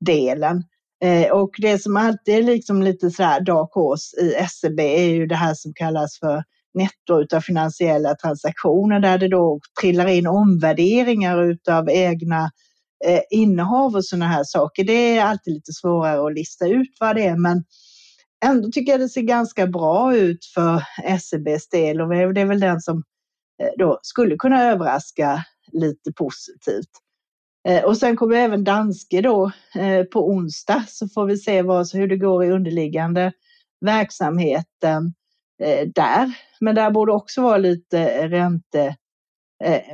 delen. 0.00 0.64
Eh, 1.02 1.30
och 1.30 1.50
det 1.58 1.78
som 1.78 1.96
alltid 1.96 2.34
är 2.34 2.42
liksom 2.42 2.82
lite 2.82 3.10
sådär 3.10 3.40
dark 3.40 3.70
horse 3.72 4.16
i 4.20 4.46
SEB 4.48 4.80
är 4.80 5.04
ju 5.04 5.26
det 5.26 5.34
här 5.34 5.54
som 5.54 5.74
kallas 5.74 6.18
för 6.18 6.44
netto 6.74 7.36
av 7.36 7.40
finansiella 7.40 8.14
transaktioner 8.14 9.00
där 9.00 9.18
det 9.18 9.28
då 9.28 9.60
trillar 9.80 10.06
in 10.06 10.26
omvärderingar 10.26 11.56
av 11.70 11.90
egna 11.90 12.50
eh, 13.04 13.20
innehav 13.30 13.94
och 13.94 14.04
sådana 14.04 14.26
här 14.26 14.44
saker. 14.44 14.84
Det 14.84 15.16
är 15.18 15.24
alltid 15.24 15.54
lite 15.54 15.72
svårare 15.72 16.26
att 16.26 16.34
lista 16.34 16.66
ut 16.66 16.96
vad 17.00 17.16
det 17.16 17.26
är, 17.26 17.36
men 17.36 17.64
ändå 18.44 18.70
tycker 18.72 18.92
jag 18.92 19.00
det 19.00 19.08
ser 19.08 19.22
ganska 19.22 19.66
bra 19.66 20.16
ut 20.16 20.44
för 20.54 20.82
SEBs 21.18 21.68
del 21.68 22.00
och 22.00 22.08
det 22.08 22.40
är 22.40 22.46
väl 22.46 22.60
den 22.60 22.80
som 22.80 23.02
eh, 23.62 23.70
då 23.78 23.98
skulle 24.02 24.36
kunna 24.36 24.70
överraska 24.70 25.44
lite 25.72 26.12
positivt. 26.12 26.90
Eh, 27.68 27.84
och 27.84 27.96
sen 27.96 28.16
kommer 28.16 28.36
även 28.36 28.64
Danske 28.64 29.20
då 29.20 29.52
eh, 29.74 30.04
på 30.04 30.28
onsdag 30.28 30.84
så 30.88 31.08
får 31.08 31.26
vi 31.26 31.36
se 31.36 31.62
vad, 31.62 31.92
hur 31.92 32.08
det 32.08 32.16
går 32.16 32.44
i 32.44 32.50
underliggande 32.50 33.32
verksamheten 33.80 35.14
eh, 35.62 35.88
där. 35.94 36.32
Men 36.60 36.74
där 36.74 36.90
borde 36.90 37.12
också 37.12 37.42
vara 37.42 37.58
lite 37.58 38.28
ränte 38.28 38.96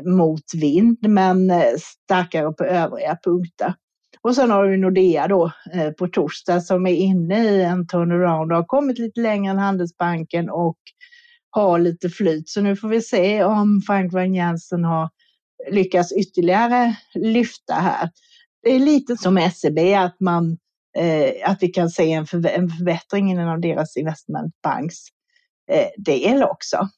motvind 0.04 0.98
men 1.08 1.52
starkare 1.80 2.52
på 2.52 2.64
övriga 2.64 3.18
punkter. 3.24 3.74
Och 4.22 4.34
sen 4.34 4.50
har 4.50 4.66
vi 4.66 4.76
Nordea 4.76 5.28
då 5.28 5.52
på 5.98 6.08
torsdag 6.08 6.60
som 6.60 6.86
är 6.86 6.94
inne 6.94 7.44
i 7.44 7.62
en 7.62 7.86
turnaround 7.86 8.52
och 8.52 8.58
har 8.58 8.64
kommit 8.64 8.98
lite 8.98 9.20
längre 9.20 9.50
än 9.50 9.58
Handelsbanken 9.58 10.50
och 10.50 10.78
har 11.50 11.78
lite 11.78 12.08
flyt. 12.08 12.48
Så 12.48 12.60
nu 12.60 12.76
får 12.76 12.88
vi 12.88 13.02
se 13.02 13.44
om 13.44 13.82
Frank 13.86 14.12
Van 14.12 14.34
Jensen 14.34 14.84
har 14.84 15.08
lyckas 15.70 16.12
ytterligare 16.12 16.96
lyfta 17.14 17.74
här. 17.74 18.10
Det 18.62 18.70
är 18.70 18.78
lite 18.78 19.16
som 19.16 19.50
SEB 19.54 19.78
att 19.78 20.20
man 20.20 20.58
eh, 20.98 21.50
att 21.50 21.62
vi 21.62 21.68
kan 21.68 21.90
se 21.90 22.12
en, 22.12 22.26
för, 22.26 22.46
en 22.46 22.68
förbättring 22.68 23.30
inom 23.30 23.60
deras 23.60 23.96
investmentbanks 23.96 24.96
eh, 25.70 25.88
del 25.96 26.42
också. 26.42 26.88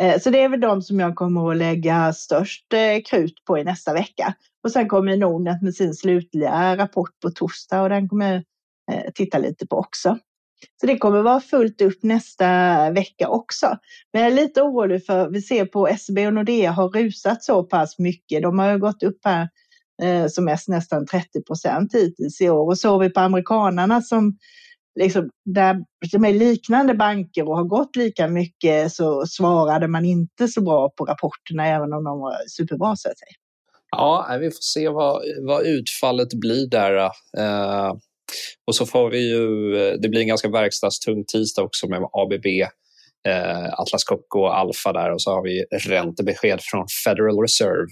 Eh, 0.00 0.20
så 0.20 0.30
det 0.30 0.42
är 0.42 0.48
väl 0.48 0.60
de 0.60 0.82
som 0.82 1.00
jag 1.00 1.16
kommer 1.16 1.50
att 1.50 1.56
lägga 1.56 2.12
störst 2.12 2.72
eh, 2.72 3.02
krut 3.10 3.44
på 3.46 3.58
i 3.58 3.64
nästa 3.64 3.92
vecka. 3.92 4.34
Och 4.64 4.72
sen 4.72 4.88
kommer 4.88 5.16
Nordnet 5.16 5.62
med 5.62 5.74
sin 5.74 5.94
slutliga 5.94 6.76
rapport 6.76 7.20
på 7.22 7.30
torsdag 7.30 7.82
och 7.82 7.88
den 7.88 8.08
kommer 8.08 8.44
jag 8.86 8.96
eh, 8.96 9.10
titta 9.14 9.38
lite 9.38 9.66
på 9.66 9.76
också. 9.76 10.18
Så 10.80 10.86
det 10.86 10.98
kommer 10.98 11.22
vara 11.22 11.40
fullt 11.40 11.80
upp 11.80 12.02
nästa 12.02 12.90
vecka 12.90 13.28
också. 13.28 13.78
Men 14.12 14.22
jag 14.22 14.32
är 14.32 14.36
lite 14.36 14.62
orolig 14.62 15.06
för, 15.06 15.30
vi 15.30 15.42
ser 15.42 15.64
på 15.64 15.88
SEB 15.98 16.18
och 16.18 16.34
Nordea 16.34 16.70
har 16.70 16.88
rusat 16.88 17.44
så 17.44 17.62
pass 17.62 17.98
mycket. 17.98 18.42
De 18.42 18.58
har 18.58 18.72
ju 18.72 18.78
gått 18.78 19.02
upp 19.02 19.18
här 19.24 19.48
eh, 20.02 20.26
som 20.26 20.44
mest 20.44 20.68
nästan 20.68 21.06
30 21.06 21.42
procent 21.46 21.94
hittills 21.94 22.40
i 22.40 22.50
år. 22.50 22.66
Och 22.66 22.78
så 22.78 22.98
vi 22.98 23.10
på 23.10 23.20
amerikanarna 23.20 24.02
som 24.02 24.36
liksom, 25.00 25.30
där 25.44 25.84
som 26.10 26.24
är 26.24 26.32
liknande 26.32 26.94
banker 26.94 27.48
och 27.48 27.56
har 27.56 27.64
gått 27.64 27.96
lika 27.96 28.28
mycket 28.28 28.92
så 28.92 29.26
svarade 29.26 29.88
man 29.88 30.04
inte 30.04 30.48
så 30.48 30.60
bra 30.60 30.90
på 30.96 31.04
rapporterna 31.04 31.66
även 31.66 31.92
om 31.92 32.04
de 32.04 32.20
var 32.20 32.34
superbra 32.48 32.96
så 32.96 33.08
att 33.08 33.18
säga. 33.18 33.36
Ja, 33.90 34.36
vi 34.40 34.50
får 34.50 34.60
se 34.60 34.88
vad, 34.88 35.22
vad 35.40 35.66
utfallet 35.66 36.34
blir 36.34 36.66
där. 36.66 36.96
Eh, 37.38 37.94
och 38.66 38.74
så 38.74 38.86
får 38.86 39.10
vi 39.10 39.30
ju, 39.30 39.76
eh, 39.76 39.94
det 39.94 40.08
blir 40.08 40.20
en 40.20 40.28
ganska 40.28 40.48
verkstadstung 40.48 41.24
tisdag 41.24 41.62
också 41.62 41.88
med 41.88 42.00
ABB, 42.12 42.46
eh, 43.28 43.80
Atlas 43.80 44.04
Copco 44.04 44.38
och 44.38 44.58
Alfa 44.58 44.92
där 44.92 45.12
och 45.12 45.22
så 45.22 45.30
har 45.30 45.42
vi 45.42 45.64
räntebesked 45.88 46.60
från 46.62 46.86
Federal 47.04 47.38
Reserve 47.40 47.86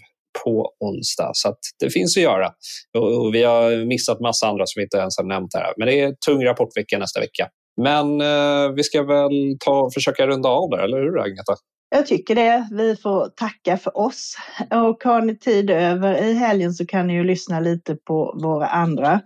på 0.45 0.71
onsdag. 0.81 1.31
Så 1.35 1.55
det 1.81 1.91
finns 1.91 2.17
att 2.17 2.23
göra. 2.23 2.51
Och, 2.99 3.27
och 3.27 3.35
vi 3.35 3.43
har 3.43 3.87
missat 3.87 4.21
massa 4.21 4.47
andra 4.47 4.67
som 4.67 4.81
vi 4.81 4.83
inte 4.83 4.97
ens 4.97 5.17
har 5.17 5.25
nämnt 5.25 5.55
här. 5.55 5.75
Men 5.77 5.89
det 5.89 6.01
är 6.01 6.15
tung 6.27 6.45
rapportvecka 6.45 6.99
nästa 6.99 7.21
vecka. 7.21 7.49
Men 7.83 8.21
eh, 8.21 8.73
vi 8.77 8.83
ska 8.83 9.03
väl 9.03 9.57
ta, 9.65 9.91
försöka 9.95 10.27
runda 10.27 10.49
av 10.49 10.71
där, 10.71 10.79
eller 10.79 10.99
hur 10.99 11.21
Agneta? 11.21 11.55
Jag 11.91 12.07
tycker 12.07 12.35
det. 12.35 12.69
Vi 12.71 12.97
får 12.97 13.29
tacka 13.29 13.79
för 13.79 13.99
oss. 13.99 14.37
Och 14.71 15.05
har 15.05 15.23
ni 15.23 15.39
tid 15.39 15.71
över 15.71 16.25
i 16.25 16.33
helgen 16.33 16.73
så 16.73 16.87
kan 16.87 17.07
ni 17.07 17.13
ju 17.15 17.25
lyssna 17.25 17.61
lite 17.61 17.97
på 17.97 18.39
våra 18.43 18.67
andra 18.67 19.21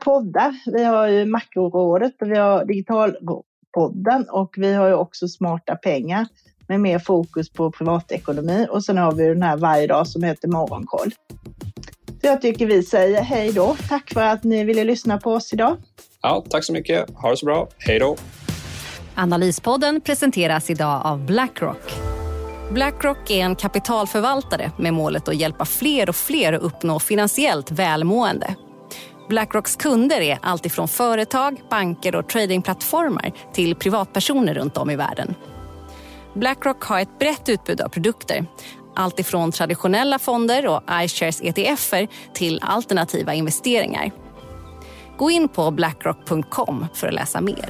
poddar. 0.00 0.54
Vi 0.66 0.84
har 0.84 1.08
ju 1.08 1.24
Makrorådet 1.24 2.22
och 2.22 2.30
vi 2.30 2.36
har 2.36 2.64
Digitalpodden 2.64 4.28
och 4.30 4.54
vi 4.56 4.74
har 4.74 4.88
ju 4.88 4.94
också 4.94 5.28
Smarta 5.28 5.76
pengar 5.76 6.26
med 6.68 6.80
mer 6.80 6.98
fokus 6.98 7.52
på 7.52 7.70
privatekonomi. 7.70 8.66
Och 8.70 8.84
sen 8.84 8.98
har 8.98 9.12
vi 9.12 9.26
den 9.26 9.42
här 9.42 9.56
varje 9.56 9.86
dag 9.86 10.08
som 10.08 10.22
heter 10.22 10.48
Morgonkoll. 10.48 11.10
Så 12.20 12.26
jag 12.26 12.42
tycker 12.42 12.66
vi 12.66 12.82
säger 12.82 13.22
hej 13.22 13.52
då. 13.52 13.76
Tack 13.88 14.12
för 14.12 14.22
att 14.22 14.44
ni 14.44 14.64
ville 14.64 14.84
lyssna 14.84 15.18
på 15.18 15.32
oss 15.32 15.52
idag. 15.52 15.76
Ja, 16.22 16.44
tack 16.50 16.64
så 16.64 16.72
mycket. 16.72 17.10
Ha 17.10 17.30
det 17.30 17.36
så 17.36 17.46
bra. 17.46 17.68
Hej 17.78 17.98
då. 17.98 18.16
Analyspodden 19.14 20.00
presenteras 20.00 20.70
idag 20.70 21.02
av 21.04 21.26
Blackrock. 21.26 21.94
Blackrock 22.72 23.30
är 23.30 23.44
en 23.44 23.56
kapitalförvaltare 23.56 24.70
med 24.78 24.94
målet 24.94 25.28
att 25.28 25.36
hjälpa 25.36 25.64
fler 25.64 26.08
och 26.08 26.16
fler 26.16 26.52
att 26.52 26.62
uppnå 26.62 27.00
finansiellt 27.00 27.70
välmående. 27.70 28.54
Blackrocks 29.28 29.76
kunder 29.76 30.20
är 30.20 30.38
alltifrån 30.42 30.88
företag, 30.88 31.60
banker 31.70 32.14
och 32.14 32.28
tradingplattformar 32.28 33.32
till 33.52 33.74
privatpersoner 33.74 34.54
runt 34.54 34.76
om 34.76 34.90
i 34.90 34.96
världen. 34.96 35.34
Blackrock 36.34 36.82
har 36.82 37.00
ett 37.00 37.18
brett 37.18 37.48
utbud 37.48 37.80
av 37.80 37.88
produkter. 37.88 38.46
Alltifrån 38.96 39.52
traditionella 39.52 40.18
fonder 40.18 40.66
och 40.66 40.82
iShares 41.04 41.40
ETFer 41.42 42.08
till 42.34 42.60
alternativa 42.62 43.34
investeringar. 43.34 44.10
Gå 45.18 45.30
in 45.30 45.48
på 45.48 45.70
blackrock.com 45.70 46.86
för 46.94 47.08
att 47.08 47.14
läsa 47.14 47.40
mer. 47.40 47.68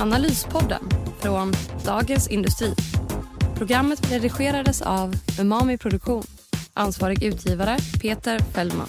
Analyspodden 0.00 0.88
från 1.20 1.52
Dagens 1.84 2.28
Industri. 2.28 2.74
Programmet 3.58 4.12
redigerades 4.12 4.82
av 4.82 5.14
Umami 5.40 5.78
Produktion. 5.78 6.24
Ansvarig 6.74 7.22
utgivare 7.22 7.78
Peter 8.02 8.38
Fellman. 8.38 8.88